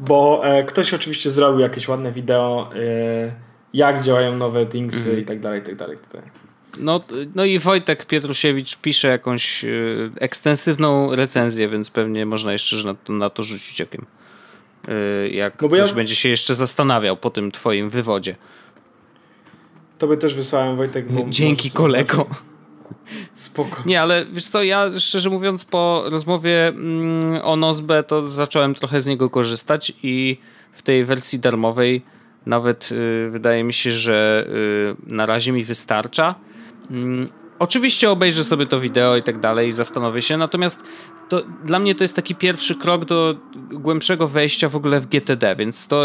bo 0.00 0.42
ktoś 0.66 0.94
oczywiście 0.94 1.30
zrobił 1.30 1.60
jakieś 1.60 1.88
ładne 1.88 2.12
wideo, 2.12 2.70
jak 3.74 4.02
działają 4.02 4.36
nowe 4.36 4.66
thingsy 4.66 5.10
mm. 5.10 5.22
i 5.22 5.24
tak 5.24 5.40
dalej, 5.40 5.60
i 5.60 5.64
tak 5.64 5.76
dalej. 5.76 5.98
Tak 6.12 6.22
no, 6.78 7.04
no 7.34 7.44
i 7.44 7.58
Wojtek 7.58 8.06
Pietrusiewicz 8.06 8.76
pisze 8.76 9.08
jakąś 9.08 9.64
ekstensywną 10.20 11.16
recenzję, 11.16 11.68
więc 11.68 11.90
pewnie 11.90 12.26
można 12.26 12.52
jeszcze 12.52 12.76
na 12.86 12.94
to, 12.94 13.12
na 13.12 13.30
to 13.30 13.42
rzucić 13.42 13.80
okiem. 13.80 14.06
Jak 15.30 15.62
no 15.62 15.68
ktoś 15.68 15.88
ja... 15.88 15.94
będzie 15.94 16.16
się 16.16 16.28
jeszcze 16.28 16.54
zastanawiał 16.54 17.16
po 17.16 17.30
tym 17.30 17.52
twoim 17.52 17.90
wywodzie. 17.90 18.36
To 19.98 20.06
by 20.06 20.16
też 20.16 20.34
wysłałem 20.34 20.76
Wojtek. 20.76 21.06
Dzięki 21.28 21.70
kolego. 21.70 22.26
Spoko. 23.32 23.82
Nie, 23.86 24.02
ale 24.02 24.26
wiesz 24.32 24.46
co, 24.46 24.62
ja 24.62 24.98
szczerze 24.98 25.30
mówiąc 25.30 25.64
po 25.64 26.04
rozmowie 26.06 26.68
mm, 26.68 27.40
o 27.44 27.56
Nozbe 27.56 28.02
to 28.02 28.28
zacząłem 28.28 28.74
trochę 28.74 29.00
z 29.00 29.06
niego 29.06 29.30
korzystać 29.30 29.92
i 30.02 30.38
w 30.72 30.82
tej 30.82 31.04
wersji 31.04 31.38
darmowej 31.38 32.02
nawet 32.46 32.92
y, 32.92 33.30
wydaje 33.30 33.64
mi 33.64 33.72
się, 33.72 33.90
że 33.90 34.46
y, 35.08 35.12
na 35.12 35.26
razie 35.26 35.52
mi 35.52 35.64
wystarcza. 35.64 36.34
Mm, 36.90 37.28
Oczywiście 37.62 38.10
obejrzę 38.10 38.44
sobie 38.44 38.66
to 38.66 38.80
wideo 38.80 39.16
i 39.16 39.22
tak 39.22 39.40
dalej 39.40 39.68
i 39.68 39.72
zastanowię 39.72 40.22
się, 40.22 40.36
natomiast 40.36 40.84
to, 41.28 41.42
dla 41.64 41.78
mnie 41.78 41.94
to 41.94 42.04
jest 42.04 42.16
taki 42.16 42.34
pierwszy 42.34 42.74
krok 42.74 43.04
do 43.04 43.34
głębszego 43.70 44.28
wejścia 44.28 44.68
w 44.68 44.76
ogóle 44.76 45.00
w 45.00 45.06
GTD, 45.06 45.56
więc 45.56 45.88
to 45.88 46.04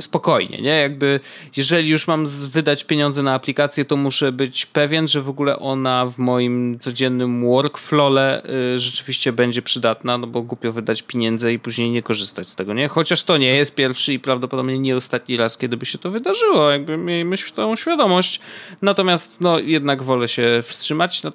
spokojnie, 0.00 0.62
nie? 0.62 0.80
Jakby, 0.80 1.20
jeżeli 1.56 1.90
już 1.90 2.06
mam 2.06 2.26
wydać 2.26 2.84
pieniądze 2.84 3.22
na 3.22 3.34
aplikację, 3.34 3.84
to 3.84 3.96
muszę 3.96 4.32
być 4.32 4.66
pewien, 4.66 5.08
że 5.08 5.22
w 5.22 5.28
ogóle 5.28 5.58
ona 5.58 6.06
w 6.06 6.18
moim 6.18 6.78
codziennym 6.78 7.46
workflowle 7.46 8.42
y, 8.74 8.78
rzeczywiście 8.78 9.32
będzie 9.32 9.62
przydatna, 9.62 10.18
no 10.18 10.26
bo 10.26 10.42
głupio 10.42 10.72
wydać 10.72 11.02
pieniądze 11.02 11.52
i 11.52 11.58
później 11.58 11.90
nie 11.90 12.02
korzystać 12.02 12.48
z 12.48 12.56
tego, 12.56 12.74
nie? 12.74 12.88
Chociaż 12.88 13.22
to 13.22 13.36
nie 13.36 13.54
jest 13.54 13.74
pierwszy 13.74 14.12
i 14.12 14.18
prawdopodobnie 14.18 14.78
nie 14.78 14.96
ostatni 14.96 15.36
raz, 15.36 15.58
kiedy 15.58 15.76
by 15.76 15.86
się 15.86 15.98
to 15.98 16.10
wydarzyło, 16.10 16.70
jakby 16.70 16.96
miejmy 16.96 17.36
tą 17.54 17.76
świadomość. 17.76 18.40
Natomiast, 18.82 19.40
no, 19.40 19.58
jednak 19.58 20.02
wolę 20.02 20.28
się 20.28 20.62
wstrzymać, 20.64 21.22
no, 21.22 21.32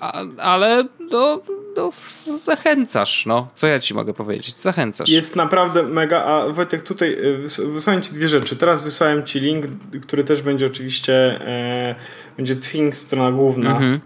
a, 0.00 0.22
ale, 0.38 0.84
no, 1.10 1.42
no, 1.76 1.90
zachęcasz, 2.38 3.26
no. 3.26 3.48
Co 3.54 3.66
ja 3.66 3.80
ci 3.80 3.94
mogę 3.94 4.14
powiedzieć? 4.14 4.56
Zachęcasz. 4.56 5.08
Jest 5.08 5.36
naprawdę 5.36 5.82
mega, 5.82 6.24
a 6.24 6.48
Wojtek, 6.48 6.82
tutaj 6.82 7.16
y, 7.58 7.68
wysłałem 7.68 8.02
ci 8.02 8.14
dwie 8.14 8.28
rzeczy. 8.28 8.56
Teraz 8.56 8.84
wysłałem 8.84 9.24
ci 9.24 9.40
link, 9.40 9.66
który 10.02 10.24
też 10.24 10.42
będzie 10.42 10.66
oczywiście, 10.66 11.14
e, 11.46 11.94
będzie 12.36 12.56
Things, 12.56 12.98
strona 12.98 13.32
główna, 13.32 13.70
mhm. 13.70 14.00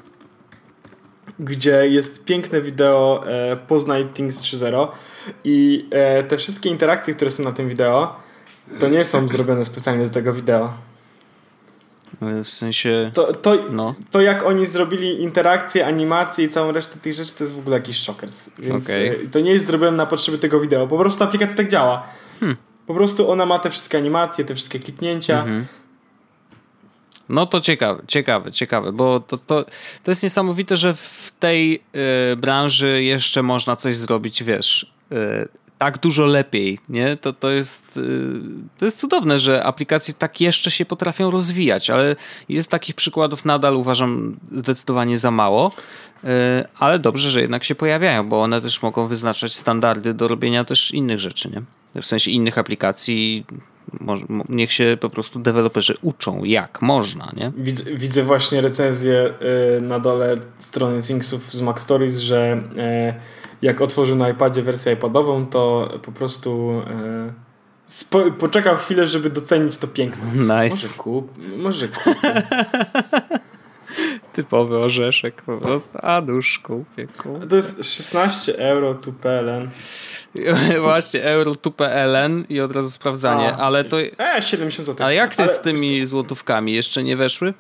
gdzie 1.39 1.89
jest 1.89 2.25
piękne 2.25 2.63
wideo 2.63 3.25
e, 3.27 3.57
Poznaj 3.57 4.05
Things 4.05 4.41
3.0 4.41 4.89
i 5.45 5.89
e, 5.91 6.23
te 6.23 6.37
wszystkie 6.37 6.69
interakcje, 6.71 7.15
które 7.15 7.31
są 7.31 7.45
na 7.45 7.53
tym 7.53 7.69
wideo, 7.69 8.17
to 8.81 8.89
nie 8.89 9.05
są 9.05 9.29
zrobione 9.29 9.65
specjalnie 9.65 10.05
do 10.05 10.11
tego 10.11 10.33
wideo. 10.33 10.90
W 12.45 12.49
sensie. 12.49 13.11
To, 13.15 13.33
to, 13.33 13.57
no. 13.71 13.95
to 14.11 14.21
jak 14.21 14.47
oni 14.47 14.67
zrobili 14.67 15.23
interakcje, 15.23 15.87
animacje 15.87 16.45
i 16.45 16.49
całą 16.49 16.73
resztę 16.73 16.99
tych 16.99 17.13
rzeczy, 17.13 17.33
to 17.33 17.45
jest 17.45 17.57
w 17.57 17.59
ogóle 17.59 17.77
jakiś 17.77 17.97
szokers. 17.97 18.51
Więc 18.59 18.87
okay. 18.87 19.29
to 19.33 19.41
nie 19.41 19.51
jest 19.51 19.67
zrobione 19.67 19.97
na 19.97 20.07
potrzeby 20.07 20.39
tego 20.39 20.61
wideo. 20.61 20.87
Po 20.87 20.99
prostu 20.99 21.25
aplikacja 21.25 21.57
tak 21.57 21.69
działa. 21.69 22.07
Hmm. 22.41 22.57
Po 22.87 22.95
prostu 22.95 23.31
ona 23.31 23.47
ma 23.47 23.59
te 23.59 23.71
wszystkie 23.71 23.99
animacje, 23.99 24.45
te 24.45 24.55
wszystkie 24.55 24.81
kliknięcia. 24.81 25.39
Mhm. 25.39 25.67
No 27.31 27.47
to 27.47 27.61
ciekawe, 27.61 28.03
ciekawe, 28.07 28.53
ciekawe, 28.53 28.93
bo 28.93 29.21
to, 29.21 29.39
to, 29.39 29.65
to 30.03 30.11
jest 30.11 30.23
niesamowite, 30.23 30.77
że 30.77 30.95
w 30.95 31.33
tej 31.41 31.83
y, 32.33 32.37
branży 32.37 33.03
jeszcze 33.03 33.43
można 33.43 33.77
coś 33.77 33.97
zrobić, 33.97 34.45
wiesz, 34.45 34.93
y, 35.13 35.49
tak 35.81 35.99
dużo 35.99 36.27
lepiej, 36.27 36.79
nie? 36.89 37.17
To, 37.17 37.33
to, 37.33 37.51
jest, 37.51 37.97
y, 37.97 38.41
to 38.79 38.85
jest 38.85 39.01
cudowne, 39.01 39.39
że 39.39 39.65
aplikacje 39.65 40.15
tak 40.15 40.41
jeszcze 40.41 40.71
się 40.71 40.85
potrafią 40.85 41.31
rozwijać, 41.31 41.91
ale 41.91 42.17
jest 42.49 42.71
takich 42.71 42.95
przykładów 42.95 43.45
nadal 43.45 43.77
uważam 43.77 44.37
zdecydowanie 44.53 45.17
za 45.17 45.31
mało, 45.31 45.73
y, 46.25 46.29
ale 46.79 46.99
dobrze, 46.99 47.31
że 47.31 47.41
jednak 47.41 47.65
się 47.65 47.75
pojawiają, 47.75 48.29
bo 48.29 48.43
one 48.43 48.61
też 48.61 48.83
mogą 48.83 49.07
wyznaczać 49.07 49.55
standardy 49.55 50.15
do 50.15 50.29
robienia 50.29 50.65
też 50.65 50.91
innych 50.91 51.19
rzeczy, 51.19 51.51
nie? 51.51 51.63
W 52.03 52.07
sensie 52.07 52.31
innych 52.31 52.59
aplikacji 52.59 53.45
niech 54.49 54.73
się 54.73 54.97
po 55.01 55.11
prostu 55.11 55.39
deweloperzy 55.39 55.95
uczą, 56.03 56.45
jak 56.45 56.83
można, 56.83 57.33
nie? 57.37 57.53
Widzę, 57.57 57.95
widzę 57.95 58.23
właśnie 58.23 58.61
recenzję 58.61 59.33
y, 59.79 59.81
na 59.81 60.01
dole 60.01 60.37
strony 60.59 61.03
Thingsów 61.03 61.53
z 61.53 61.61
Mac 61.61 61.81
Stories, 61.81 62.19
że 62.19 62.63
jak 63.63 63.81
otworzył 63.81 64.17
na 64.17 64.29
iPadzie 64.29 64.63
wersję 64.63 64.93
iPadową, 64.93 65.47
to 65.47 65.91
po 66.03 66.13
prostu 66.13 66.83
e, 66.87 68.33
poczekał 68.39 68.77
chwilę, 68.77 69.07
żeby 69.07 69.31
docenić 69.31 69.79
to 69.79 69.89
piękno. 69.89 70.25
Nice. 70.35 70.87
Może 70.87 70.89
kup, 70.99 71.39
może 71.57 71.89
kup. 71.89 72.15
Typowy 74.33 74.79
orzeszek 74.79 75.43
po 75.43 75.59
prostu. 75.59 75.99
A 76.03 76.21
dusz 76.21 76.59
kupię, 76.59 77.07
To 77.49 77.57
jest 77.57 77.85
16 77.85 78.59
euro 78.59 78.95
tu 78.95 79.13
PLN. 79.13 79.71
Właśnie, 80.83 81.23
euro 81.23 81.55
tu 81.55 81.71
PLN 81.71 82.45
i 82.49 82.61
od 82.61 82.73
razu 82.73 82.91
sprawdzanie, 82.91 83.53
A, 83.53 83.57
ale 83.57 83.85
to... 83.85 84.01
E, 84.19 84.43
70 84.43 84.87
zł. 84.87 85.07
A 85.07 85.13
jak 85.13 85.37
ty 85.37 85.43
ale... 85.43 85.53
z 85.53 85.61
tymi 85.61 86.07
złotówkami? 86.07 86.73
Jeszcze 86.73 87.03
nie 87.03 87.17
weszły? 87.17 87.55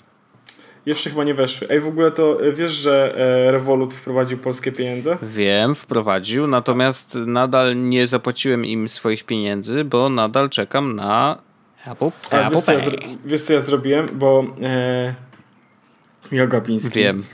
Jeszcze 0.86 1.10
chyba 1.10 1.24
nie 1.24 1.34
weszły. 1.34 1.68
Ej, 1.70 1.80
w 1.80 1.86
ogóle 1.86 2.10
to 2.10 2.44
e, 2.44 2.52
wiesz, 2.52 2.72
że 2.72 3.16
e, 3.46 3.52
Revolut 3.52 3.94
wprowadził 3.94 4.38
polskie 4.38 4.72
pieniądze? 4.72 5.18
Wiem, 5.22 5.74
wprowadził, 5.74 6.46
natomiast 6.46 7.14
nadal 7.14 7.88
nie 7.88 8.06
zapłaciłem 8.06 8.64
im 8.66 8.88
swoich 8.88 9.24
pieniędzy, 9.24 9.84
bo 9.84 10.08
nadal 10.08 10.50
czekam 10.50 10.96
na 10.96 11.38
Apple, 11.86 12.10
A, 12.30 12.36
Apple 12.36 12.54
wiesz, 12.54 12.64
co 12.64 12.72
ja 12.72 12.80
wiesz, 13.24 13.42
co 13.42 13.52
ja 13.52 13.60
zrobiłem? 13.60 14.08
Bo 14.12 14.44
e, 14.62 15.14
Jogapiński... 16.32 16.98
Wiem. 16.98 17.24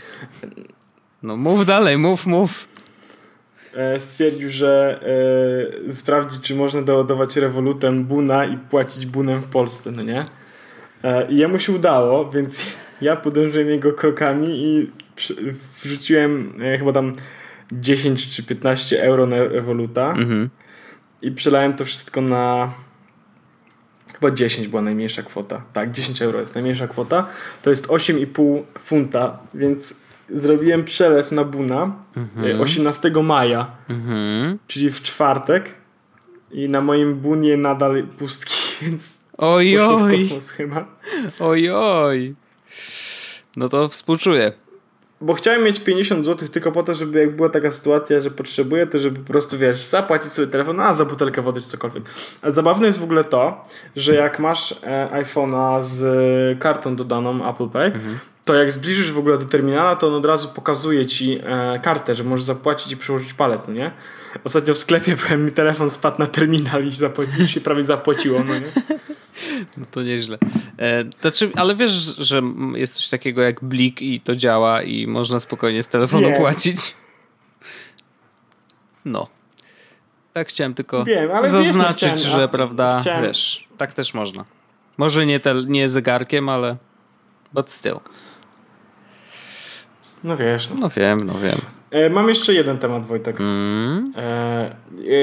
No 1.22 1.36
mów 1.36 1.66
dalej, 1.66 1.99
mów, 1.99 2.26
mów. 2.26 2.68
E, 3.74 4.01
stwierdził, 4.01 4.51
że 4.51 5.01
e, 5.88 5.92
sprawdzi, 5.92 6.40
czy 6.40 6.55
można 6.55 6.82
doładować 6.82 7.36
Revolutem 7.36 8.05
Buna 8.05 8.44
i 8.44 8.57
płacić 8.57 9.07
Bunem 9.07 9.40
w 9.40 9.47
Polsce, 9.47 9.90
no 9.90 10.03
nie? 10.03 10.24
I 11.28 11.36
jemu 11.36 11.59
się 11.59 11.72
udało, 11.72 12.30
więc 12.30 12.76
ja 13.01 13.16
podążyłem 13.16 13.68
jego 13.68 13.92
krokami 13.92 14.64
i 14.64 14.90
wrzuciłem 15.82 16.53
e, 16.62 16.78
chyba 16.78 16.92
tam 16.92 17.12
10 17.72 18.36
czy 18.36 18.42
15 18.42 19.03
euro 19.03 19.26
na 19.26 19.36
Revoluta 19.44 20.11
mhm. 20.11 20.51
i 21.22 21.32
przelałem 21.32 21.72
to 21.72 21.84
wszystko 21.84 22.20
na 22.20 22.74
chyba 24.12 24.30
10 24.30 24.68
była 24.68 24.82
najmniejsza 24.82 25.22
kwota. 25.22 25.62
Tak, 25.72 25.90
10 25.90 26.22
euro 26.22 26.40
jest 26.40 26.55
najmniejsza 26.55 26.88
kwota. 26.88 27.28
To 27.62 27.70
jest 27.70 27.86
8,5 27.86 28.62
funta, 28.78 29.38
więc 29.55 29.97
zrobiłem 30.28 30.84
przelew 30.84 31.32
na 31.32 31.44
Buna 31.44 31.92
mhm. 32.16 32.61
18 32.61 33.09
e, 33.09 33.22
maja, 33.22 33.70
mhm. 33.88 34.59
czyli 34.66 34.90
w 34.90 35.03
czwartek 35.03 35.74
i 36.51 36.68
na 36.68 36.80
moim 36.80 37.14
Bunie 37.14 37.57
nadal 37.57 38.03
pustki, 38.03 38.55
więc 38.82 39.22
Ojoj. 39.38 40.18
w 40.18 40.22
kosmos 40.22 40.51
chyba. 40.51 40.84
Ojoj. 41.40 42.34
No 43.57 43.68
to 43.68 43.88
współczuję. 43.88 44.52
Bo 45.20 45.34
chciałem 45.34 45.64
mieć 45.64 45.80
50 45.80 46.24
zł 46.24 46.48
tylko 46.48 46.72
po 46.72 46.82
to, 46.82 46.94
żeby 46.94 47.20
jak 47.20 47.36
była 47.36 47.48
taka 47.48 47.72
sytuacja, 47.72 48.20
że 48.20 48.30
potrzebuję, 48.30 48.86
to 48.86 48.98
żeby 48.98 49.20
po 49.20 49.32
prostu, 49.32 49.59
wiesz, 49.59 49.80
zapłacić 49.80 50.32
sobie 50.32 50.48
telefon, 50.48 50.80
a 50.80 50.94
za 50.94 51.04
butelkę 51.04 51.42
wody 51.42 51.61
czy 51.61 51.66
cokolwiek. 51.66 52.04
A 52.42 52.50
zabawne 52.50 52.86
jest 52.86 52.98
w 52.98 53.04
ogóle 53.04 53.24
to, 53.24 53.64
że 53.96 54.14
jak 54.14 54.38
masz 54.38 54.72
e, 54.82 55.09
iPhone'a 55.12 55.82
z 55.82 56.59
kartą 56.59 56.96
dodaną 56.96 57.50
Apple 57.50 57.68
Pay, 57.68 57.86
mhm. 57.86 58.18
To 58.47 58.55
jak 58.55 58.72
zbliżysz 58.72 59.12
w 59.12 59.18
ogóle 59.18 59.38
do 59.38 59.44
terminala, 59.44 59.97
to 59.97 60.09
on 60.09 60.14
od 60.14 60.24
razu 60.24 60.49
pokazuje 60.49 61.07
ci 61.07 61.38
e, 61.42 61.80
kartę, 61.82 62.14
że 62.14 62.24
możesz 62.24 62.44
zapłacić 62.44 62.92
i 62.92 62.97
przyłożyć 62.97 63.34
palec, 63.34 63.68
no 63.68 63.74
nie? 63.74 63.90
Ostatnio 64.44 64.74
w 64.74 64.78
sklepie 64.78 65.16
byłem, 65.26 65.44
mi 65.44 65.53
telefon 65.53 65.90
spadł 65.90 66.18
na 66.18 66.26
terminal 66.26 66.86
i 66.86 66.90
zapłaci, 66.90 67.49
się 67.49 67.61
prawie 67.61 67.84
zapłaciło, 67.84 68.44
no 68.44 68.55
nie? 68.55 68.66
No 69.76 69.86
to 69.90 70.03
nieźle. 70.03 70.38
E, 70.78 71.05
znaczy, 71.20 71.51
ale 71.57 71.74
wiesz, 71.74 71.90
że 72.18 72.40
jest 72.74 72.94
coś 72.94 73.09
takiego 73.09 73.42
jak 73.42 73.64
blik 73.64 74.03
i 74.03 74.20
to 74.20 74.36
działa 74.36 74.82
i 74.82 75.07
można 75.07 75.40
spokojnie 75.40 75.82
z 75.82 75.88
telefonu 75.88 76.28
Nie. 76.28 76.36
płacić? 76.36 76.94
No. 79.05 79.28
Tak 80.32 80.49
chciałem 80.49 80.74
tylko 80.74 81.05
Wiem, 81.05 81.30
ale 81.30 81.51
zaznaczyć, 81.51 82.03
wiesz, 82.03 82.12
chciałem, 82.12 82.38
że 82.40 82.49
prawda, 82.49 83.01
chciałem... 83.01 83.22
wiesz, 83.22 83.68
tak 83.78 83.92
też 83.92 84.14
można. 84.14 84.44
Może 84.97 85.26
nie, 85.26 85.40
te, 85.40 85.55
nie 85.66 85.88
zegarkiem, 85.88 86.49
ale 86.49 86.76
but 87.53 87.70
still. 87.70 88.01
No 90.27 90.37
wiesz. 90.37 90.70
No, 90.70 90.77
no 90.81 90.89
wiem, 90.89 91.20
no 91.20 91.35
wiem. 91.35 91.59
E, 91.91 92.11
mam 92.11 92.29
jeszcze 92.29 92.55
jeden 92.55 92.79
temat, 92.79 93.05
Wojtek. 93.07 93.41
Mm. 93.41 94.12
E, 94.16 94.77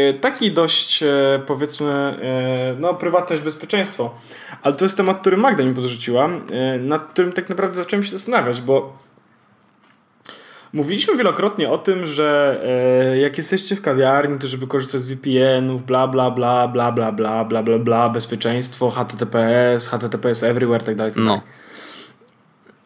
e, 0.09 0.13
taki 0.13 0.51
dość, 0.51 1.03
e, 1.03 1.41
powiedzmy, 1.47 1.91
e, 1.91 2.75
no, 2.79 2.93
prywatność, 2.93 3.43
bezpieczeństwo. 3.43 4.15
Ale 4.61 4.75
to 4.75 4.85
jest 4.85 4.97
temat, 4.97 5.21
który 5.21 5.37
Magda 5.37 5.63
mi 5.63 5.73
podrzuciła, 5.73 6.29
e, 6.51 6.77
nad 6.77 7.03
którym 7.03 7.31
tak 7.33 7.49
naprawdę 7.49 7.77
zacząłem 7.77 8.03
się 8.03 8.11
zastanawiać, 8.11 8.61
bo 8.61 8.97
mówiliśmy 10.73 11.17
wielokrotnie 11.17 11.69
o 11.69 11.77
tym, 11.77 12.05
że 12.07 12.59
jak 13.21 13.37
jesteście 13.37 13.75
w 13.75 13.81
kawiarni, 13.81 14.39
to 14.39 14.47
żeby 14.47 14.67
korzystać 14.67 15.01
z 15.01 15.07
VPN-ów, 15.07 15.85
bla, 15.85 16.07
bla, 16.07 16.31
bla, 16.31 16.67
bla, 16.67 16.91
bla, 16.91 17.11
bla, 17.11 17.45
bla, 17.45 17.63
bla, 17.63 17.79
bla, 17.79 18.09
bezpieczeństwo, 18.09 18.89
HTTPS, 18.89 19.89
HTTPS 19.89 20.43
everywhere, 20.43 20.83
tak 20.83 20.95
dalej, 20.95 21.13
tak 21.13 21.23
dalej. 21.23 21.41
No. 21.45 21.63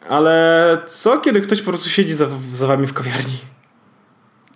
Ale 0.09 0.77
co, 0.85 1.19
kiedy 1.19 1.41
ktoś 1.41 1.61
po 1.61 1.67
prostu 1.67 1.89
siedzi 1.89 2.13
za, 2.13 2.27
za 2.51 2.67
wami 2.67 2.87
w 2.87 2.93
kawiarni? 2.93 3.37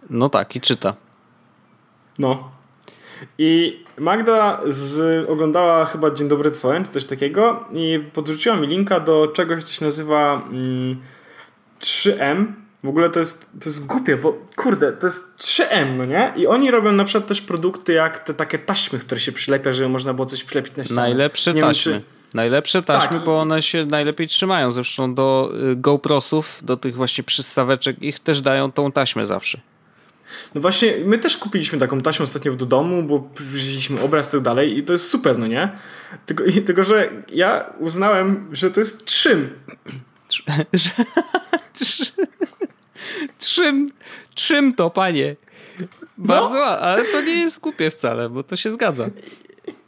No 0.09 0.29
tak, 0.29 0.55
i 0.55 0.61
czyta. 0.61 0.93
No. 2.19 2.51
I 3.37 3.81
Magda 3.97 4.61
z, 4.67 5.29
oglądała 5.29 5.85
chyba 5.85 6.11
Dzień 6.11 6.27
Dobry 6.27 6.51
TVN, 6.51 6.85
czy 6.85 6.91
coś 6.91 7.05
takiego 7.05 7.65
i 7.73 7.99
podrzuciła 8.13 8.55
mi 8.55 8.67
linka 8.67 8.99
do 8.99 9.27
czegoś, 9.27 9.63
co 9.63 9.73
się 9.73 9.85
nazywa 9.85 10.47
mm, 10.49 11.01
3M. 11.79 12.45
W 12.83 12.87
ogóle 12.87 13.09
to 13.09 13.19
jest, 13.19 13.49
to 13.59 13.65
jest 13.65 13.85
głupie, 13.85 14.17
bo 14.17 14.37
kurde, 14.55 14.91
to 14.91 15.07
jest 15.07 15.37
3M, 15.37 15.95
no 15.97 16.05
nie? 16.05 16.33
I 16.35 16.47
oni 16.47 16.71
robią 16.71 16.91
na 16.91 17.03
przykład 17.03 17.27
też 17.27 17.41
produkty 17.41 17.93
jak 17.93 18.19
te 18.19 18.33
takie 18.33 18.59
taśmy, 18.59 18.99
które 18.99 19.21
się 19.21 19.31
przylepia, 19.31 19.73
żeby 19.73 19.89
można 19.89 20.13
było 20.13 20.25
coś 20.25 20.43
przylepić 20.43 20.75
na 20.75 20.83
ścianę. 20.83 21.01
Najlepsze 21.01 21.53
nie 21.53 21.61
taśmy. 21.61 21.91
Wiem, 21.91 22.01
czy... 22.01 22.20
Najlepsze 22.33 22.81
taśmy, 22.81 23.17
tak. 23.17 23.25
bo 23.25 23.39
one 23.39 23.61
się 23.61 23.85
najlepiej 23.85 24.27
trzymają. 24.27 24.71
Zresztą 24.71 25.15
do 25.15 25.51
y, 25.71 25.75
GoProsów, 25.75 26.59
do 26.63 26.77
tych 26.77 26.95
właśnie 26.95 27.23
przystaweczek, 27.23 28.01
ich 28.01 28.19
też 28.19 28.41
dają 28.41 28.71
tą 28.71 28.91
taśmę 28.91 29.25
zawsze. 29.25 29.61
No 30.55 30.61
właśnie, 30.61 30.93
my 31.05 31.17
też 31.17 31.37
kupiliśmy 31.37 31.79
taką 31.79 32.01
taśmę 32.01 32.23
ostatnio 32.23 32.53
do 32.53 32.65
domu, 32.65 33.03
bo 33.03 33.29
wzięliśmy 33.35 34.01
obraz 34.01 34.29
i 34.29 34.31
tak 34.31 34.41
dalej 34.41 34.77
i 34.77 34.83
to 34.83 34.93
jest 34.93 35.09
super, 35.09 35.39
no 35.39 35.47
nie? 35.47 35.69
Tylko, 36.25 36.43
i, 36.43 36.61
tylko 36.61 36.83
że 36.83 37.09
ja 37.33 37.73
uznałem, 37.79 38.49
że 38.51 38.71
to 38.71 38.79
jest 38.79 39.05
trzym. 39.05 39.49
Trzym, 43.37 43.91
trzym 44.35 44.73
to, 44.73 44.89
panie. 44.89 45.35
Bardzo, 46.17 46.55
no. 46.55 46.63
ale 46.63 47.05
to 47.05 47.21
nie 47.21 47.39
jest 47.39 47.61
głupie 47.61 47.91
wcale, 47.91 48.29
bo 48.29 48.43
to 48.43 48.55
się 48.55 48.69
zgadza. 48.69 49.09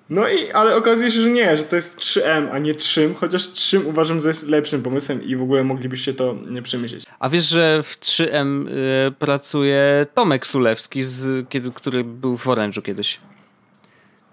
No 0.09 0.27
i, 0.27 0.51
ale 0.51 0.75
okazuje 0.75 1.11
się, 1.11 1.21
że 1.21 1.29
nie, 1.29 1.57
że 1.57 1.63
to 1.63 1.75
jest 1.75 1.99
3M, 1.99 2.47
a 2.51 2.59
nie 2.59 2.75
3, 2.75 3.15
chociaż 3.19 3.47
3 3.47 3.79
uważam, 3.79 4.21
że 4.21 4.27
jest 4.27 4.47
lepszym 4.47 4.83
pomysłem 4.83 5.23
i 5.23 5.35
w 5.35 5.41
ogóle 5.41 5.63
moglibyście 5.63 6.13
to 6.13 6.35
nie 6.49 6.61
przemyśleć. 6.61 7.03
A 7.19 7.29
wiesz, 7.29 7.43
że 7.43 7.83
w 7.83 7.99
3M 7.99 8.67
y, 8.67 9.11
pracuje 9.11 10.05
Tomek 10.13 10.47
Sulewski, 10.47 11.03
z, 11.03 11.49
kiedy, 11.49 11.71
który 11.71 12.03
był 12.03 12.37
w 12.37 12.45
Orange'u 12.45 12.81
kiedyś. 12.81 13.19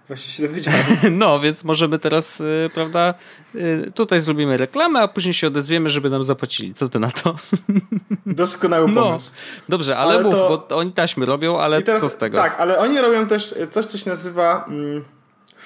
Właśnie 0.08 0.32
się 0.32 0.48
dowiedziałem. 0.48 0.84
No, 1.10 1.40
więc 1.40 1.64
możemy 1.64 1.98
teraz, 1.98 2.40
y, 2.40 2.70
prawda, 2.74 3.14
y, 3.54 3.92
tutaj 3.94 4.20
zrobimy 4.20 4.56
reklamę, 4.56 5.00
a 5.00 5.08
później 5.08 5.34
się 5.34 5.46
odezwiemy, 5.46 5.88
żeby 5.88 6.10
nam 6.10 6.22
zapłacili. 6.22 6.74
Co 6.74 6.88
ty 6.88 6.98
na 6.98 7.10
to? 7.10 7.36
Doskonały 8.26 8.88
no. 8.88 9.02
pomysł. 9.02 9.32
No, 9.32 9.64
dobrze, 9.68 9.96
ale, 9.96 10.14
ale 10.14 10.22
mów, 10.22 10.34
to... 10.34 10.66
bo 10.68 10.76
oni 10.76 10.92
taśmy 10.92 11.26
robią, 11.26 11.60
ale 11.60 11.82
teraz, 11.82 12.00
co 12.00 12.08
z 12.08 12.16
tego? 12.16 12.38
Tak, 12.38 12.60
ale 12.60 12.78
oni 12.78 13.00
robią 13.00 13.26
też 13.26 13.54
coś, 13.70 13.86
co 13.86 13.98
się 13.98 14.10
nazywa... 14.10 14.64
Mm, 14.68 15.04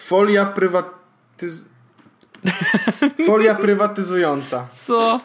Folia 0.07 0.47
prywatyz... 0.47 1.69
Folia 3.27 3.55
prywatyzująca. 3.55 4.69
Co? 4.73 5.21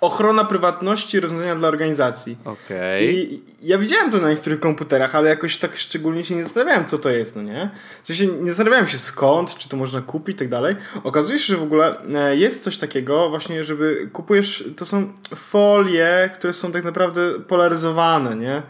Ochrona 0.00 0.44
prywatności 0.44 1.20
rozwiązania 1.20 1.56
dla 1.56 1.68
organizacji. 1.68 2.38
Okej. 2.44 3.24
Okay. 3.24 3.34
I 3.34 3.42
ja 3.62 3.78
widziałem 3.78 4.10
to 4.10 4.18
na 4.18 4.30
niektórych 4.30 4.60
komputerach, 4.60 5.14
ale 5.14 5.28
jakoś 5.28 5.56
tak 5.56 5.76
szczególnie 5.76 6.24
się 6.24 6.36
nie 6.36 6.44
zastanawiałem, 6.44 6.84
co 6.84 6.98
to 6.98 7.10
jest, 7.10 7.36
no 7.36 7.42
nie? 7.42 7.70
W 8.02 8.06
sensie 8.06 8.26
nie 8.26 8.48
zastanawiałem 8.48 8.86
się 8.86 8.98
skąd, 8.98 9.54
czy 9.54 9.68
to 9.68 9.76
można 9.76 10.00
kupić 10.00 10.36
i 10.36 10.38
tak 10.38 10.48
dalej. 10.48 10.76
Okazuje 11.04 11.38
się, 11.38 11.46
że 11.46 11.56
w 11.56 11.62
ogóle 11.62 11.96
e, 12.14 12.36
jest 12.36 12.62
coś 12.62 12.76
takiego 12.78 13.30
właśnie, 13.30 13.64
żeby 13.64 14.10
kupujesz, 14.12 14.70
to 14.76 14.86
są 14.86 15.12
folie, 15.34 16.30
które 16.34 16.52
są 16.52 16.72
tak 16.72 16.84
naprawdę 16.84 17.40
polaryzowane, 17.40 18.36
nie? 18.36 18.62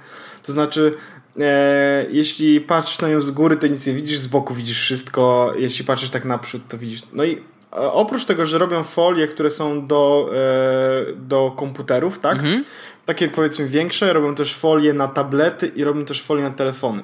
To 0.43 0.53
znaczy 0.53 0.95
e, 1.41 2.07
jeśli 2.11 2.61
patrzysz 2.61 3.01
na 3.01 3.09
nią 3.09 3.21
z 3.21 3.31
góry, 3.31 3.57
to 3.57 3.67
nic 3.67 3.87
nie 3.87 3.93
widzisz, 3.93 4.19
z 4.19 4.27
boku 4.27 4.55
widzisz 4.55 4.81
wszystko, 4.81 5.53
jeśli 5.57 5.85
patrzysz 5.85 6.11
tak 6.11 6.25
naprzód, 6.25 6.63
to 6.69 6.79
widzisz. 6.79 7.03
No 7.13 7.25
i 7.25 7.33
e, 7.33 7.39
oprócz 7.73 8.25
tego, 8.25 8.47
że 8.47 8.59
robią 8.59 8.85
folie, 8.85 9.27
które 9.27 9.51
są 9.51 9.87
do, 9.87 10.31
e, 10.35 11.13
do 11.17 11.55
komputerów, 11.57 12.19
tak? 12.19 12.33
Mhm. 12.33 12.65
Takie 13.07 13.29
powiedzmy 13.29 13.69
większe, 13.69 14.13
robią 14.13 14.35
też 14.35 14.55
folie 14.55 14.93
na 14.93 15.09
tablety 15.09 15.67
i 15.67 15.85
robią 15.85 16.05
też 16.05 16.23
folie 16.23 16.43
na 16.43 16.51
telefony. 16.51 17.03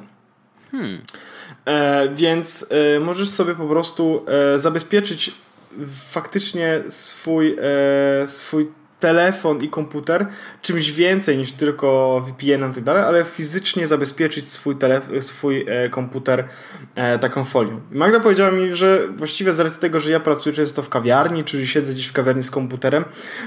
Hmm. 0.71 1.03
E, 1.65 2.09
więc 2.09 2.67
e, 2.97 3.01
możesz 3.01 3.29
sobie 3.29 3.55
po 3.55 3.69
prostu 3.69 4.25
e, 4.55 4.59
zabezpieczyć 4.59 5.31
faktycznie 5.87 6.83
swój, 6.89 7.57
e, 8.23 8.29
swój 8.29 8.69
telefon 9.01 9.63
i 9.63 9.69
komputer 9.69 10.27
czymś 10.63 10.93
więcej 10.93 11.39
niż 11.39 11.53
tylko 11.53 12.21
VPN-em 12.27 12.73
i 12.73 12.75
tak 12.75 12.85
dalej, 12.85 13.03
ale 13.03 13.25
fizycznie 13.25 13.87
zabezpieczyć 13.87 14.49
swój, 14.49 14.77
telef- 14.77 15.23
swój 15.23 15.65
e, 15.69 15.89
komputer 15.89 16.49
e, 16.95 17.19
taką 17.19 17.45
folią. 17.45 17.81
Magda 17.91 18.21
powiedziała 18.21 18.51
mi, 18.51 18.75
że 18.75 19.09
właściwie 19.17 19.53
z 19.53 19.61
racji 19.61 19.81
tego, 19.81 20.01
że 20.01 20.11
ja 20.11 20.21
pracuję 20.21 20.55
często 20.55 20.83
w 20.83 20.89
kawiarni, 20.89 21.45
czy 21.45 21.67
siedzę 21.67 21.93
gdzieś 21.93 22.07
w 22.07 22.13
kawiarni 22.13 22.43
z 22.43 22.51
komputerem, 22.51 23.05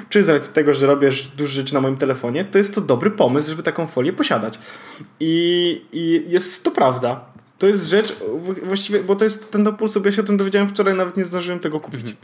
czy 0.09 0.23
z 0.23 0.29
racji 0.29 0.53
tego, 0.53 0.73
że 0.73 0.87
robię 0.87 1.09
dużo 1.35 1.53
rzeczy 1.53 1.73
na 1.73 1.81
moim 1.81 1.97
telefonie, 1.97 2.45
to 2.45 2.57
jest 2.57 2.75
to 2.75 2.81
dobry 2.81 3.11
pomysł, 3.11 3.49
żeby 3.49 3.63
taką 3.63 3.87
folię 3.87 4.13
posiadać. 4.13 4.59
I, 5.19 5.81
i 5.91 6.23
jest 6.27 6.63
to 6.63 6.71
prawda. 6.71 7.36
To 7.57 7.67
jest 7.67 7.89
rzecz, 7.89 8.15
właściwie, 8.63 9.03
bo 9.03 9.15
to 9.15 9.23
jest 9.23 9.51
ten 9.51 9.63
bo 9.99 10.05
ja 10.05 10.11
się 10.11 10.21
o 10.21 10.25
tym 10.25 10.37
dowiedziałem 10.37 10.69
wczoraj, 10.69 10.95
nawet 10.95 11.17
nie 11.17 11.25
zdążyłem 11.25 11.59
tego 11.59 11.79
kupić. 11.79 12.05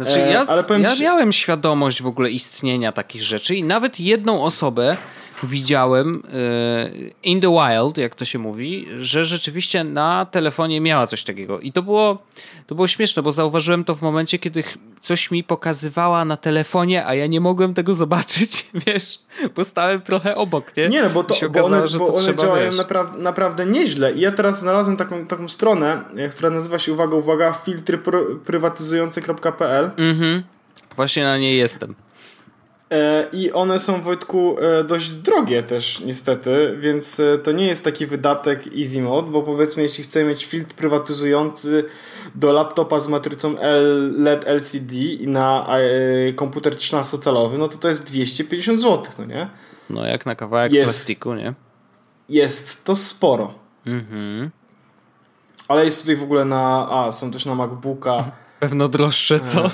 Znaczy, 0.00 0.18
ja, 0.18 0.42
e, 0.42 0.48
ale 0.48 0.80
ja 0.80 0.94
miałem 1.00 1.32
świadomość 1.32 2.02
w 2.02 2.06
ogóle 2.06 2.30
istnienia 2.30 2.92
takich 2.92 3.22
rzeczy 3.22 3.54
i 3.54 3.64
nawet 3.64 4.00
jedną 4.00 4.44
osobę 4.44 4.96
widziałem 5.42 6.22
e, 6.32 6.90
in 7.22 7.40
the 7.40 7.48
wild, 7.48 7.98
jak 7.98 8.14
to 8.14 8.24
się 8.24 8.38
mówi, 8.38 8.88
że 8.98 9.24
rzeczywiście 9.24 9.84
na 9.84 10.26
telefonie 10.26 10.80
miała 10.80 11.06
coś 11.06 11.24
takiego. 11.24 11.60
I 11.60 11.72
to 11.72 11.82
było, 11.82 12.18
to 12.66 12.74
było 12.74 12.86
śmieszne, 12.86 13.22
bo 13.22 13.32
zauważyłem 13.32 13.84
to 13.84 13.94
w 13.94 14.02
momencie, 14.02 14.38
kiedy 14.38 14.64
coś 15.00 15.30
mi 15.30 15.44
pokazywała 15.44 16.24
na 16.24 16.36
telefonie, 16.36 17.06
a 17.06 17.14
ja 17.14 17.26
nie 17.26 17.40
mogłem 17.40 17.74
tego 17.74 17.94
zobaczyć, 17.94 18.66
wiesz, 18.86 19.18
bo 19.56 19.64
stałem 19.64 20.00
trochę 20.00 20.36
obok, 20.36 20.76
nie? 20.76 20.88
Nie, 20.88 21.02
no 21.02 21.10
bo, 21.10 21.24
to, 21.24 21.34
bo 21.50 21.64
one, 21.64 21.82
bo 21.98 22.06
to 22.06 22.14
one 22.14 22.36
działają 22.36 22.72
napra 22.72 23.12
naprawdę 23.18 23.66
nieźle. 23.66 24.12
I 24.12 24.20
ja 24.20 24.32
teraz 24.32 24.60
znalazłem 24.60 24.96
taką, 24.96 25.26
taką 25.26 25.48
stronę, 25.48 26.04
e, 26.16 26.28
która 26.28 26.50
nazywa 26.50 26.78
się, 26.78 26.92
uwaga, 26.92 27.16
uwaga, 27.16 27.52
filtryprywatyzujące.pl 27.52 29.90
Mhm. 29.96 30.42
Właśnie 30.96 31.24
na 31.24 31.38
niej 31.38 31.58
jestem. 31.58 31.94
E, 32.92 33.26
I 33.32 33.52
one 33.52 33.78
są, 33.78 34.02
Wojtku, 34.02 34.56
e, 34.60 34.84
dość 34.84 35.10
drogie 35.10 35.62
też 35.62 36.00
niestety, 36.00 36.76
więc 36.80 37.20
e, 37.20 37.38
to 37.38 37.52
nie 37.52 37.66
jest 37.66 37.84
taki 37.84 38.06
wydatek 38.06 38.64
easy 38.78 39.02
mode, 39.02 39.30
bo 39.30 39.42
powiedzmy, 39.42 39.82
jeśli 39.82 40.04
chcemy 40.04 40.24
mieć 40.30 40.46
filtr 40.46 40.74
prywatyzujący 40.74 41.84
do 42.34 42.52
laptopa 42.52 43.00
z 43.00 43.08
matrycą 43.08 43.54
LED 44.16 44.48
LCD 44.48 44.94
i 44.94 45.28
na 45.28 45.66
komputer 46.36 46.72
13-calowy, 46.74 47.58
no 47.58 47.68
to 47.68 47.78
to 47.78 47.88
jest 47.88 48.04
250 48.04 48.80
zł, 48.80 49.04
no 49.18 49.24
nie? 49.24 49.48
No 49.90 50.06
jak 50.06 50.26
na 50.26 50.34
kawałek 50.34 50.72
jest, 50.72 50.90
plastiku, 50.90 51.34
nie? 51.34 51.54
Jest 52.28 52.84
to 52.84 52.96
sporo. 52.96 53.54
Mhm. 53.86 54.50
Ale 55.68 55.84
jest 55.84 56.00
tutaj 56.00 56.16
w 56.16 56.22
ogóle 56.22 56.44
na... 56.44 56.86
A, 56.90 57.12
są 57.12 57.30
też 57.30 57.46
na 57.46 57.54
MacBooka 57.54 58.24
Pewno 58.62 58.88
droższe, 58.88 59.40
co? 59.40 59.66
E, 59.66 59.70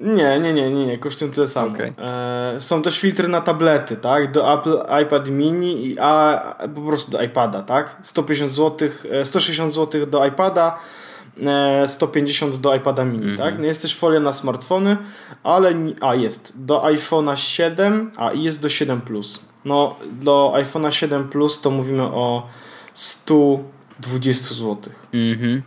nie, 0.00 0.40
nie, 0.40 0.52
nie, 0.52 0.70
nie, 0.70 0.86
nie, 0.86 0.98
kosztują 0.98 1.30
tyle 1.30 1.48
samo. 1.48 1.74
Okay. 1.74 1.92
E, 1.98 2.60
są 2.60 2.82
też 2.82 3.00
filtry 3.00 3.28
na 3.28 3.40
tablety, 3.40 3.96
tak? 3.96 4.32
Do 4.32 4.54
Apple 4.54 5.02
iPad 5.02 5.28
mini 5.28 5.86
i 5.86 5.96
a, 6.00 6.56
po 6.74 6.80
prostu 6.80 7.12
do 7.12 7.22
iPada, 7.22 7.62
tak? 7.62 7.96
150 8.02 8.52
zł, 8.52 8.88
160 9.24 9.72
zł 9.72 10.06
do 10.06 10.26
iPada, 10.26 10.78
150 11.86 12.54
e, 12.54 12.58
do 12.58 12.74
iPada 12.74 13.04
mini, 13.04 13.24
mm 13.24 13.36
-hmm. 13.36 13.38
tak? 13.38 13.58
No 13.58 13.64
jest 13.64 13.82
też 13.82 13.96
folia 13.96 14.20
na 14.20 14.32
smartfony, 14.32 14.96
ale 15.42 15.74
a 16.00 16.14
jest 16.14 16.64
do 16.64 16.80
iPhone'a 16.82 17.36
7, 17.36 18.10
a 18.16 18.32
i 18.32 18.42
jest 18.42 18.62
do 18.62 18.68
7 18.68 19.00
Plus. 19.00 19.44
No 19.64 19.96
do 20.12 20.52
iPhone'a 20.54 20.90
7 20.90 21.28
Plus 21.28 21.60
to 21.60 21.70
mówimy 21.70 22.02
o 22.02 22.46
120 22.94 24.54
zł. 24.54 24.76
Mhm. 25.12 25.62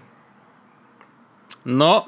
No, 1.66 2.06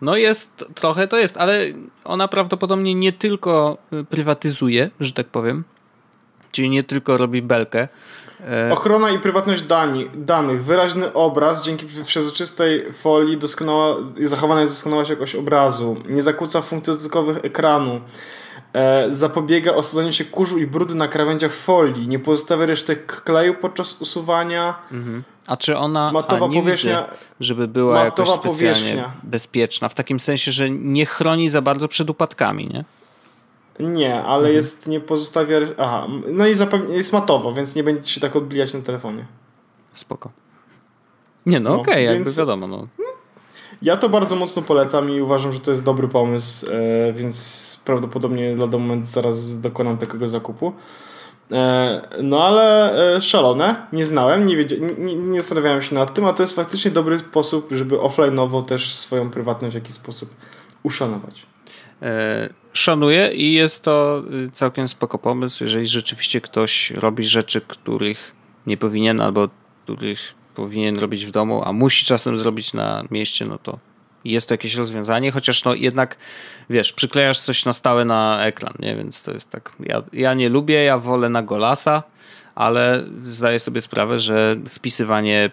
no 0.00 0.16
jest, 0.16 0.64
trochę 0.74 1.08
to 1.08 1.18
jest, 1.18 1.36
ale 1.36 1.60
ona 2.04 2.28
prawdopodobnie 2.28 2.94
nie 2.94 3.12
tylko 3.12 3.78
prywatyzuje, 4.10 4.90
że 5.00 5.12
tak 5.12 5.26
powiem, 5.26 5.64
czyli 6.52 6.70
nie 6.70 6.82
tylko 6.84 7.16
robi 7.16 7.42
belkę. 7.42 7.88
E, 8.46 8.72
Ochrona 8.72 9.10
i 9.10 9.18
prywatność 9.18 9.62
dani, 9.62 10.10
danych, 10.14 10.64
wyraźny 10.64 11.12
obraz 11.12 11.64
dzięki 11.64 11.86
przezroczystej 12.04 12.92
folii 12.92 13.36
doskonała, 13.36 13.96
zachowana 14.22 14.60
jest 14.60 14.72
doskonała 14.72 15.04
jakość 15.08 15.34
obrazu, 15.34 15.96
nie 16.08 16.22
zakłóca 16.22 16.62
funkcji 16.62 16.92
dotykowych 16.92 17.38
ekranu, 17.42 18.00
e, 18.72 19.06
zapobiega 19.12 19.72
osadzeniu 19.72 20.12
się 20.12 20.24
kurzu 20.24 20.58
i 20.58 20.66
brudu 20.66 20.94
na 20.94 21.08
krawędziach 21.08 21.52
folii, 21.52 22.08
nie 22.08 22.18
pozostawia 22.18 22.66
resztek 22.66 23.22
kleju 23.22 23.54
podczas 23.54 24.00
usuwania. 24.00 24.74
Mhm. 24.92 25.22
A 25.46 25.56
czy 25.56 25.76
ona 25.76 26.12
matowa 26.12 26.46
a, 26.46 26.48
powierzchnia, 26.48 27.02
widzę, 27.02 27.16
żeby 27.40 27.68
była 27.68 28.04
jakoś 28.04 28.28
specjalnie 28.28 28.58
powierzchnia. 28.58 29.12
bezpieczna, 29.22 29.88
w 29.88 29.94
takim 29.94 30.20
sensie, 30.20 30.52
że 30.52 30.70
nie 30.70 31.06
chroni 31.06 31.48
za 31.48 31.62
bardzo 31.62 31.88
przed 31.88 32.10
upadkami, 32.10 32.68
nie? 32.74 32.84
Nie, 33.80 34.14
ale 34.14 34.38
mhm. 34.38 34.54
jest, 34.54 34.86
nie 34.86 35.00
pozostawia. 35.00 35.58
Aha, 35.78 36.06
no 36.32 36.46
i 36.46 36.54
zapewne 36.54 36.94
jest 36.94 37.12
matowo, 37.12 37.54
więc 37.54 37.76
nie 37.76 37.84
będzie 37.84 38.10
się 38.10 38.20
tak 38.20 38.36
odbijać 38.36 38.74
na 38.74 38.80
telefonie. 38.80 39.26
Spoko. 39.94 40.30
Nie, 41.46 41.60
no, 41.60 41.70
no 41.70 41.80
okej, 41.80 41.92
okay, 41.92 42.14
jakby 42.14 42.32
wiadomo. 42.32 42.68
No. 42.68 42.86
Ja 43.82 43.96
to 43.96 44.08
bardzo 44.08 44.36
mocno 44.36 44.62
polecam 44.62 45.10
i 45.10 45.20
uważam, 45.20 45.52
że 45.52 45.60
to 45.60 45.70
jest 45.70 45.84
dobry 45.84 46.08
pomysł, 46.08 46.66
e, 46.72 47.12
więc 47.12 47.80
prawdopodobnie 47.84 48.56
lada 48.56 48.78
moment 48.78 49.08
zaraz 49.08 49.60
dokonam 49.60 49.98
takiego 49.98 50.28
zakupu. 50.28 50.72
E, 51.52 52.00
no 52.22 52.44
ale 52.44 52.94
e, 53.16 53.20
szalone, 53.20 53.86
nie 53.92 54.06
znałem, 54.06 54.46
nie, 54.46 54.56
wiedzia- 54.56 54.98
nie, 54.98 55.14
nie 55.14 55.40
zastanawiałem 55.40 55.82
się 55.82 55.94
nad 55.94 56.14
tym, 56.14 56.24
a 56.24 56.32
to 56.32 56.42
jest 56.42 56.56
faktycznie 56.56 56.90
dobry 56.90 57.18
sposób, 57.18 57.68
żeby 57.70 57.96
offline'owo 57.96 58.64
też 58.64 58.94
swoją 58.94 59.30
prywatność 59.30 59.72
w 59.72 59.80
jakiś 59.80 59.94
sposób 59.94 60.34
uszanować. 60.82 61.46
Szanuję 62.72 63.32
i 63.34 63.52
jest 63.52 63.82
to 63.82 64.22
y, 64.46 64.50
całkiem 64.50 64.88
spoko 64.88 65.18
pomysł, 65.18 65.64
jeżeli 65.64 65.88
rzeczywiście 65.88 66.40
ktoś 66.40 66.90
robi 66.90 67.24
rzeczy, 67.24 67.60
których 67.60 68.34
nie 68.66 68.76
powinien 68.76 69.20
albo 69.20 69.48
których 69.84 70.34
powinien 70.54 70.98
robić 70.98 71.26
w 71.26 71.30
domu, 71.30 71.62
a 71.64 71.72
musi 71.72 72.06
czasem 72.06 72.36
zrobić 72.36 72.74
na 72.74 73.04
mieście, 73.10 73.46
no 73.46 73.58
to 73.58 73.78
jest 74.24 74.48
to 74.48 74.54
jakieś 74.54 74.74
rozwiązanie, 74.74 75.32
chociaż 75.32 75.64
no 75.64 75.74
jednak, 75.74 76.16
wiesz, 76.70 76.92
przyklejasz 76.92 77.40
coś 77.40 77.64
na 77.64 77.72
stałe 77.72 78.04
na 78.04 78.46
ekran, 78.46 78.74
nie? 78.78 78.96
Więc 78.96 79.22
to 79.22 79.32
jest 79.32 79.50
tak, 79.50 79.72
ja, 79.80 80.02
ja 80.12 80.34
nie 80.34 80.48
lubię, 80.48 80.84
ja 80.84 80.98
wolę 80.98 81.28
na 81.28 81.42
golasa, 81.42 82.02
ale 82.54 83.04
zdaję 83.22 83.58
sobie 83.58 83.80
sprawę, 83.80 84.18
że 84.18 84.56
wpisywanie 84.68 85.50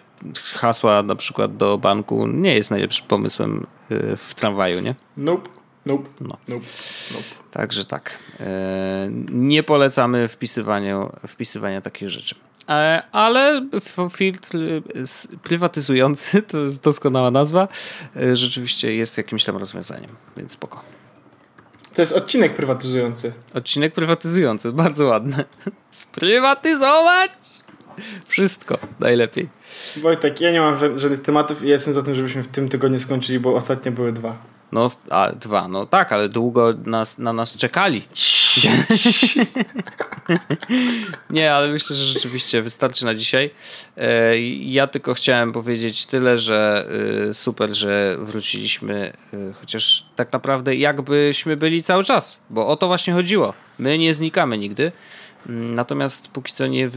hasła 0.54 1.02
na 1.02 1.14
przykład 1.14 1.56
do 1.56 1.78
banku 1.78 2.26
nie 2.26 2.54
jest 2.54 2.70
najlepszym 2.70 3.06
pomysłem 3.06 3.66
y, 3.90 4.16
w 4.16 4.34
tramwaju, 4.34 4.80
nie? 4.80 4.94
Nope. 5.16 5.55
Nope. 5.86 6.08
No. 6.20 6.36
Nope. 6.48 6.66
Nope. 7.10 7.24
Także 7.50 7.84
tak. 7.84 8.18
E, 8.40 9.08
nie 9.32 9.62
polecamy 9.62 10.28
wpisywania, 10.28 11.08
wpisywania 11.26 11.80
takich 11.80 12.08
rzeczy. 12.08 12.34
E, 12.68 13.02
ale 13.12 13.68
filtr 14.12 14.58
prywatyzujący, 15.42 16.42
to 16.50 16.58
jest 16.58 16.82
doskonała 16.82 17.30
nazwa, 17.30 17.68
e, 18.16 18.36
rzeczywiście 18.36 18.94
jest 18.94 19.18
jakimś 19.18 19.44
tam 19.44 19.56
rozwiązaniem, 19.56 20.10
więc 20.36 20.52
spoko. 20.52 20.82
To 21.94 22.02
jest 22.02 22.12
odcinek 22.12 22.54
prywatyzujący. 22.54 23.32
Odcinek 23.54 23.94
prywatyzujący, 23.94 24.72
bardzo 24.72 25.06
ładne. 25.06 25.44
Sprywatyzować 25.90 27.30
wszystko, 28.28 28.78
najlepiej. 29.00 29.48
Wojtek, 29.96 30.40
ja 30.40 30.52
nie 30.52 30.60
mam 30.60 30.78
żadnych 30.98 31.22
tematów 31.22 31.62
i 31.62 31.68
jestem 31.68 31.94
za 31.94 32.02
tym, 32.02 32.14
żebyśmy 32.14 32.42
w 32.42 32.48
tym 32.48 32.68
tygodniu 32.68 33.00
skończyli, 33.00 33.40
bo 33.40 33.54
ostatnio 33.54 33.92
były 33.92 34.12
dwa. 34.12 34.55
No, 34.72 34.86
a, 35.10 35.32
dwa, 35.32 35.68
no 35.68 35.86
tak, 35.86 36.12
ale 36.12 36.28
długo 36.28 36.74
nas, 36.84 37.18
na 37.18 37.32
nas 37.32 37.56
czekali. 37.56 38.00
nie, 41.30 41.52
ale 41.52 41.68
myślę, 41.68 41.96
że 41.96 42.04
rzeczywiście 42.04 42.62
wystarczy 42.62 43.04
na 43.04 43.14
dzisiaj. 43.14 43.50
E, 43.96 44.38
ja 44.60 44.86
tylko 44.86 45.14
chciałem 45.14 45.52
powiedzieć 45.52 46.06
tyle, 46.06 46.38
że 46.38 46.88
e, 47.30 47.34
super, 47.34 47.74
że 47.74 48.16
wróciliśmy, 48.18 49.12
e, 49.34 49.52
chociaż 49.60 50.06
tak 50.16 50.32
naprawdę 50.32 50.76
jakbyśmy 50.76 51.56
byli 51.56 51.82
cały 51.82 52.04
czas, 52.04 52.42
bo 52.50 52.66
o 52.66 52.76
to 52.76 52.86
właśnie 52.86 53.14
chodziło. 53.14 53.54
My 53.78 53.98
nie 53.98 54.14
znikamy 54.14 54.58
nigdy. 54.58 54.92
Mm, 55.48 55.74
natomiast 55.74 56.28
póki 56.28 56.52
co 56.52 56.66
nie. 56.66 56.90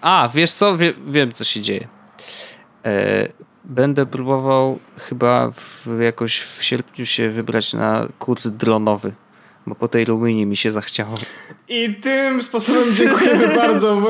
A, 0.00 0.28
wiesz 0.34 0.52
co? 0.52 0.76
Wie, 0.76 0.92
wiem, 1.06 1.32
co 1.32 1.44
się 1.44 1.60
dzieje 1.60 1.88
będę 3.64 4.06
próbował 4.06 4.78
chyba 4.98 5.50
w, 5.50 5.86
jakoś 6.00 6.40
w 6.40 6.62
sierpniu 6.62 7.06
się 7.06 7.30
wybrać 7.30 7.72
na 7.72 8.06
kurs 8.18 8.46
dronowy 8.46 9.12
bo 9.66 9.74
po 9.74 9.88
tej 9.88 10.04
Rumunii 10.04 10.46
mi 10.46 10.56
się 10.56 10.72
zachciało. 10.72 11.14
I 11.68 11.94
tym 11.94 12.42
sposobem 12.42 12.94
dziękujemy 12.94 13.54
bardzo. 13.62 14.02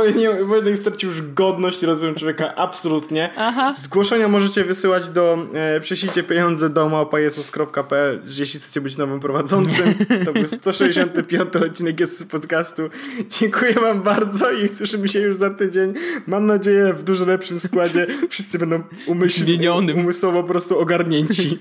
Wojtek 0.44 0.76
stracił 0.76 1.08
już 1.08 1.22
godność 1.22 1.82
rozumiem 1.82 2.14
człowieka, 2.14 2.54
absolutnie. 2.54 3.30
Aha. 3.36 3.74
Zgłoszenia 3.76 4.28
możecie 4.28 4.64
wysyłać 4.64 5.08
do 5.08 5.38
e, 5.54 6.22
pieniądze 6.28 6.70
do 6.70 6.88
małpajesus.pl 6.88 8.22
jeśli 8.38 8.60
chcecie 8.60 8.80
być 8.80 8.96
nowym 8.96 9.20
prowadzącym. 9.20 9.94
To 10.24 10.32
był 10.32 10.48
165 10.58 11.56
odcinek 11.56 12.00
jest 12.00 12.18
z 12.18 12.24
podcastu. 12.24 12.90
Dziękuję 13.28 13.74
wam 13.74 14.02
bardzo 14.02 14.50
i 14.52 14.68
słyszymy 14.68 15.08
się 15.08 15.20
już 15.20 15.36
za 15.36 15.50
tydzień. 15.50 15.94
Mam 16.26 16.46
nadzieję 16.46 16.92
w 16.92 17.02
dużo 17.02 17.24
lepszym 17.24 17.60
składzie. 17.60 18.06
Wszyscy 18.30 18.58
będą 18.58 18.82
umyślni, 19.06 19.68
umysłowo 19.94 20.42
po 20.42 20.48
prostu 20.48 20.78
ogarnięci. 20.78 21.58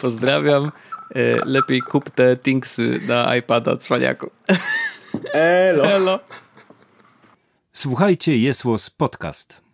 Pozdrawiam. 0.00 0.70
E, 1.14 1.40
lepiej 1.44 1.82
kup 1.82 2.10
te 2.10 2.36
Thingsy 2.36 3.00
na 3.08 3.36
iPada 3.36 3.76
cwaniaku. 3.76 4.30
Elo. 5.32 5.84
Elo. 5.84 6.20
Słuchajcie, 7.72 8.36
jest 8.36 8.62
podcast. 8.90 9.65